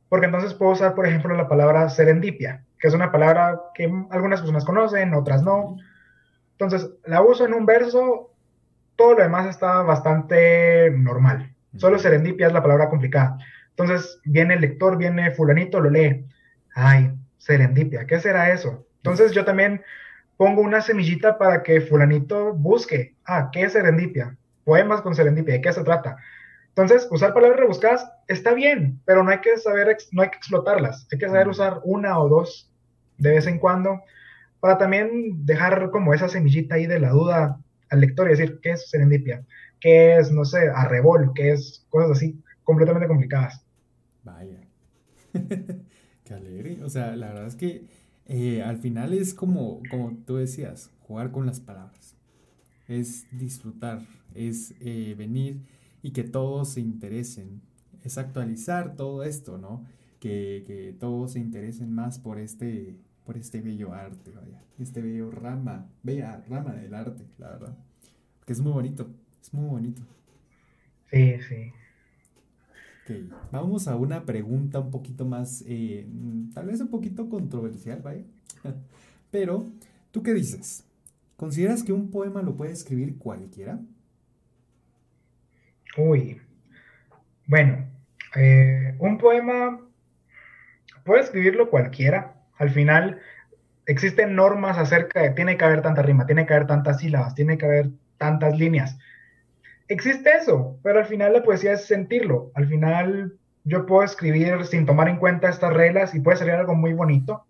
Porque 0.10 0.28
entonces 0.28 0.54
puedo 0.54 0.74
usar, 0.74 0.96
por 0.96 1.08
ejemplo, 1.08 1.36
la 1.36 1.48
palabra 1.48 1.90
serendipia, 1.90 2.64
que 2.80 2.88
es 2.88 2.94
una 2.94 3.12
palabra 3.12 3.60
que 3.74 3.92
algunas 4.12 4.42
personas 4.42 4.66
conocen, 4.66 5.14
otras 5.14 5.44
no. 5.44 5.78
Entonces, 6.52 6.90
la 7.06 7.22
uso 7.22 7.46
en 7.46 7.54
un 7.54 7.66
verso 7.66 8.33
todo 8.96 9.16
lo 9.16 9.24
demás 9.24 9.48
está 9.48 9.82
bastante 9.82 10.92
normal. 10.92 11.54
Solo 11.78 11.98
serendipia 12.00 12.48
es 12.48 12.54
la 12.54 12.62
palabra 12.62 12.90
complicada. 12.90 13.38
Entonces 13.70 14.20
viene 14.26 14.54
el 14.54 14.62
lector, 14.62 14.98
viene 14.98 15.32
fulanito, 15.32 15.80
lo 15.80 15.90
lee. 15.90 16.26
Ay, 16.76 17.12
serendipia, 17.38 18.06
¿qué 18.06 18.20
será 18.20 18.52
eso? 18.52 18.86
Entonces 18.98 19.32
yo 19.32 19.44
también 19.46 19.82
pongo 20.38 20.62
una 20.62 20.82
semillita 20.82 21.38
para 21.38 21.64
que 21.64 21.82
fulanito 21.82 22.54
busque. 22.54 23.16
Ah, 23.26 23.50
¿qué 23.52 23.64
es 23.64 23.74
serendipia? 23.74 24.38
poemas 24.64 25.02
con 25.02 25.16
serendipia, 25.16 25.56
¿de 25.56 25.62
qué 25.62 25.72
se 25.72 25.84
trata? 25.84 26.18
Entonces, 26.70 27.08
usar 27.12 27.34
palabras 27.34 27.60
rebuscadas 27.60 28.10
está 28.28 28.54
bien, 28.54 29.00
pero 29.06 29.24
no 29.24 29.32
hay 29.32 29.40
que 29.40 29.58
saber, 29.58 29.96
no 30.12 30.24
hay 30.24 30.30
que 30.30 30.38
explotarlas, 30.38 31.08
hay 31.12 31.20
que 31.20 31.28
saber 31.28 31.48
usar 31.48 31.82
una 31.84 32.18
o 32.20 32.28
dos 32.28 32.72
de 33.18 33.32
vez 33.32 33.46
en 33.46 33.60
cuando 33.60 34.02
para 34.60 34.78
también 34.78 35.46
dejar 35.46 35.92
como 35.92 36.14
esa 36.14 36.30
semillita 36.30 36.76
ahí 36.76 36.88
de 36.88 37.00
la 37.00 37.10
duda 37.10 37.60
al 37.94 38.02
lector 38.02 38.28
y 38.28 38.32
decir, 38.32 38.60
¿qué 38.62 38.72
es 38.72 38.90
serendipia? 38.90 39.46
¿Qué 39.80 40.18
es, 40.18 40.32
no 40.32 40.46
sé, 40.46 40.70
arrebol? 40.74 41.32
¿Qué 41.36 41.52
es 41.52 41.86
cosas 41.90 42.18
así 42.18 42.42
completamente 42.64 43.08
complicadas? 43.08 43.64
Vaya. 44.24 44.60
Qué 46.26 46.34
alegre. 46.34 46.84
O 46.84 46.90
sea, 46.90 47.16
la 47.16 47.28
verdad 47.28 47.48
es 47.48 47.56
que 47.56 47.86
eh, 48.26 48.64
al 48.64 48.78
final 48.78 49.14
es 49.14 49.36
como, 49.36 49.82
como 49.92 50.18
tú 50.26 50.38
decías, 50.38 50.90
jugar 51.02 51.32
con 51.32 51.46
las 51.46 51.60
palabras. 51.60 52.16
Es 52.88 53.28
disfrutar, 53.32 54.02
es 54.34 54.74
eh, 54.80 55.14
venir 55.16 55.62
y 56.02 56.14
que 56.14 56.24
todos 56.24 56.70
se 56.70 56.82
interesen. 56.82 57.62
Es 58.04 58.18
actualizar 58.18 58.96
todo 58.96 59.24
esto, 59.24 59.60
¿no? 59.60 59.86
Que, 60.20 60.64
que 60.66 60.96
todos 61.00 61.34
se 61.34 61.40
interesen 61.40 61.94
más 61.94 62.18
por 62.18 62.40
este, 62.40 62.96
por 63.26 63.38
este 63.38 63.62
bello 63.62 63.94
arte, 63.94 64.32
vaya. 64.32 64.62
Este 64.80 65.02
bello 65.02 65.32
rama, 65.32 65.90
bella 66.02 66.44
rama 66.48 66.74
del 66.74 66.94
arte, 66.94 67.26
la 67.38 67.50
verdad. 67.50 67.78
Porque 68.40 68.54
es 68.54 68.62
muy 68.62 68.74
bonito, 68.74 69.10
es 69.42 69.54
muy 69.54 69.70
bonito. 69.70 70.02
Sí, 71.12 71.36
sí. 71.48 71.72
Ok, 73.04 73.34
vamos 73.52 73.88
a 73.88 73.96
una 73.96 74.26
pregunta 74.26 74.80
un 74.80 74.90
poquito 74.90 75.26
más, 75.26 75.64
eh, 75.68 76.08
tal 76.54 76.68
vez 76.68 76.80
un 76.80 76.88
poquito 76.88 77.30
controversial, 77.30 78.02
¿vale? 78.02 78.26
Pero, 79.32 79.70
¿tú 80.12 80.24
qué 80.24 80.34
dices? 80.34 80.86
¿Consideras 81.36 81.84
que 81.84 81.92
un 81.92 82.12
poema 82.12 82.42
lo 82.42 82.56
puede 82.56 82.72
escribir 82.72 83.18
cualquiera? 83.18 83.80
Uy, 85.98 86.42
bueno, 87.48 87.86
eh, 88.36 88.96
un 89.00 89.18
poema 89.18 89.82
puede 91.04 91.22
escribirlo 91.22 91.70
cualquiera. 91.70 92.43
Al 92.58 92.70
final 92.70 93.20
existen 93.86 94.36
normas 94.36 94.78
acerca 94.78 95.22
de, 95.22 95.32
tiene 95.32 95.58
que 95.58 95.66
haber 95.66 95.82
tanta 95.82 96.02
rima, 96.02 96.26
tiene 96.26 96.46
que 96.46 96.54
haber 96.54 96.68
tantas 96.68 97.00
sílabas, 97.00 97.36
tiene 97.36 97.58
que 97.58 97.66
haber 97.66 97.90
tantas 98.18 98.58
líneas 98.58 98.98
existe 99.88 100.30
eso, 100.36 100.78
pero 100.84 101.00
al 101.00 101.06
final 101.06 101.34
la 101.34 101.44
poesía 101.44 101.74
es 101.74 101.86
sentirlo. 101.86 102.52
Al 102.56 102.68
final 102.68 103.34
yo 103.64 103.86
puedo 103.86 104.04
escribir 104.04 104.66
sin 104.66 104.86
tomar 104.86 105.08
en 105.08 105.18
cuenta 105.18 105.50
estas 105.50 105.74
reglas 105.74 106.14
y 106.16 106.20
puede 106.20 106.38
salir 106.38 106.54
algo 106.54 106.76
muy 106.76 106.94
bonito. 106.94 107.46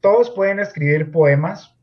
Todos 0.00 0.30
pueden 0.30 0.60
escribir 0.60 1.10
poemas, 1.10 1.74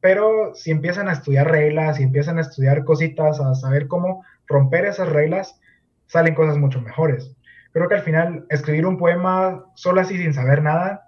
pero 0.00 0.54
si 0.54 0.70
empiezan 0.70 1.08
a 1.08 1.12
estudiar 1.12 1.50
reglas, 1.50 1.96
si 1.96 2.04
empiezan 2.04 2.38
a 2.38 2.42
estudiar 2.42 2.84
cositas, 2.84 3.40
a 3.40 3.54
saber 3.54 3.88
cómo 3.88 4.24
romper 4.46 4.86
esas 4.86 5.08
reglas, 5.08 5.60
salen 6.06 6.34
cosas 6.34 6.56
mucho 6.56 6.80
mejores. 6.80 7.36
Creo 7.72 7.88
que 7.88 7.96
al 7.96 8.02
final 8.02 8.46
escribir 8.48 8.86
un 8.86 8.96
poema 8.96 9.66
solo 9.74 10.00
así 10.00 10.16
sin 10.16 10.32
saber 10.32 10.62
nada 10.62 11.07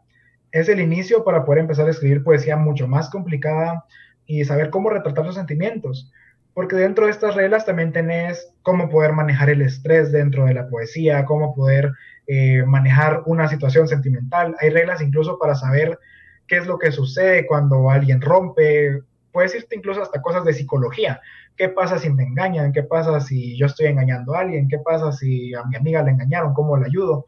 es 0.52 0.68
el 0.68 0.80
inicio 0.80 1.24
para 1.24 1.44
poder 1.44 1.60
empezar 1.60 1.86
a 1.86 1.90
escribir 1.90 2.24
poesía 2.24 2.56
mucho 2.56 2.88
más 2.88 3.10
complicada 3.10 3.84
y 4.26 4.44
saber 4.44 4.70
cómo 4.70 4.90
retratar 4.90 5.26
sus 5.26 5.34
sentimientos 5.34 6.10
porque 6.54 6.76
dentro 6.76 7.06
de 7.06 7.12
estas 7.12 7.34
reglas 7.34 7.64
también 7.64 7.92
tenés 7.92 8.52
cómo 8.62 8.88
poder 8.88 9.12
manejar 9.12 9.50
el 9.50 9.62
estrés 9.62 10.12
dentro 10.12 10.46
de 10.46 10.54
la 10.54 10.68
poesía, 10.68 11.24
cómo 11.24 11.54
poder 11.54 11.92
eh, 12.26 12.64
manejar 12.66 13.22
una 13.26 13.48
situación 13.48 13.88
sentimental. 13.88 14.54
Hay 14.60 14.70
reglas 14.70 15.00
incluso 15.00 15.38
para 15.38 15.54
saber 15.54 15.98
qué 16.46 16.58
es 16.58 16.66
lo 16.66 16.78
que 16.78 16.92
sucede 16.92 17.46
cuando 17.46 17.90
alguien 17.90 18.20
rompe. 18.20 19.00
Puedes 19.32 19.54
irte 19.54 19.76
incluso 19.76 20.02
hasta 20.02 20.20
cosas 20.20 20.44
de 20.44 20.52
psicología. 20.52 21.20
¿Qué 21.56 21.68
pasa 21.68 21.98
si 21.98 22.10
me 22.10 22.24
engañan? 22.24 22.72
¿Qué 22.72 22.82
pasa 22.82 23.20
si 23.20 23.56
yo 23.56 23.66
estoy 23.66 23.86
engañando 23.86 24.34
a 24.34 24.40
alguien? 24.40 24.68
¿Qué 24.68 24.78
pasa 24.78 25.12
si 25.12 25.54
a 25.54 25.62
mi 25.64 25.76
amiga 25.76 26.02
la 26.02 26.10
engañaron? 26.10 26.52
¿Cómo 26.52 26.76
la 26.76 26.86
ayudo? 26.86 27.26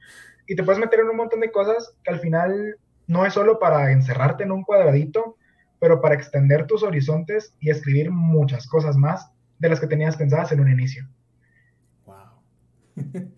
Y 0.49 0.57
te 0.57 0.65
puedes 0.65 0.81
meter 0.81 1.01
en 1.01 1.11
un 1.11 1.17
montón 1.17 1.41
de 1.41 1.53
cosas 1.53 1.95
que 2.03 2.11
al 2.11 2.19
final 2.19 2.77
no 3.07 3.27
es 3.27 3.35
solo 3.35 3.59
para 3.59 3.93
encerrarte 3.93 4.45
en 4.45 4.53
un 4.53 4.63
cuadradito, 4.63 5.37
pero 5.81 6.01
para 6.01 6.15
extender 6.15 6.67
tus 6.67 6.83
horizontes 6.83 7.55
y 7.61 7.71
escribir 7.71 8.11
muchas 8.11 8.67
cosas 8.67 8.97
más 8.97 9.31
de 9.59 9.69
las 9.69 9.81
que 9.81 9.87
tenías 9.87 10.17
pensadas 10.17 10.53
en 10.53 10.61
un 10.61 10.71
inicio. 10.71 11.09
¡Wow! 12.07 12.17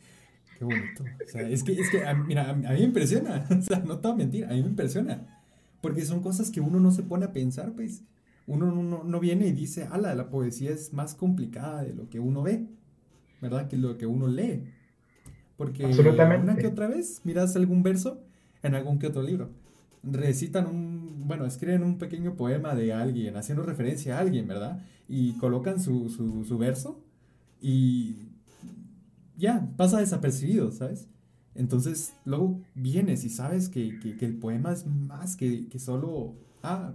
Qué 0.58 0.64
bonito. 0.64 1.04
O 1.04 1.28
sea, 1.28 1.42
es 1.48 1.62
que, 1.62 1.72
es 1.72 1.90
que 1.90 2.02
mira, 2.26 2.50
a 2.50 2.54
mí 2.54 2.62
me 2.62 2.80
impresiona. 2.80 3.46
O 3.58 3.62
sea, 3.62 3.78
no 3.78 3.98
te 3.98 4.08
voy 4.08 4.14
a 4.14 4.18
mentir, 4.18 4.44
a 4.44 4.48
mí 4.48 4.62
me 4.62 4.68
impresiona. 4.68 5.42
Porque 5.80 6.04
son 6.04 6.22
cosas 6.22 6.50
que 6.50 6.60
uno 6.60 6.80
no 6.80 6.90
se 6.90 7.02
pone 7.02 7.24
a 7.24 7.32
pensar, 7.32 7.72
pues. 7.72 8.02
Uno 8.46 8.70
no, 8.70 9.04
no 9.04 9.20
viene 9.20 9.46
y 9.46 9.52
dice, 9.52 9.88
ala, 9.90 10.14
la 10.14 10.28
poesía 10.28 10.70
es 10.70 10.92
más 10.92 11.14
complicada 11.14 11.82
de 11.82 11.94
lo 11.94 12.10
que 12.10 12.20
uno 12.20 12.42
ve, 12.42 12.66
¿verdad? 13.40 13.68
Que 13.68 13.78
lo 13.78 13.96
que 13.96 14.04
uno 14.04 14.28
lee. 14.28 14.64
Porque 15.56 15.86
una 15.86 16.56
que 16.56 16.66
otra 16.66 16.88
vez 16.88 17.22
miras 17.24 17.56
algún 17.56 17.82
verso 17.82 18.22
en 18.64 18.74
algún 18.74 18.98
que 18.98 19.06
otro 19.06 19.22
libro 19.22 19.50
recitan 20.10 20.66
un, 20.66 21.24
bueno, 21.26 21.46
escriben 21.46 21.82
un 21.82 21.98
pequeño 21.98 22.36
poema 22.36 22.74
de 22.74 22.92
alguien, 22.92 23.36
haciendo 23.36 23.62
referencia 23.62 24.16
a 24.16 24.20
alguien, 24.20 24.46
¿verdad? 24.46 24.82
Y 25.08 25.32
colocan 25.34 25.80
su, 25.80 26.08
su, 26.10 26.58
verso 26.58 27.02
y 27.60 28.16
ya, 29.36 29.68
pasa 29.76 30.00
desapercibido, 30.00 30.70
¿sabes? 30.70 31.08
Entonces, 31.54 32.14
luego 32.24 32.60
vienes 32.74 33.24
y 33.24 33.30
sabes 33.30 33.68
que, 33.68 33.98
el 34.20 34.36
poema 34.36 34.72
es 34.72 34.86
más 34.86 35.36
que, 35.36 35.66
solo, 35.78 36.34
ah, 36.62 36.94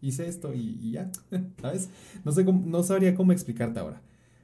hice 0.00 0.28
esto 0.28 0.54
y, 0.54 0.92
ya, 0.92 1.10
¿sabes? 1.60 1.90
No, 2.24 2.32
sé 2.32 2.44
no 2.44 2.82
sabría 2.82 3.14
cómo 3.14 3.32
explicarte 3.32 3.80
ahora, 3.80 4.00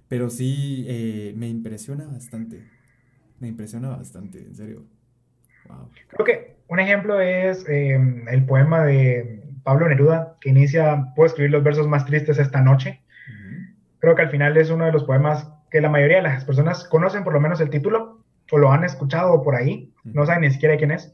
pero 0.09 0.30
sí 0.30 0.84
eh, 0.86 1.34
me 1.36 1.49
impresiona 1.49 2.07
bastante, 2.07 2.64
me 3.38 3.49
impresiona 3.49 3.88
bastante, 3.88 4.41
en 4.41 4.55
serio. 4.55 4.99
Creo 6.08 6.24
que 6.26 6.56
un 6.68 6.80
ejemplo 6.80 7.20
es 7.20 7.68
em, 7.68 8.28
el 8.28 8.44
poema 8.46 8.84
de 8.84 9.42
Pablo 9.62 9.88
Neruda, 9.88 10.36
que 10.40 10.50
inicia, 10.50 11.12
puedo 11.14 11.26
escribir 11.26 11.50
los 11.50 11.62
versos 11.62 11.86
más 11.86 12.04
tristes 12.06 12.38
esta 12.38 12.60
noche. 12.60 13.02
Creo 13.98 14.14
que 14.14 14.22
al 14.22 14.30
final 14.30 14.56
es 14.56 14.70
uno 14.70 14.86
de 14.86 14.92
los 14.92 15.04
poemas 15.04 15.50
que 15.70 15.80
la 15.80 15.90
mayoría 15.90 16.18
de 16.18 16.22
las 16.22 16.44
personas 16.44 16.84
conocen 16.84 17.22
por 17.22 17.34
lo 17.34 17.40
menos 17.40 17.60
el 17.60 17.70
título, 17.70 18.24
o 18.50 18.58
lo 18.58 18.72
han 18.72 18.84
escuchado 18.84 19.42
por 19.42 19.54
ahí, 19.54 19.92
no 20.04 20.26
saben 20.26 20.42
ni 20.42 20.50
siquiera 20.50 20.76
quién 20.76 20.90
es. 20.90 21.12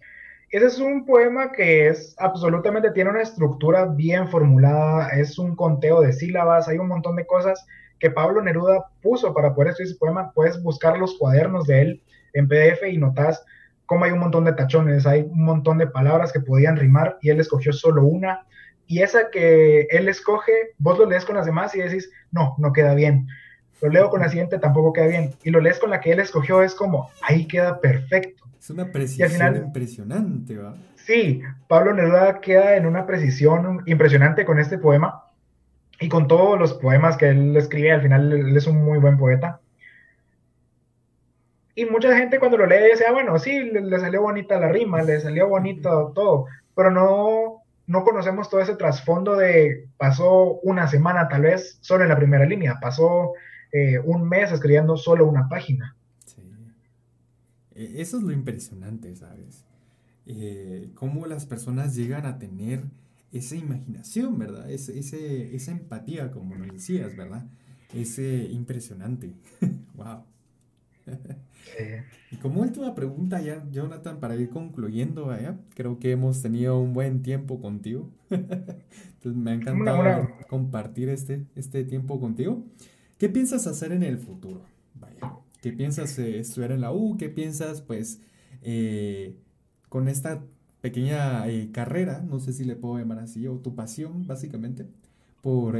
Ese 0.51 0.67
es 0.67 0.79
un 0.79 1.05
poema 1.05 1.53
que 1.53 1.89
es 1.89 2.15
absolutamente, 2.19 2.93
tiene 2.93 3.11
una 3.11 3.23
estructura 3.23 3.87
bien 3.87 4.29
formulada, 4.29 5.09
es 5.11 5.39
un 5.39 5.57
conteo 5.57 6.01
de 6.01 6.13
sílabas, 6.13 6.69
hay 6.69 6.79
un 6.79 6.89
montón 6.89 7.17
de 7.17 7.27
cosas 7.27 7.67
que 7.99 8.11
Pablo 8.11 8.41
Neruda 8.43 8.87
puso 9.03 9.35
para 9.35 9.55
poder 9.55 9.71
escribir 9.71 9.91
ese 9.91 9.99
poema. 9.99 10.33
Puedes 10.33 10.63
buscar 10.63 10.99
los 10.99 11.19
cuadernos 11.19 11.67
de 11.67 11.81
él 11.81 12.03
en 12.35 12.47
PDF 12.47 12.87
y 12.89 12.99
notas 12.99 13.45
como 13.87 14.05
hay 14.05 14.13
un 14.13 14.19
montón 14.19 14.45
de 14.45 14.53
tachones, 14.53 15.07
hay 15.07 15.23
un 15.23 15.45
montón 15.45 15.79
de 15.79 15.87
palabras 15.87 16.33
que 16.33 16.41
podían 16.41 16.77
rimar 16.77 17.19
y 17.23 17.31
él 17.31 17.41
escogió 17.41 17.73
solo 17.73 18.05
una. 18.05 18.47
Y 18.87 19.03
esa 19.03 19.31
que 19.31 19.83
él 19.91 20.09
escoge, 20.09 20.53
vos 20.79 20.99
lo 20.99 21.07
lees 21.07 21.25
con 21.25 21.37
las 21.37 21.47
demás 21.47 21.75
y 21.75 21.79
decís, 21.79 22.11
no, 22.31 22.55
no 22.59 22.73
queda 22.73 22.95
bien. 22.95 23.29
Lo 23.81 23.89
leo 23.89 24.11
con 24.11 24.21
la 24.21 24.29
siguiente, 24.29 24.59
tampoco 24.59 24.93
queda 24.93 25.07
bien. 25.07 25.35
Y 25.43 25.51
lo 25.51 25.61
lees 25.61 25.79
con 25.79 25.91
la 25.91 26.01
que 26.01 26.13
él 26.13 26.21
escogió, 26.21 26.63
es 26.63 26.75
como, 26.75 27.11
ahí 27.23 27.47
queda 27.47 27.81
perfecto. 27.81 28.45
Es 28.59 28.71
una 28.71 28.91
precisión 28.91 29.57
impresionante, 29.57 30.57
¿va? 30.57 30.75
Sí, 30.97 31.41
Pablo 31.69 31.95
Neruda 31.95 32.41
queda 32.41 32.77
en 32.77 32.87
una 32.87 33.07
precisión 33.07 33.83
impresionante 33.87 34.45
con 34.45 34.59
este 34.59 34.79
poema 34.79 35.23
y 36.01 36.09
con 36.09 36.27
todos 36.27 36.59
los 36.59 36.75
poemas 36.75 37.17
que 37.17 37.29
él 37.29 37.57
escribe. 37.57 37.93
Al 37.93 38.03
final, 38.03 38.33
él 38.33 38.57
es 38.57 38.67
un 38.67 38.85
muy 38.85 38.99
buen 38.99 39.17
poeta. 39.17 39.61
Y 41.79 41.85
mucha 41.85 42.17
gente 42.17 42.39
cuando 42.39 42.57
lo 42.57 42.67
lee 42.67 42.91
dice, 42.91 43.05
ah, 43.07 43.13
bueno, 43.13 43.39
sí, 43.39 43.65
le, 43.65 44.01
salió 44.01 44.23
bonita 44.23 44.59
la 44.59 44.71
rima, 44.71 45.03
le 45.03 45.21
salió 45.21 45.47
bonito 45.47 46.11
todo, 46.15 46.47
pero 46.75 46.91
no, 46.91 47.63
no 47.87 48.03
conocemos 48.03 48.49
todo 48.49 48.63
ese 48.63 48.77
trasfondo 48.77 49.37
de 49.37 49.87
pasó 49.99 50.59
una 50.63 50.89
semana 50.89 51.29
tal 51.29 51.43
vez 51.43 51.77
solo 51.83 52.05
en 52.05 52.09
la 52.09 52.17
primera 52.17 52.47
línea, 52.47 52.79
pasó 52.81 53.35
eh, 53.73 53.99
un 53.99 54.27
mes 54.27 54.53
escribiendo 54.53 54.97
solo 54.97 55.27
una 55.27 55.51
página. 55.51 55.95
Sí. 56.25 56.41
E, 57.75 58.01
eso 58.01 58.17
es 58.17 58.23
lo 58.23 58.33
impresionante, 58.33 59.15
¿sabes? 59.15 59.67
Eh, 60.25 60.89
cómo 60.95 61.27
las 61.27 61.45
personas 61.45 61.95
llegan 61.95 62.25
a 62.25 62.39
tener 62.39 62.85
esa 63.33 63.55
imaginación, 63.55 64.39
¿verdad? 64.39 64.71
Ese, 64.71 64.99
ese, 64.99 65.55
esa 65.55 65.73
empatía, 65.73 66.31
como 66.31 66.55
lo 66.55 66.73
decías, 66.73 67.15
¿verdad? 67.15 67.45
Ese 67.93 68.45
impresionante. 68.51 69.35
wow. 69.95 70.25
Y 72.31 72.37
como 72.37 72.63
última 72.63 72.95
pregunta 72.95 73.41
ya, 73.41 73.65
Jonathan, 73.71 74.19
para 74.21 74.37
ir 74.37 74.51
concluyendo, 74.51 75.31
creo 75.75 75.99
que 75.99 76.13
hemos 76.13 76.43
tenido 76.43 76.79
un 76.79 76.93
buen 76.93 77.23
tiempo 77.23 77.61
contigo. 77.61 78.11
Entonces 78.31 79.35
me 79.35 79.51
ha 79.51 79.55
encantado 79.55 80.29
compartir 80.49 81.09
este, 81.09 81.47
este 81.55 81.85
tiempo 81.85 82.21
contigo. 82.21 82.65
¿Qué 83.19 83.29
piensas 83.29 83.67
hacer 83.67 83.93
en 83.93 84.03
el 84.03 84.19
futuro? 84.19 84.63
Vaya, 84.95 85.37
¿qué 85.63 85.73
piensas 85.73 86.19
eh, 86.19 86.39
estudiar 86.39 86.73
en 86.73 86.83
la 86.83 86.93
U? 86.93 87.17
¿Qué 87.17 87.31
piensas, 87.31 87.81
pues, 87.81 88.21
eh, 88.63 89.37
con 89.89 90.09
esta 90.09 90.45
pequeña 90.83 91.49
eh, 91.49 91.71
carrera, 91.73 92.23
no 92.23 92.41
sé 92.41 92.53
si 92.53 92.65
le 92.65 92.77
puedo 92.77 92.99
llamar 92.99 93.21
así, 93.21 93.47
o 93.47 93.59
tu 93.59 93.75
pasión, 93.75 94.27
básicamente, 94.27 94.87
por 95.41 95.79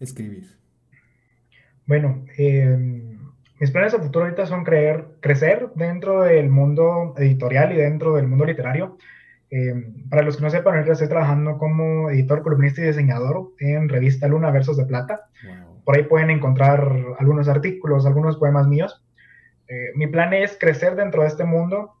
escribir? 0.00 0.48
Bueno, 1.86 2.24
em, 2.38 3.11
mis 3.62 3.70
planes 3.70 3.94
a 3.94 4.00
futuro 4.00 4.24
ahorita 4.24 4.44
son 4.44 4.64
creer, 4.64 5.04
crecer 5.20 5.68
dentro 5.76 6.22
del 6.22 6.48
mundo 6.48 7.14
editorial 7.16 7.70
y 7.70 7.76
dentro 7.76 8.16
del 8.16 8.26
mundo 8.26 8.44
literario. 8.44 8.98
Em, 9.50 10.08
para 10.08 10.22
los 10.22 10.36
que 10.36 10.42
no 10.42 10.50
sepan, 10.50 10.74
ahorita 10.74 10.94
estoy 10.94 11.06
trabajando 11.06 11.58
como 11.58 12.10
editor, 12.10 12.42
columnista 12.42 12.80
y 12.80 12.86
diseñador 12.86 13.52
en 13.60 13.88
revista 13.88 14.26
Luna 14.26 14.50
Versos 14.50 14.76
de 14.78 14.84
Plata. 14.84 15.28
Por 15.84 15.96
ahí 15.96 16.02
pueden 16.02 16.30
encontrar 16.30 16.92
algunos 17.20 17.46
artículos, 17.46 18.04
algunos 18.04 18.36
poemas 18.36 18.66
míos. 18.66 19.00
Eh, 19.68 19.92
mi 19.94 20.08
plan 20.08 20.32
es 20.32 20.56
crecer 20.58 20.96
dentro 20.96 21.22
de 21.22 21.28
este 21.28 21.44
mundo, 21.44 21.92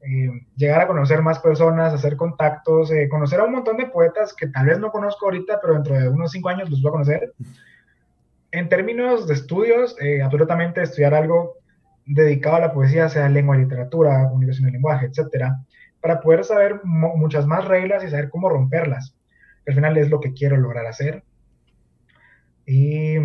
eh, 0.00 0.44
llegar 0.56 0.80
a 0.80 0.88
conocer 0.88 1.22
más 1.22 1.38
personas, 1.38 1.94
hacer 1.94 2.16
contactos, 2.16 2.90
eh, 2.90 3.08
conocer 3.08 3.38
a 3.38 3.44
un 3.44 3.52
montón 3.52 3.76
de 3.76 3.86
poetas 3.86 4.34
que 4.34 4.48
tal 4.48 4.66
vez 4.66 4.80
no 4.80 4.90
conozco 4.90 5.26
ahorita, 5.26 5.60
pero 5.60 5.74
dentro 5.74 5.94
de 5.94 6.08
unos 6.08 6.32
cinco 6.32 6.48
años 6.48 6.68
los 6.68 6.82
voy 6.82 6.88
a 6.88 6.92
conocer. 6.94 7.32
En 8.54 8.68
términos 8.68 9.26
de 9.26 9.34
estudios, 9.34 9.96
absolutamente 10.22 10.80
estudiar 10.80 11.12
algo 11.12 11.56
dedicado 12.06 12.54
a 12.54 12.60
la 12.60 12.72
poesía, 12.72 13.08
sea 13.08 13.28
lengua 13.28 13.56
y 13.56 13.62
literatura, 13.62 14.28
comunicación 14.28 14.68
y 14.68 14.72
lenguaje, 14.72 15.06
etcétera, 15.06 15.58
para 16.00 16.20
poder 16.20 16.44
saber 16.44 16.80
muchas 16.84 17.48
más 17.48 17.64
reglas 17.64 18.04
y 18.04 18.10
saber 18.10 18.30
cómo 18.30 18.48
romperlas. 18.48 19.16
Al 19.66 19.74
final 19.74 19.96
es 19.96 20.08
lo 20.08 20.20
que 20.20 20.34
quiero 20.34 20.56
lograr 20.56 20.86
hacer. 20.86 21.24
Y 22.64 23.16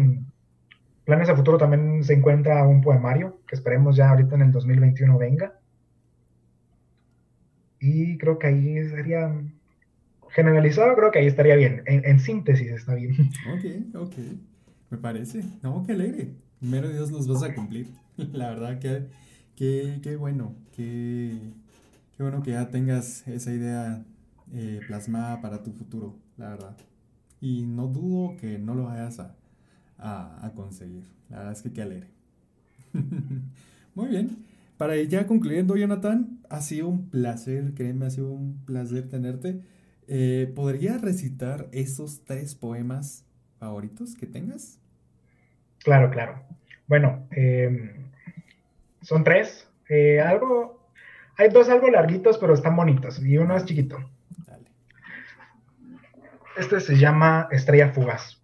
planes 1.06 1.30
a 1.30 1.36
futuro 1.36 1.60
también 1.60 2.04
se 2.04 2.16
encuentra 2.16 2.66
un 2.66 2.82
poemario 2.82 3.40
que 3.48 3.56
esperemos 3.56 3.96
ya 3.96 4.10
ahorita 4.10 4.34
en 4.34 4.42
el 4.42 4.52
2021 4.52 5.16
venga. 5.20 5.60
Y 7.80 8.18
creo 8.18 8.40
que 8.40 8.48
ahí 8.48 8.84
sería 8.90 9.32
generalizado, 10.30 10.96
creo 10.96 11.12
que 11.12 11.20
ahí 11.20 11.28
estaría 11.28 11.56
bien. 11.56 11.84
En, 11.86 12.20
síntesis 12.20 12.72
está 12.72 12.96
bien. 12.96 13.14
Ok, 13.54 13.96
ok. 13.96 14.16
Me 14.90 14.98
parece. 14.98 15.44
No, 15.62 15.84
qué 15.86 15.94
alegre. 15.94 16.36
Primero 16.60 16.90
Dios 16.90 17.12
los 17.12 17.28
vas 17.28 17.44
a 17.44 17.54
cumplir. 17.54 17.90
La 18.18 18.50
verdad 18.50 18.80
que, 18.80 19.10
qué 19.56 20.16
bueno. 20.18 20.56
Qué, 20.76 21.54
qué 22.16 22.24
bueno 22.24 22.42
que 22.44 22.52
ya 22.52 22.70
tengas 22.70 23.28
esa 23.28 23.54
idea 23.54 24.04
eh, 24.52 24.80
plasmada 24.88 25.42
para 25.42 25.62
tu 25.62 25.72
futuro, 25.72 26.18
la 26.38 26.50
verdad. 26.50 26.78
Y 27.40 27.64
no 27.64 27.88
dudo 27.88 28.36
que 28.38 28.58
no 28.58 28.74
lo 28.74 28.86
vayas 28.86 29.20
a, 29.20 29.36
a, 29.98 30.52
conseguir. 30.56 31.04
La 31.30 31.38
verdad 31.38 31.54
es 31.54 31.62
que 31.62 31.72
qué 31.72 31.82
alegre. 31.84 32.10
Muy 33.96 34.08
bien. 34.08 34.46
Para 34.78 35.02
ya 35.04 35.28
concluyendo, 35.28 35.76
Jonathan, 35.76 36.40
ha 36.50 36.62
sido 36.62 36.88
un 36.88 37.10
placer, 37.10 37.74
créeme, 37.76 38.08
ha 38.08 38.10
sido 38.10 38.32
un 38.32 38.58
placer 38.66 39.08
tenerte. 39.08 39.62
Eh, 40.08 40.52
¿Podría 40.56 40.98
recitar 40.98 41.70
esos 41.72 42.24
tres 42.24 42.56
poemas 42.56 43.26
favoritos 43.60 44.16
que 44.16 44.26
tengas? 44.26 44.80
Claro, 45.84 46.10
claro. 46.10 46.42
Bueno, 46.88 47.28
em, 47.32 48.10
son 49.02 49.24
tres. 49.24 49.68
Eh, 49.90 50.20
algo, 50.20 50.90
hay 51.38 51.50
dos 51.50 51.70
algo 51.70 51.90
larguitos, 51.90 52.38
pero 52.38 52.54
están 52.54 52.76
bonitos, 52.76 53.24
y 53.24 53.38
uno 53.38 53.56
es 53.56 53.66
chiquito. 53.66 53.98
Este 56.58 56.80
se 56.82 56.98
llama 56.98 57.48
Estrella 57.52 57.94
Fugaz. 57.94 58.40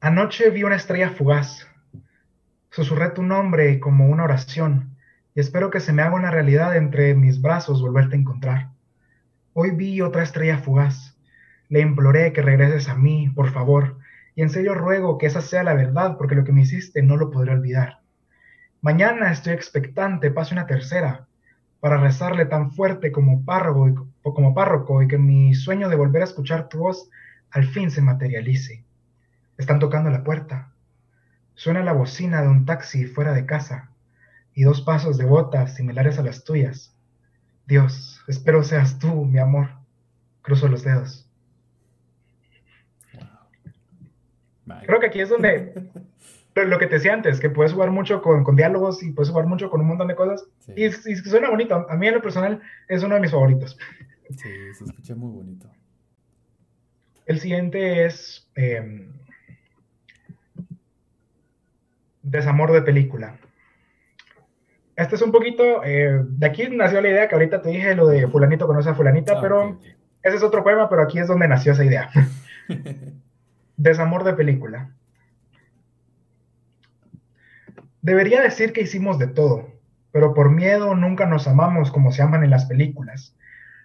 Anoche 0.00 0.48
vi 0.50 0.62
una 0.62 0.76
estrella 0.76 1.10
fugaz. 1.10 1.66
Susurré 2.70 3.10
tu 3.10 3.22
nombre 3.22 3.80
como 3.80 4.06
una 4.06 4.24
oración 4.24 4.96
y 5.34 5.40
espero 5.40 5.70
que 5.70 5.80
se 5.80 5.92
me 5.92 6.02
haga 6.02 6.14
una 6.14 6.30
realidad 6.30 6.76
entre 6.76 7.14
mis 7.14 7.40
brazos 7.42 7.82
volverte 7.82 8.14
a 8.14 8.18
encontrar. 8.20 8.70
Hoy 9.54 9.72
vi 9.72 10.00
otra 10.00 10.22
estrella 10.22 10.58
fugaz. 10.58 11.07
Le 11.68 11.80
imploré 11.80 12.32
que 12.32 12.42
regreses 12.42 12.88
a 12.88 12.94
mí, 12.94 13.30
por 13.30 13.50
favor, 13.52 13.98
y 14.34 14.42
en 14.42 14.50
serio 14.50 14.74
ruego 14.74 15.18
que 15.18 15.26
esa 15.26 15.40
sea 15.40 15.62
la 15.64 15.74
verdad, 15.74 16.16
porque 16.16 16.34
lo 16.34 16.44
que 16.44 16.52
me 16.52 16.62
hiciste 16.62 17.02
no 17.02 17.16
lo 17.16 17.30
podré 17.30 17.52
olvidar. 17.52 18.00
Mañana 18.80 19.32
estoy 19.32 19.52
expectante, 19.54 20.30
pase 20.30 20.54
una 20.54 20.66
tercera, 20.66 21.26
para 21.80 21.96
rezarle 21.96 22.46
tan 22.46 22.72
fuerte 22.72 23.12
como 23.12 23.44
párroco, 23.44 23.88
y, 23.88 23.94
como 24.22 24.54
párroco 24.54 25.02
y 25.02 25.08
que 25.08 25.18
mi 25.18 25.54
sueño 25.54 25.88
de 25.88 25.96
volver 25.96 26.22
a 26.22 26.26
escuchar 26.26 26.68
tu 26.68 26.78
voz 26.78 27.10
al 27.50 27.66
fin 27.66 27.90
se 27.90 28.02
materialice. 28.02 28.84
Están 29.56 29.78
tocando 29.78 30.10
la 30.10 30.22
puerta. 30.22 30.72
Suena 31.54 31.82
la 31.82 31.92
bocina 31.92 32.42
de 32.42 32.48
un 32.48 32.64
taxi 32.64 33.06
fuera 33.06 33.32
de 33.32 33.46
casa 33.46 33.90
y 34.54 34.62
dos 34.62 34.82
pasos 34.82 35.18
de 35.18 35.24
botas 35.24 35.74
similares 35.74 36.18
a 36.18 36.22
las 36.22 36.44
tuyas. 36.44 36.94
Dios, 37.66 38.22
espero 38.28 38.62
seas 38.62 38.98
tú, 38.98 39.24
mi 39.24 39.38
amor. 39.38 39.70
Cruzo 40.42 40.68
los 40.68 40.84
dedos. 40.84 41.27
Creo 44.86 45.00
que 45.00 45.06
aquí 45.06 45.20
es 45.20 45.28
donde 45.28 45.72
lo 46.54 46.78
que 46.78 46.86
te 46.86 46.96
decía 46.96 47.14
antes, 47.14 47.40
que 47.40 47.50
puedes 47.50 47.72
jugar 47.72 47.90
mucho 47.90 48.22
con, 48.22 48.44
diálogos 48.56 49.02
y 49.02 49.12
puedes 49.12 49.30
jugar 49.30 49.46
mucho 49.46 49.70
con 49.70 49.80
un 49.80 49.88
montón 49.88 50.08
de 50.08 50.14
cosas. 50.14 50.46
Y, 50.76 50.86
y, 50.86 50.90
suena 50.90 51.50
bonito. 51.50 51.86
A 51.88 51.96
mí 51.96 52.06
en 52.06 52.14
lo 52.14 52.22
personal 52.22 52.60
es 52.88 53.02
uno 53.02 53.14
de 53.14 53.20
mis 53.20 53.30
favoritos. 53.30 53.78
Sí, 54.30 54.74
se 54.74 54.84
escucha 54.84 55.14
muy 55.14 55.30
bonito. 55.30 55.70
El 57.26 57.40
siguiente 57.40 58.06
es 58.06 58.48
em, 58.54 59.12
Desamor 62.22 62.72
de 62.72 62.82
película. 62.82 63.38
Este 64.96 65.14
es 65.14 65.22
un 65.22 65.30
poquito, 65.30 65.84
eh, 65.84 66.24
de 66.24 66.46
aquí 66.46 66.68
nació 66.68 67.00
la 67.00 67.08
idea 67.08 67.28
que 67.28 67.34
ahorita 67.34 67.62
te 67.62 67.70
dije 67.70 67.94
lo 67.94 68.08
de 68.08 68.26
fulanito 68.26 68.66
conoce 68.66 68.90
a 68.90 68.94
fulanita, 68.94 69.34
ah, 69.36 69.40
pero 69.40 69.78
ese 70.22 70.36
es 70.36 70.42
otro 70.42 70.64
poema, 70.64 70.88
pero 70.88 71.02
aquí 71.02 71.20
es 71.20 71.28
donde 71.28 71.46
nació 71.46 71.72
esa 71.72 71.84
idea. 71.84 72.10
Desamor 73.78 74.24
de 74.24 74.32
película. 74.32 74.90
Debería 78.02 78.42
decir 78.42 78.72
que 78.72 78.80
hicimos 78.80 79.20
de 79.20 79.28
todo, 79.28 79.68
pero 80.10 80.34
por 80.34 80.50
miedo 80.50 80.96
nunca 80.96 81.26
nos 81.26 81.46
amamos 81.46 81.92
como 81.92 82.10
se 82.10 82.20
aman 82.20 82.42
en 82.42 82.50
las 82.50 82.66
películas. 82.66 83.36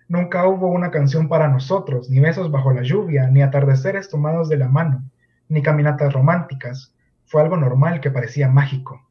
Nunca 0.08 0.48
hubo 0.48 0.72
una 0.72 0.90
canción 0.90 1.30
para 1.30 1.48
nosotros, 1.48 2.10
ni 2.10 2.20
besos 2.20 2.50
bajo 2.50 2.74
la 2.74 2.82
lluvia, 2.82 3.28
ni 3.28 3.44
atardeceres 3.44 4.10
tomados 4.10 4.50
de 4.50 4.58
la 4.58 4.68
mano, 4.68 5.04
ni 5.48 5.62
caminatas 5.62 6.12
románticas, 6.12 6.96
fue 7.26 7.44
algo 7.44 7.58
normal 7.58 8.02
que 8.02 8.10
parecía 8.10 8.50
mágico. 8.50 9.08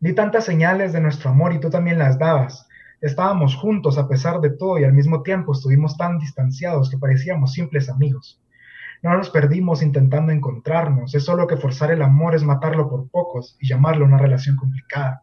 Di 0.00 0.14
tantas 0.14 0.46
señales 0.46 0.94
de 0.94 1.02
nuestro 1.02 1.28
amor 1.28 1.52
y 1.52 1.60
tú 1.60 1.68
también 1.68 1.98
las 1.98 2.18
dabas. 2.18 2.66
Estábamos 3.02 3.54
juntos 3.54 3.98
a 3.98 4.08
pesar 4.08 4.40
de 4.40 4.48
todo 4.48 4.78
y 4.78 4.84
al 4.84 4.94
mismo 4.94 5.22
tiempo 5.22 5.52
estuvimos 5.52 5.98
tan 5.98 6.18
distanciados 6.18 6.88
que 6.90 6.96
parecíamos 6.96 7.52
simples 7.52 7.90
amigos. 7.90 8.40
No 9.06 9.16
nos 9.16 9.30
perdimos 9.30 9.82
intentando 9.82 10.32
encontrarnos, 10.32 11.14
es 11.14 11.24
solo 11.24 11.46
que 11.46 11.56
forzar 11.56 11.92
el 11.92 12.02
amor 12.02 12.34
es 12.34 12.42
matarlo 12.42 12.90
por 12.90 13.08
pocos 13.08 13.56
y 13.60 13.68
llamarlo 13.68 14.04
una 14.04 14.18
relación 14.18 14.56
complicada. 14.56 15.22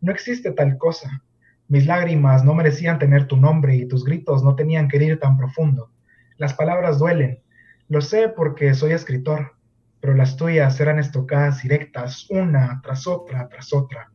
No 0.00 0.12
existe 0.12 0.52
tal 0.52 0.78
cosa. 0.78 1.22
Mis 1.68 1.84
lágrimas 1.84 2.42
no 2.42 2.54
merecían 2.54 2.98
tener 2.98 3.26
tu 3.26 3.36
nombre 3.36 3.76
y 3.76 3.86
tus 3.86 4.02
gritos 4.02 4.42
no 4.42 4.54
tenían 4.54 4.88
que 4.88 4.96
ir 4.96 5.20
tan 5.20 5.36
profundo. 5.36 5.90
Las 6.38 6.54
palabras 6.54 6.98
duelen. 6.98 7.42
Lo 7.90 8.00
sé 8.00 8.30
porque 8.30 8.72
soy 8.72 8.92
escritor 8.92 9.58
pero 10.00 10.14
las 10.14 10.36
tuyas 10.36 10.80
eran 10.80 10.98
estocadas 10.98 11.62
directas, 11.62 12.30
una 12.30 12.80
tras 12.82 13.06
otra, 13.06 13.46
tras 13.50 13.74
otra. 13.74 14.10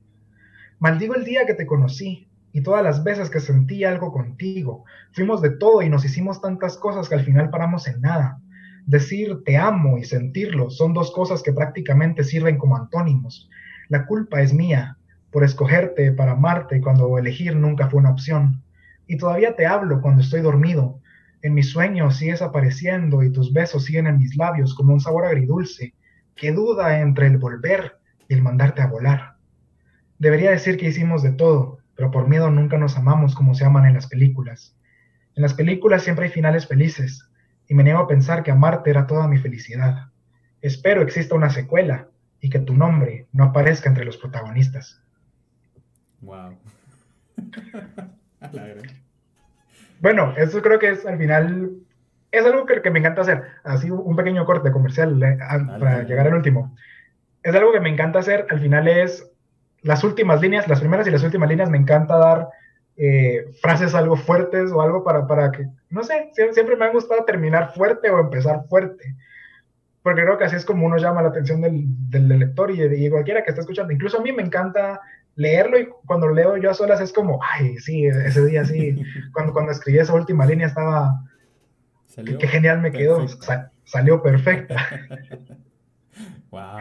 Maldigo 0.79 1.13
el 1.13 1.23
día 1.23 1.45
que 1.45 1.53
te 1.53 1.67
conocí 1.67 2.27
y 2.51 2.63
todas 2.63 2.81
las 2.81 3.03
veces 3.03 3.29
que 3.29 3.41
sentí 3.41 3.83
algo 3.83 4.11
contigo. 4.11 4.85
Fuimos 5.11 5.39
de 5.43 5.51
todo 5.51 5.83
y 5.83 5.89
nos 5.89 6.03
hicimos 6.03 6.41
tantas 6.41 6.77
cosas 6.77 7.07
que 7.07 7.13
al 7.13 7.23
final 7.23 7.51
paramos 7.51 7.87
en 7.87 8.01
nada. 8.01 8.39
Decir 8.85 9.43
te 9.45 9.57
amo 9.57 9.97
y 9.97 10.03
sentirlo 10.03 10.69
son 10.69 10.93
dos 10.93 11.11
cosas 11.11 11.41
que 11.41 11.53
prácticamente 11.53 12.23
sirven 12.23 12.57
como 12.57 12.75
antónimos. 12.75 13.49
La 13.89 14.05
culpa 14.05 14.41
es 14.41 14.53
mía 14.53 14.97
por 15.31 15.43
escogerte 15.43 16.11
para 16.11 16.33
amarte 16.33 16.81
cuando 16.81 17.17
elegir 17.17 17.55
nunca 17.55 17.89
fue 17.89 17.99
una 17.99 18.11
opción. 18.11 18.61
Y 19.07 19.17
todavía 19.17 19.55
te 19.55 19.65
hablo 19.65 20.01
cuando 20.01 20.21
estoy 20.21 20.41
dormido, 20.41 21.01
en 21.43 21.53
mis 21.53 21.71
sueños 21.71 22.15
sigues 22.15 22.41
apareciendo 22.41 23.21
y 23.21 23.29
tus 23.29 23.51
besos 23.51 23.83
siguen 23.83 24.07
en 24.07 24.17
mis 24.17 24.37
labios 24.37 24.73
como 24.73 24.93
un 24.93 25.01
sabor 25.01 25.25
agridulce 25.25 25.93
que 26.35 26.53
duda 26.53 27.01
entre 27.01 27.27
el 27.27 27.37
volver 27.37 27.97
y 28.29 28.33
el 28.33 28.41
mandarte 28.41 28.81
a 28.81 28.87
volar. 28.87 29.35
Debería 30.17 30.51
decir 30.51 30.77
que 30.77 30.87
hicimos 30.87 31.21
de 31.21 31.33
todo, 31.33 31.79
pero 31.95 32.11
por 32.11 32.29
miedo 32.29 32.49
nunca 32.49 32.77
nos 32.77 32.97
amamos 32.97 33.35
como 33.35 33.55
se 33.55 33.65
aman 33.65 33.85
en 33.85 33.93
las 33.93 34.07
películas. 34.07 34.77
En 35.35 35.41
las 35.41 35.53
películas 35.53 36.03
siempre 36.03 36.25
hay 36.25 36.31
finales 36.31 36.65
felices, 36.65 37.29
y 37.67 37.73
me 37.73 37.83
niego 37.83 37.99
a 37.99 38.07
pensar 38.07 38.43
que 38.43 38.51
amarte 38.51 38.89
era 38.89 39.07
toda 39.07 39.27
mi 39.27 39.37
felicidad. 39.37 40.09
Espero 40.61 41.01
exista 41.01 41.35
una 41.35 41.49
secuela 41.49 42.07
y 42.39 42.49
que 42.49 42.59
tu 42.59 42.75
nombre 42.75 43.27
no 43.31 43.45
aparezca 43.45 43.89
entre 43.89 44.05
los 44.05 44.17
protagonistas. 44.17 45.01
Wow. 46.21 46.57
Bueno, 50.01 50.33
eso 50.35 50.61
creo 50.61 50.79
que 50.79 50.89
es 50.89 51.05
al 51.05 51.17
final, 51.17 51.77
es 52.29 52.45
algo 52.45 52.65
que, 52.65 52.91
me 52.91 52.99
encanta 52.99 53.21
hacer. 53.21 53.43
Así 53.63 53.89
un 53.89 54.17
pequeño 54.17 54.45
corte 54.45 54.69
comercial 54.69 55.23
eh, 55.23 55.37
para 55.79 56.03
llegar 56.03 56.27
al 56.27 56.33
último. 56.33 56.75
Es 57.41 57.55
algo 57.55 57.71
que 57.71 57.79
me 57.79 57.89
encanta 57.89 58.19
hacer, 58.19 58.45
al 58.49 58.59
final 58.59 58.89
es 58.89 59.31
las 59.81 60.03
últimas 60.03 60.41
líneas, 60.41 60.67
las 60.67 60.81
primeras 60.81 61.07
y 61.07 61.11
las 61.11 61.23
últimas 61.23 61.47
líneas, 61.47 61.69
me 61.69 61.77
encanta 61.77 62.17
dar 62.17 62.49
eh, 62.95 63.45
frases 63.61 63.95
algo 63.95 64.15
fuertes 64.15 64.71
o 64.71 64.81
algo 64.81 65.03
para, 65.03 65.25
para 65.25 65.51
que, 65.51 65.67
no 65.89 66.03
sé, 66.03 66.29
siempre, 66.33 66.75
me 66.75 66.85
ha 66.85 66.91
gustado 66.91 67.25
terminar 67.25 67.73
fuerte 67.73 68.09
o 68.09 68.19
empezar 68.19 68.65
fuerte. 68.69 69.15
porque 70.03 70.21
creo 70.21 70.37
que 70.37 70.43
así 70.43 70.55
es 70.55 70.65
como 70.65 70.85
uno 70.85 70.97
llama 70.97 71.21
la 71.21 71.29
atención 71.29 71.61
del, 71.61 71.85
del, 72.09 72.27
lector 72.27 72.69
y 72.69 72.77
de, 72.77 73.09
cualquiera 73.09 73.43
que 73.43 73.49
esté 73.49 73.61
escuchando. 73.61 73.93
Incluso 73.93 74.19
a 74.19 74.21
mí 74.21 74.31
me 74.31 74.43
encanta 74.43 75.01
leerlo 75.35 75.79
y 75.79 75.89
cuando 76.05 76.27
lo 76.27 76.35
leo 76.35 76.57
yo 76.57 76.69
a 76.69 76.75
solas 76.75 77.01
es 77.01 77.11
como, 77.11 77.39
ay, 77.41 77.77
sí, 77.77 78.05
ese 78.05 78.45
día 78.45 78.63
sí, 78.63 79.01
cuando, 79.33 79.53
cuando 79.53 79.71
escribí 79.71 79.97
esa 79.97 80.13
última 80.13 80.45
línea 80.45 80.67
estaba, 80.67 81.23
qué 82.15 82.47
genial 82.47 82.81
me 82.81 82.91
quedó, 82.91 83.25
salió 83.85 84.21
perfecta. 84.21 84.75
wow, 86.51 86.79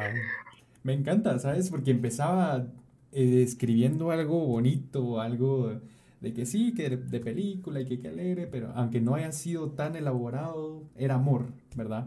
me 0.82 0.92
encanta, 0.92 1.38
¿sabes? 1.38 1.70
Porque 1.70 1.90
empezaba 1.90 2.66
eh, 3.12 3.42
escribiendo 3.42 4.10
algo 4.10 4.46
bonito, 4.46 5.20
algo 5.22 5.80
de 6.22 6.32
que 6.32 6.46
sí, 6.46 6.72
que 6.72 6.88
de, 6.88 7.20
película 7.20 7.80
y 7.80 7.84
que, 7.84 7.98
que 7.98 8.08
alegre, 8.08 8.46
pero 8.46 8.70
aunque 8.76 9.00
no 9.00 9.16
haya 9.16 9.32
sido 9.32 9.72
tan 9.72 9.96
elaborado, 9.96 10.84
era 10.96 11.16
amor, 11.16 11.46
¿verdad? 11.74 12.06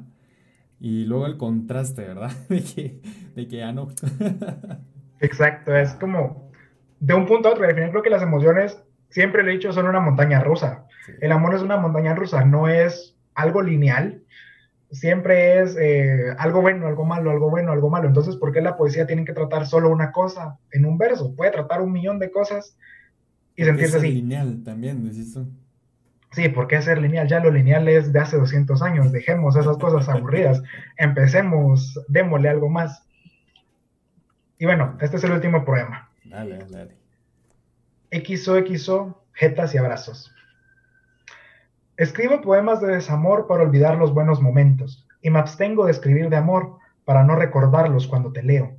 Y 0.80 1.04
luego 1.04 1.26
el 1.26 1.38
contraste, 1.38 2.02
¿verdad? 2.04 2.32
De 2.50 2.64
que, 2.64 3.02
de 3.36 3.48
que 3.48 3.58
ya 3.58 3.74
no. 3.74 3.90
Exacto, 5.20 5.76
es 5.76 5.94
como 5.96 6.50
de 7.00 7.14
un 7.14 7.26
punto 7.26 7.50
a 7.50 7.52
otro. 7.52 7.66
Al 7.66 7.76
final 7.76 7.92
creo 7.92 8.04
que 8.04 8.10
las 8.10 8.22
emociones, 8.22 8.82
siempre 9.10 9.44
lo 9.44 9.50
he 9.50 9.54
dicho, 9.54 9.74
son 9.74 9.88
una 9.88 10.00
montaña 10.00 10.42
rusa. 10.42 10.86
El 11.20 11.32
amor 11.32 11.54
es 11.54 11.62
una 11.62 11.78
montaña 11.78 12.16
rusa, 12.16 12.46
no 12.46 12.70
es 12.70 13.18
algo 13.34 13.62
lineal. 13.62 14.24
Siempre 14.92 15.62
es 15.62 15.76
eh, 15.78 16.34
algo 16.38 16.62
bueno, 16.62 16.88
algo 16.88 17.04
malo, 17.04 17.32
algo 17.32 17.50
bueno, 17.50 17.74
algo 17.74 17.90
malo. 17.90 18.08
Entonces, 18.08 18.38
¿por 18.38 18.54
qué 18.54 18.62
la 18.62 18.78
poesía 18.78 19.06
tiene 19.06 19.26
que 19.26 19.34
tratar 19.34 19.66
solo 19.66 19.90
una 19.90 20.14
cosa 20.14 20.58
en 20.72 20.86
un 20.86 20.98
verso? 20.98 21.36
Puede 21.36 21.52
tratar 21.52 21.82
un 21.82 21.92
millón 21.92 22.20
de 22.20 22.32
cosas 22.32 22.78
y 23.56 23.64
sentirse 23.64 23.98
así. 23.98 24.12
lineal 24.12 24.64
también, 24.64 25.04
decís 25.08 25.34
tú. 25.34 25.48
Sí, 26.32 26.50
¿por 26.50 26.68
qué 26.68 26.82
ser 26.82 27.02
lineal? 27.02 27.28
Ya 27.28 27.40
lo 27.40 27.50
lineal 27.50 27.88
es 27.88 28.12
de 28.12 28.20
hace 28.20 28.38
200 28.38 28.82
años. 28.82 29.12
Dejemos 29.14 29.56
esas 29.56 29.78
cosas 29.78 30.10
aburridas. 30.10 30.62
Empecemos, 30.98 31.98
démosle 32.10 32.50
algo 32.50 32.70
más. 32.70 33.08
Y 34.60 34.66
bueno, 34.66 34.98
este 35.00 35.16
es 35.16 35.24
el 35.24 35.32
último 35.32 35.64
poema. 35.64 36.10
Dale, 36.26 36.60
dale. 36.70 36.98
XOXO, 38.12 39.24
jetas 39.34 39.74
y 39.74 39.78
abrazos. 39.78 40.34
Escribo 41.96 42.42
poemas 42.42 42.82
de 42.82 42.88
desamor 42.88 43.48
para 43.48 43.64
olvidar 43.64 43.98
los 43.98 44.14
buenos 44.14 44.42
momentos 44.42 45.08
y 45.22 45.30
me 45.30 45.40
abstengo 45.40 45.86
de 45.86 45.92
escribir 45.92 46.30
de 46.30 46.36
amor 46.36 46.80
para 47.06 47.24
no 47.24 47.38
recordarlos 47.38 48.08
cuando 48.08 48.34
te 48.34 48.44
leo. 48.44 48.76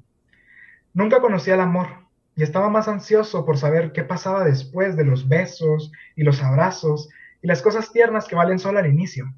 Nunca 0.93 1.21
conocí 1.21 1.51
el 1.51 1.61
amor 1.61 2.06
y 2.37 2.43
estaba 2.43 2.69
más 2.69 2.87
ansioso 2.87 3.45
por 3.45 3.57
saber 3.57 3.93
qué 3.93 4.05
pasaba 4.05 4.45
después 4.45 4.95
de 4.97 5.05
los 5.05 5.27
besos 5.27 5.91
y 6.15 6.23
los 6.23 6.43
abrazos 6.43 7.09
y 7.43 7.49
las 7.49 7.63
cosas 7.63 7.91
tiernas 7.91 8.29
que 8.29 8.37
valen 8.37 8.59
solo 8.59 8.79
al 8.79 8.87
inicio. 8.87 9.33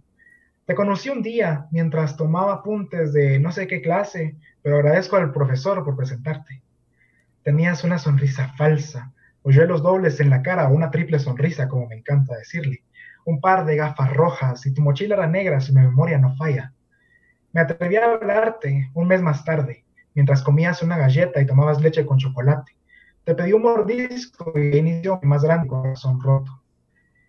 Te 0.67 0.75
conocí 0.75 1.09
un 1.09 1.23
día 1.23 1.67
mientras 1.71 2.17
tomaba 2.17 2.55
apuntes 2.55 3.13
de 3.13 3.39
no 3.39 3.53
sé 3.53 3.69
qué 3.69 3.81
clase, 3.81 4.37
pero 4.63 4.77
agradezco 4.77 5.17
al 5.17 5.33
profesor 5.33 5.85
por 5.85 5.97
presentarte. 5.97 6.61
Tenías 7.45 7.85
una 7.85 7.99
sonrisa 7.99 8.53
falsa, 8.59 9.13
los 9.45 9.83
dobles 9.83 10.21
en 10.21 10.31
la 10.31 10.43
cara 10.43 10.69
o 10.69 10.75
una 10.75 10.91
triple 10.91 11.19
sonrisa, 11.19 11.69
como 11.69 11.87
me 11.87 11.97
encanta 11.97 12.37
decirle, 12.37 12.83
un 13.25 13.41
par 13.41 13.65
de 13.65 13.77
gafas 13.77 14.13
rojas 14.13 14.67
y 14.67 14.75
tu 14.75 14.83
mochila 14.83 15.15
era 15.15 15.27
negra 15.27 15.61
si 15.61 15.73
mi 15.73 15.81
memoria 15.81 16.19
no 16.19 16.37
falla. 16.37 16.73
Me 17.53 17.61
atreví 17.61 17.97
a 17.97 18.05
hablarte 18.05 18.91
un 18.95 19.09
mes 19.09 19.23
más 19.23 19.45
tarde, 19.45 19.85
mientras 20.15 20.43
comías 20.43 20.83
una 20.83 20.99
galleta 20.99 21.41
y 21.41 21.47
tomabas 21.47 21.81
leche 21.81 22.05
con 22.05 22.19
chocolate. 22.19 22.78
Te 23.29 23.35
pedí 23.35 23.53
un 23.53 23.61
mordisco 23.61 24.55
y 24.55 24.75
inició 24.79 25.21
más 25.23 25.43
grande 25.43 25.69
corazón 25.69 26.19
roto. 26.19 26.63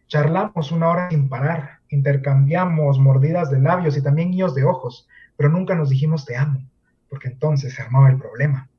Charlamos 0.08 0.72
una 0.72 0.88
hora 0.88 1.10
sin 1.10 1.28
parar, 1.28 1.80
intercambiamos 1.89 2.97
mordidas 2.97 3.52
de 3.52 3.60
labios 3.60 3.97
y 3.97 4.02
también 4.02 4.32
guiños 4.32 4.56
de 4.56 4.64
ojos, 4.64 5.10
pero 5.36 5.50
nunca 5.50 5.76
nos 5.76 5.89
dijimos 5.89 6.24
te 6.24 6.38
amo, 6.38 6.64
porque 7.10 7.28
entonces 7.28 7.74
se 7.74 7.82
armaba 7.82 8.10
el 8.10 8.18
problema. 8.18 8.70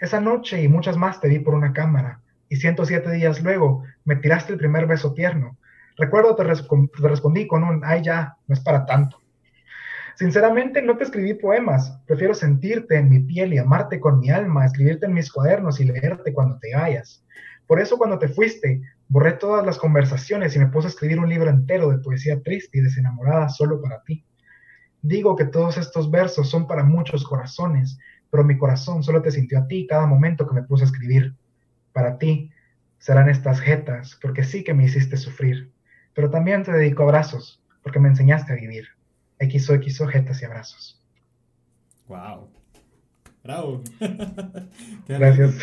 Esa 0.00 0.22
noche 0.22 0.62
y 0.62 0.68
muchas 0.68 0.96
más 0.96 1.20
te 1.20 1.28
vi 1.28 1.38
por 1.38 1.52
una 1.52 1.74
cámara, 1.74 2.22
y 2.48 2.56
107 2.56 3.10
días 3.10 3.42
luego 3.42 3.84
me 4.06 4.16
tiraste 4.16 4.54
el 4.54 4.58
primer 4.58 4.86
beso 4.86 5.12
tierno. 5.12 5.58
Recuerdo 5.98 6.34
te, 6.34 6.44
te 6.44 7.08
respondí 7.08 7.46
con 7.46 7.62
un, 7.62 7.84
ay 7.84 8.04
ya, 8.04 8.38
no 8.46 8.54
es 8.54 8.60
para 8.60 8.86
tanto. 8.86 9.20
Sinceramente 10.18 10.82
no 10.82 10.96
te 10.96 11.04
escribí 11.04 11.34
poemas, 11.34 11.96
prefiero 12.04 12.34
sentirte 12.34 12.96
en 12.96 13.08
mi 13.08 13.20
piel 13.20 13.54
y 13.54 13.58
amarte 13.58 14.00
con 14.00 14.18
mi 14.18 14.30
alma, 14.30 14.66
escribirte 14.66 15.06
en 15.06 15.14
mis 15.14 15.30
cuadernos 15.30 15.78
y 15.78 15.84
leerte 15.84 16.32
cuando 16.32 16.58
te 16.58 16.74
vayas. 16.74 17.24
Por 17.68 17.78
eso 17.80 17.96
cuando 17.96 18.18
te 18.18 18.26
fuiste, 18.26 18.80
Borré 19.10 19.32
todas 19.32 19.64
las 19.64 19.78
conversaciones 19.78 20.54
y 20.54 20.58
me 20.58 20.66
puse 20.66 20.86
a 20.86 20.90
escribir 20.90 21.18
un 21.18 21.30
libro 21.30 21.48
entero 21.48 21.88
de 21.88 21.96
poesía 21.96 22.42
triste 22.42 22.78
y 22.78 22.82
desenamorada 22.82 23.48
solo 23.48 23.80
para 23.80 24.02
ti. 24.02 24.22
Digo 25.00 25.34
que 25.34 25.46
todos 25.46 25.78
estos 25.78 26.10
versos 26.10 26.50
son 26.50 26.66
para 26.66 26.84
muchos 26.84 27.24
corazones, 27.24 27.98
pero 28.30 28.44
mi 28.44 28.58
corazón 28.58 29.02
solo 29.02 29.22
te 29.22 29.30
sintió 29.30 29.60
a 29.60 29.66
ti 29.66 29.86
cada 29.86 30.06
momento 30.06 30.46
que 30.46 30.54
me 30.54 30.62
puse 30.62 30.84
a 30.84 30.88
escribir. 30.88 31.34
Para 31.94 32.18
ti 32.18 32.50
serán 32.98 33.30
estas 33.30 33.60
jetas, 33.60 34.18
porque 34.20 34.44
sí 34.44 34.62
que 34.62 34.74
me 34.74 34.84
hiciste 34.84 35.16
sufrir, 35.16 35.72
pero 36.12 36.28
también 36.28 36.64
te 36.64 36.72
dedico 36.72 37.04
abrazos, 37.04 37.64
porque 37.82 38.00
me 38.00 38.08
enseñaste 38.08 38.52
a 38.52 38.56
vivir. 38.56 38.97
XO, 39.40 40.06
jetas 40.06 40.42
y 40.42 40.44
abrazos. 40.44 41.00
¡Wow! 42.06 42.48
¡Bravo! 43.44 43.82
Gracias. 45.08 45.56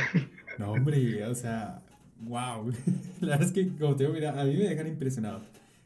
No, 0.58 0.72
hombre, 0.72 1.24
o 1.26 1.36
sea, 1.36 1.82
wow. 2.22 2.72
La 3.22 3.38
verdad 3.38 3.48
es 3.48 3.52
que, 3.52 3.68
como 3.78 3.96
te 3.96 4.04
digo, 4.04 4.14
mira, 4.14 4.40
a 4.40 4.46
mí 4.46 4.56
me 4.56 4.66
dejan 4.66 4.88
impresionado. 4.88 5.42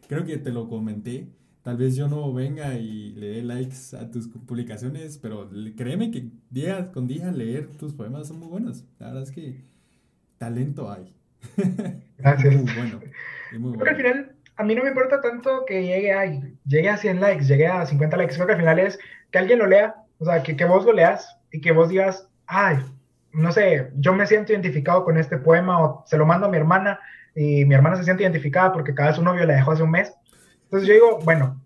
Creo 0.08 0.26
que 0.26 0.38
te 0.38 0.52
lo 0.52 0.68
comenté. 0.68 1.28
Tal 1.62 1.78
vez 1.78 1.96
yo 1.96 2.08
no 2.08 2.34
venga 2.34 2.76
y 2.76 3.12
le 3.14 3.28
dé 3.28 3.44
likes 3.44 3.96
a 4.00 4.10
tus 4.10 4.28
publicaciones, 4.28 5.18
pero 5.18 5.50
créeme 5.76 6.10
que 6.10 6.30
día 6.50 6.92
con 6.92 7.06
día 7.06 7.32
leer 7.32 7.68
tus 7.78 7.94
poemas 7.94 8.28
son 8.30 8.40
muy 8.40 8.48
buenos. 8.48 8.86
La 8.98 9.08
verdad 9.08 9.24
es 9.24 9.32
que 9.32 9.62
talento 10.38 10.90
hay. 10.92 11.14
Gracias. 12.18 12.56
muy 12.56 12.74
bueno. 12.74 13.02
Muy 13.60 13.72
bueno. 13.76 13.92
al 13.92 13.96
final, 13.98 14.36
a 14.60 14.64
mí 14.64 14.76
no 14.76 14.84
me 14.84 14.89
importa 14.89 15.22
tanto 15.22 15.64
que 15.66 15.86
llegue 15.86 16.12
a, 16.12 16.26
llegue 16.66 16.89
a 16.89 16.97
100 16.97 17.22
likes, 17.22 17.45
llegue 17.45 17.66
a 17.66 17.86
50 17.86 18.18
likes. 18.18 18.36
Creo 18.36 18.45
que 18.45 18.53
al 18.53 18.60
final 18.60 18.78
es 18.78 18.99
que 19.32 19.39
alguien 19.39 19.60
lo 19.60 19.68
lea, 19.68 19.95
o 20.20 20.26
sea, 20.26 20.43
que, 20.43 20.57
que 20.57 20.66
vos 20.66 20.84
lo 20.84 20.91
leas 20.91 21.38
y 21.49 21.62
que 21.62 21.72
vos 21.72 21.88
digas, 21.88 22.28
ay, 22.45 22.80
no 23.32 23.53
sé, 23.53 23.89
yo 23.95 24.14
me 24.14 24.28
siento 24.28 24.51
identificado 24.51 25.05
con 25.05 25.18
este 25.18 25.38
poema 25.38 25.82
o 25.82 26.03
se 26.05 26.18
lo 26.18 26.26
mando 26.26 26.47
a 26.47 26.49
mi 26.49 26.57
hermana 26.57 26.99
y 27.36 27.64
mi 27.64 27.74
hermana 27.74 27.95
se 27.95 28.03
siente 28.03 28.24
identificada 28.24 28.74
porque 28.74 28.93
cada 28.93 29.14
su 29.14 29.24
novio 29.24 29.45
la 29.45 29.53
dejó 29.53 29.72
hace 29.72 29.84
un 29.84 29.91
mes. 29.91 30.14
Entonces 30.64 30.89
yo 30.89 30.93
digo, 30.93 31.20
bueno, 31.24 31.64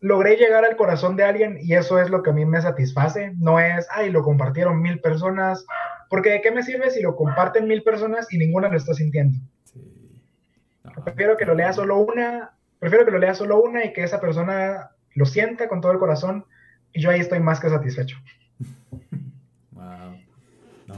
logré 0.00 0.36
llegar 0.36 0.64
al 0.64 0.76
corazón 0.76 1.16
de 1.16 1.24
alguien 1.24 1.58
y 1.60 1.74
eso 1.74 2.00
es 2.00 2.08
lo 2.08 2.22
que 2.22 2.30
a 2.30 2.32
mí 2.32 2.46
me 2.46 2.62
satisface. 2.62 3.34
No 3.36 3.60
es, 3.60 3.86
ay, 3.90 4.10
lo 4.10 4.22
compartieron 4.22 4.80
mil 4.80 4.98
personas, 5.00 5.66
porque 6.08 6.30
¿de 6.30 6.40
qué 6.40 6.50
me 6.52 6.62
sirve 6.62 6.90
si 6.90 7.02
lo 7.02 7.16
comparten 7.16 7.68
mil 7.68 7.82
personas 7.82 8.32
y 8.32 8.38
ninguna 8.38 8.68
lo 8.68 8.78
está 8.78 8.94
sintiendo? 8.94 9.38
Prefiero 11.04 11.36
que 11.36 11.44
lo 11.44 11.54
lea 11.54 11.72
solo 11.72 11.98
una, 11.98 12.52
prefiero 12.78 13.04
que 13.04 13.10
lo 13.10 13.18
lea 13.18 13.34
solo 13.34 13.62
una 13.62 13.84
y 13.84 13.92
que 13.92 14.02
esa 14.02 14.20
persona 14.20 14.90
lo 15.14 15.26
sienta 15.26 15.68
con 15.68 15.80
todo 15.80 15.92
el 15.92 15.98
corazón 15.98 16.44
y 16.92 17.00
yo 17.02 17.10
ahí 17.10 17.20
estoy 17.20 17.40
más 17.40 17.60
que 17.60 17.68
satisfecho. 17.68 18.16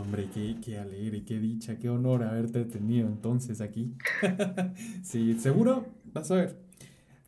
hombre, 0.02 0.28
qué, 0.32 0.56
qué 0.64 0.78
alegre, 0.78 1.22
qué 1.24 1.38
dicha, 1.38 1.76
qué 1.78 1.88
honor 1.88 2.22
haberte 2.22 2.64
tenido 2.64 3.08
entonces 3.08 3.60
aquí. 3.60 3.94
sí, 5.02 5.38
seguro, 5.38 5.86
vas 6.12 6.30
a 6.30 6.36
ver. 6.36 6.56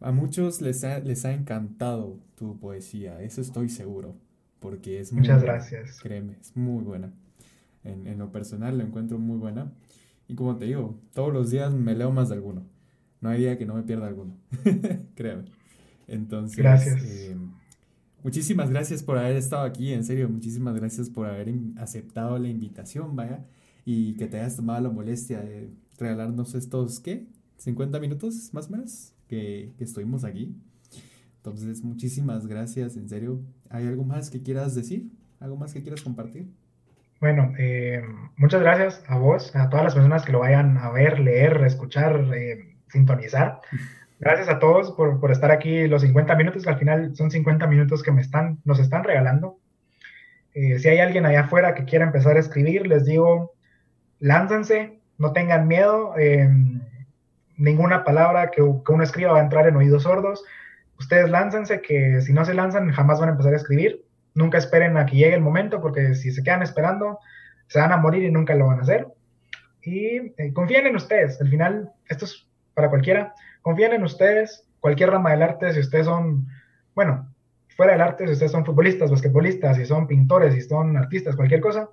A 0.00 0.12
muchos 0.12 0.60
les 0.60 0.84
ha, 0.84 0.98
les 0.98 1.24
ha 1.24 1.32
encantado 1.32 2.18
tu 2.34 2.58
poesía, 2.58 3.22
eso 3.22 3.40
estoy 3.40 3.68
seguro, 3.68 4.16
porque 4.60 5.00
es 5.00 5.12
muy 5.12 5.20
Muchas 5.20 5.42
gracias. 5.42 6.00
Créeme, 6.00 6.36
es 6.40 6.56
muy 6.56 6.84
buena. 6.84 7.12
En, 7.84 8.06
en, 8.06 8.18
lo 8.18 8.32
personal 8.32 8.76
lo 8.76 8.84
encuentro 8.84 9.18
muy 9.18 9.38
buena. 9.38 9.70
Y 10.28 10.34
como 10.34 10.56
te 10.56 10.66
digo, 10.66 10.98
todos 11.12 11.32
los 11.32 11.50
días 11.50 11.72
me 11.72 11.94
leo 11.94 12.10
más 12.10 12.28
de 12.28 12.36
alguno. 12.36 12.62
No 13.20 13.28
hay 13.30 13.40
día 13.40 13.58
que 13.58 13.66
no 13.66 13.74
me 13.74 13.82
pierda 13.82 14.06
alguno. 14.06 14.36
Créeme. 15.14 15.44
Entonces, 16.06 16.56
gracias. 16.56 17.02
Eh, 17.04 17.36
Muchísimas 18.24 18.70
gracias 18.70 19.02
por 19.02 19.18
haber 19.18 19.36
estado 19.36 19.64
aquí, 19.64 19.92
en 19.92 20.02
serio, 20.02 20.30
muchísimas 20.30 20.74
gracias 20.74 21.10
por 21.10 21.26
haber 21.26 21.52
aceptado 21.76 22.38
la 22.38 22.48
invitación, 22.48 23.14
vaya, 23.14 23.44
y 23.84 24.14
que 24.14 24.26
te 24.26 24.40
hayas 24.40 24.56
tomado 24.56 24.80
la 24.80 24.88
molestia 24.88 25.42
de 25.42 25.68
regalarnos 25.98 26.54
estos, 26.54 27.00
¿qué? 27.00 27.26
50 27.58 28.00
minutos 28.00 28.48
más 28.54 28.68
o 28.68 28.70
menos 28.70 29.12
que, 29.28 29.74
que 29.76 29.84
estuvimos 29.84 30.24
aquí. 30.24 30.56
Entonces, 31.36 31.84
muchísimas 31.84 32.46
gracias, 32.46 32.96
en 32.96 33.10
serio. 33.10 33.42
¿Hay 33.68 33.86
algo 33.86 34.04
más 34.04 34.30
que 34.30 34.42
quieras 34.42 34.74
decir? 34.74 35.10
¿Algo 35.38 35.58
más 35.58 35.74
que 35.74 35.82
quieras 35.82 36.00
compartir? 36.00 36.48
Bueno, 37.24 37.54
eh, 37.58 38.04
muchas 38.36 38.60
gracias 38.60 39.02
a 39.08 39.16
vos, 39.16 39.56
a 39.56 39.70
todas 39.70 39.82
las 39.82 39.94
personas 39.94 40.26
que 40.26 40.32
lo 40.32 40.40
vayan 40.40 40.76
a 40.76 40.90
ver, 40.90 41.20
leer, 41.20 41.64
escuchar, 41.64 42.22
eh, 42.34 42.76
sintonizar. 42.88 43.62
Gracias 44.20 44.50
a 44.50 44.58
todos 44.58 44.92
por, 44.92 45.18
por, 45.20 45.32
estar 45.32 45.50
aquí 45.50 45.88
los 45.88 46.02
50 46.02 46.34
minutos, 46.34 46.64
que 46.64 46.68
al 46.68 46.78
final 46.78 47.16
son 47.16 47.30
50 47.30 47.66
minutos 47.66 48.02
que 48.02 48.12
me 48.12 48.20
están, 48.20 48.58
nos 48.66 48.78
están 48.78 49.04
regalando. 49.04 49.58
Eh, 50.52 50.78
si 50.78 50.90
hay 50.90 50.98
alguien 50.98 51.24
allá 51.24 51.44
afuera 51.44 51.74
que 51.74 51.86
quiera 51.86 52.04
empezar 52.04 52.36
a 52.36 52.40
escribir, 52.40 52.86
les 52.86 53.06
digo, 53.06 53.54
lánzanse, 54.18 55.00
no 55.16 55.32
tengan 55.32 55.66
miedo. 55.66 56.12
Eh, 56.18 56.50
ninguna 57.56 58.04
palabra 58.04 58.50
que, 58.50 58.56
que, 58.56 58.92
uno 58.92 59.02
escriba 59.02 59.32
va 59.32 59.40
a 59.40 59.44
entrar 59.44 59.66
en 59.66 59.76
oídos 59.76 60.02
sordos. 60.02 60.44
Ustedes 60.98 61.30
lánzanse, 61.30 61.80
que 61.80 62.20
si 62.20 62.34
no 62.34 62.44
se 62.44 62.52
lanzan, 62.52 62.90
jamás 62.90 63.18
van 63.18 63.30
a 63.30 63.32
empezar 63.32 63.54
a 63.54 63.56
escribir. 63.56 64.04
Nunca 64.34 64.58
esperen 64.58 64.96
a 64.96 65.06
que 65.06 65.16
llegue 65.16 65.34
el 65.34 65.40
momento, 65.40 65.80
porque 65.80 66.14
si 66.14 66.32
se 66.32 66.42
quedan 66.42 66.62
esperando, 66.62 67.18
se 67.68 67.78
van 67.78 67.92
a 67.92 67.96
morir 67.96 68.24
y 68.24 68.30
nunca 68.30 68.54
lo 68.54 68.66
van 68.66 68.80
a 68.80 68.82
hacer. 68.82 69.06
Y 69.82 70.16
eh, 70.36 70.52
confíen 70.52 70.86
en 70.86 70.96
ustedes, 70.96 71.40
al 71.40 71.48
final, 71.48 71.92
esto 72.08 72.24
es 72.24 72.46
para 72.74 72.90
cualquiera, 72.90 73.34
confíen 73.62 73.92
en 73.92 74.02
ustedes, 74.02 74.66
cualquier 74.80 75.10
rama 75.10 75.30
del 75.30 75.42
arte, 75.42 75.72
si 75.72 75.80
ustedes 75.80 76.06
son, 76.06 76.46
bueno, 76.94 77.32
fuera 77.76 77.92
del 77.92 78.00
arte, 78.00 78.26
si 78.26 78.32
ustedes 78.32 78.52
son 78.52 78.64
futbolistas, 78.64 79.10
basquetbolistas, 79.10 79.76
si 79.76 79.86
son 79.86 80.06
pintores, 80.06 80.54
si 80.54 80.62
son 80.62 80.96
artistas, 80.96 81.36
cualquier 81.36 81.60
cosa, 81.60 81.88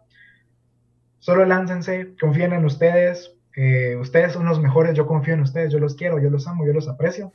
solo 1.20 1.46
láncense, 1.46 2.16
confíen 2.20 2.54
en 2.54 2.66
ustedes, 2.66 3.36
eh, 3.56 3.96
ustedes 3.98 4.34
son 4.34 4.46
los 4.46 4.62
mejores, 4.62 4.96
yo 4.96 5.06
confío 5.06 5.34
en 5.34 5.42
ustedes, 5.42 5.72
yo 5.72 5.80
los 5.80 5.96
quiero, 5.96 6.20
yo 6.20 6.30
los 6.30 6.48
amo, 6.48 6.66
yo 6.66 6.74
los 6.74 6.88
aprecio, 6.88 7.34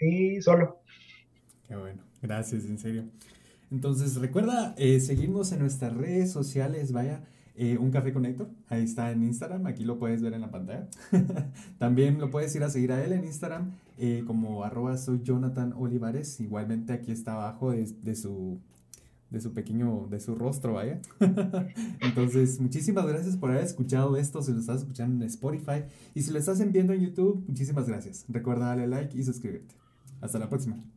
y 0.00 0.40
solo. 0.40 0.80
Qué 1.68 1.76
bueno, 1.76 2.02
gracias, 2.22 2.64
en 2.64 2.78
serio. 2.78 3.04
Entonces, 3.70 4.16
recuerda 4.16 4.74
eh, 4.78 5.00
seguirnos 5.00 5.52
en 5.52 5.60
nuestras 5.60 5.94
redes 5.94 6.30
sociales, 6.30 6.92
vaya. 6.92 7.24
Eh, 7.56 7.78
un 7.78 7.92
café 7.92 8.12
con 8.12 8.26
ahí 8.26 8.82
está 8.82 9.12
en 9.12 9.22
Instagram, 9.22 9.66
aquí 9.66 9.84
lo 9.84 9.98
puedes 9.98 10.20
ver 10.22 10.34
en 10.34 10.40
la 10.40 10.50
pantalla. 10.50 10.88
También 11.78 12.18
lo 12.18 12.30
puedes 12.30 12.54
ir 12.56 12.64
a 12.64 12.70
seguir 12.70 12.90
a 12.90 13.04
él 13.04 13.12
en 13.12 13.24
Instagram 13.24 13.70
eh, 13.96 14.24
como 14.26 14.64
arroba 14.64 14.96
Jonathan 15.22 15.72
Olivares, 15.76 16.40
igualmente 16.40 16.92
aquí 16.92 17.12
está 17.12 17.34
abajo 17.34 17.70
de, 17.70 17.88
de, 18.02 18.16
su 18.16 18.58
de 19.30 19.40
su 19.40 19.52
pequeño, 19.52 20.08
de 20.10 20.18
su 20.18 20.34
rostro, 20.34 20.74
vaya. 20.74 21.00
Entonces, 22.00 22.60
muchísimas 22.60 23.06
gracias 23.06 23.36
por 23.36 23.50
haber 23.50 23.64
escuchado 23.64 24.16
esto, 24.16 24.42
si 24.42 24.52
lo 24.52 24.58
estás 24.58 24.80
escuchando 24.80 25.22
en 25.24 25.30
Spotify 25.30 25.84
y 26.12 26.22
si 26.22 26.32
lo 26.32 26.40
estás 26.40 26.58
viendo 26.72 26.92
en 26.92 27.02
YouTube, 27.02 27.44
muchísimas 27.46 27.86
gracias. 27.86 28.24
Recuerda 28.28 28.66
darle 28.66 28.88
like 28.88 29.16
y 29.16 29.22
suscribirte. 29.22 29.74
Hasta 30.20 30.40
la 30.40 30.48
próxima. 30.48 30.93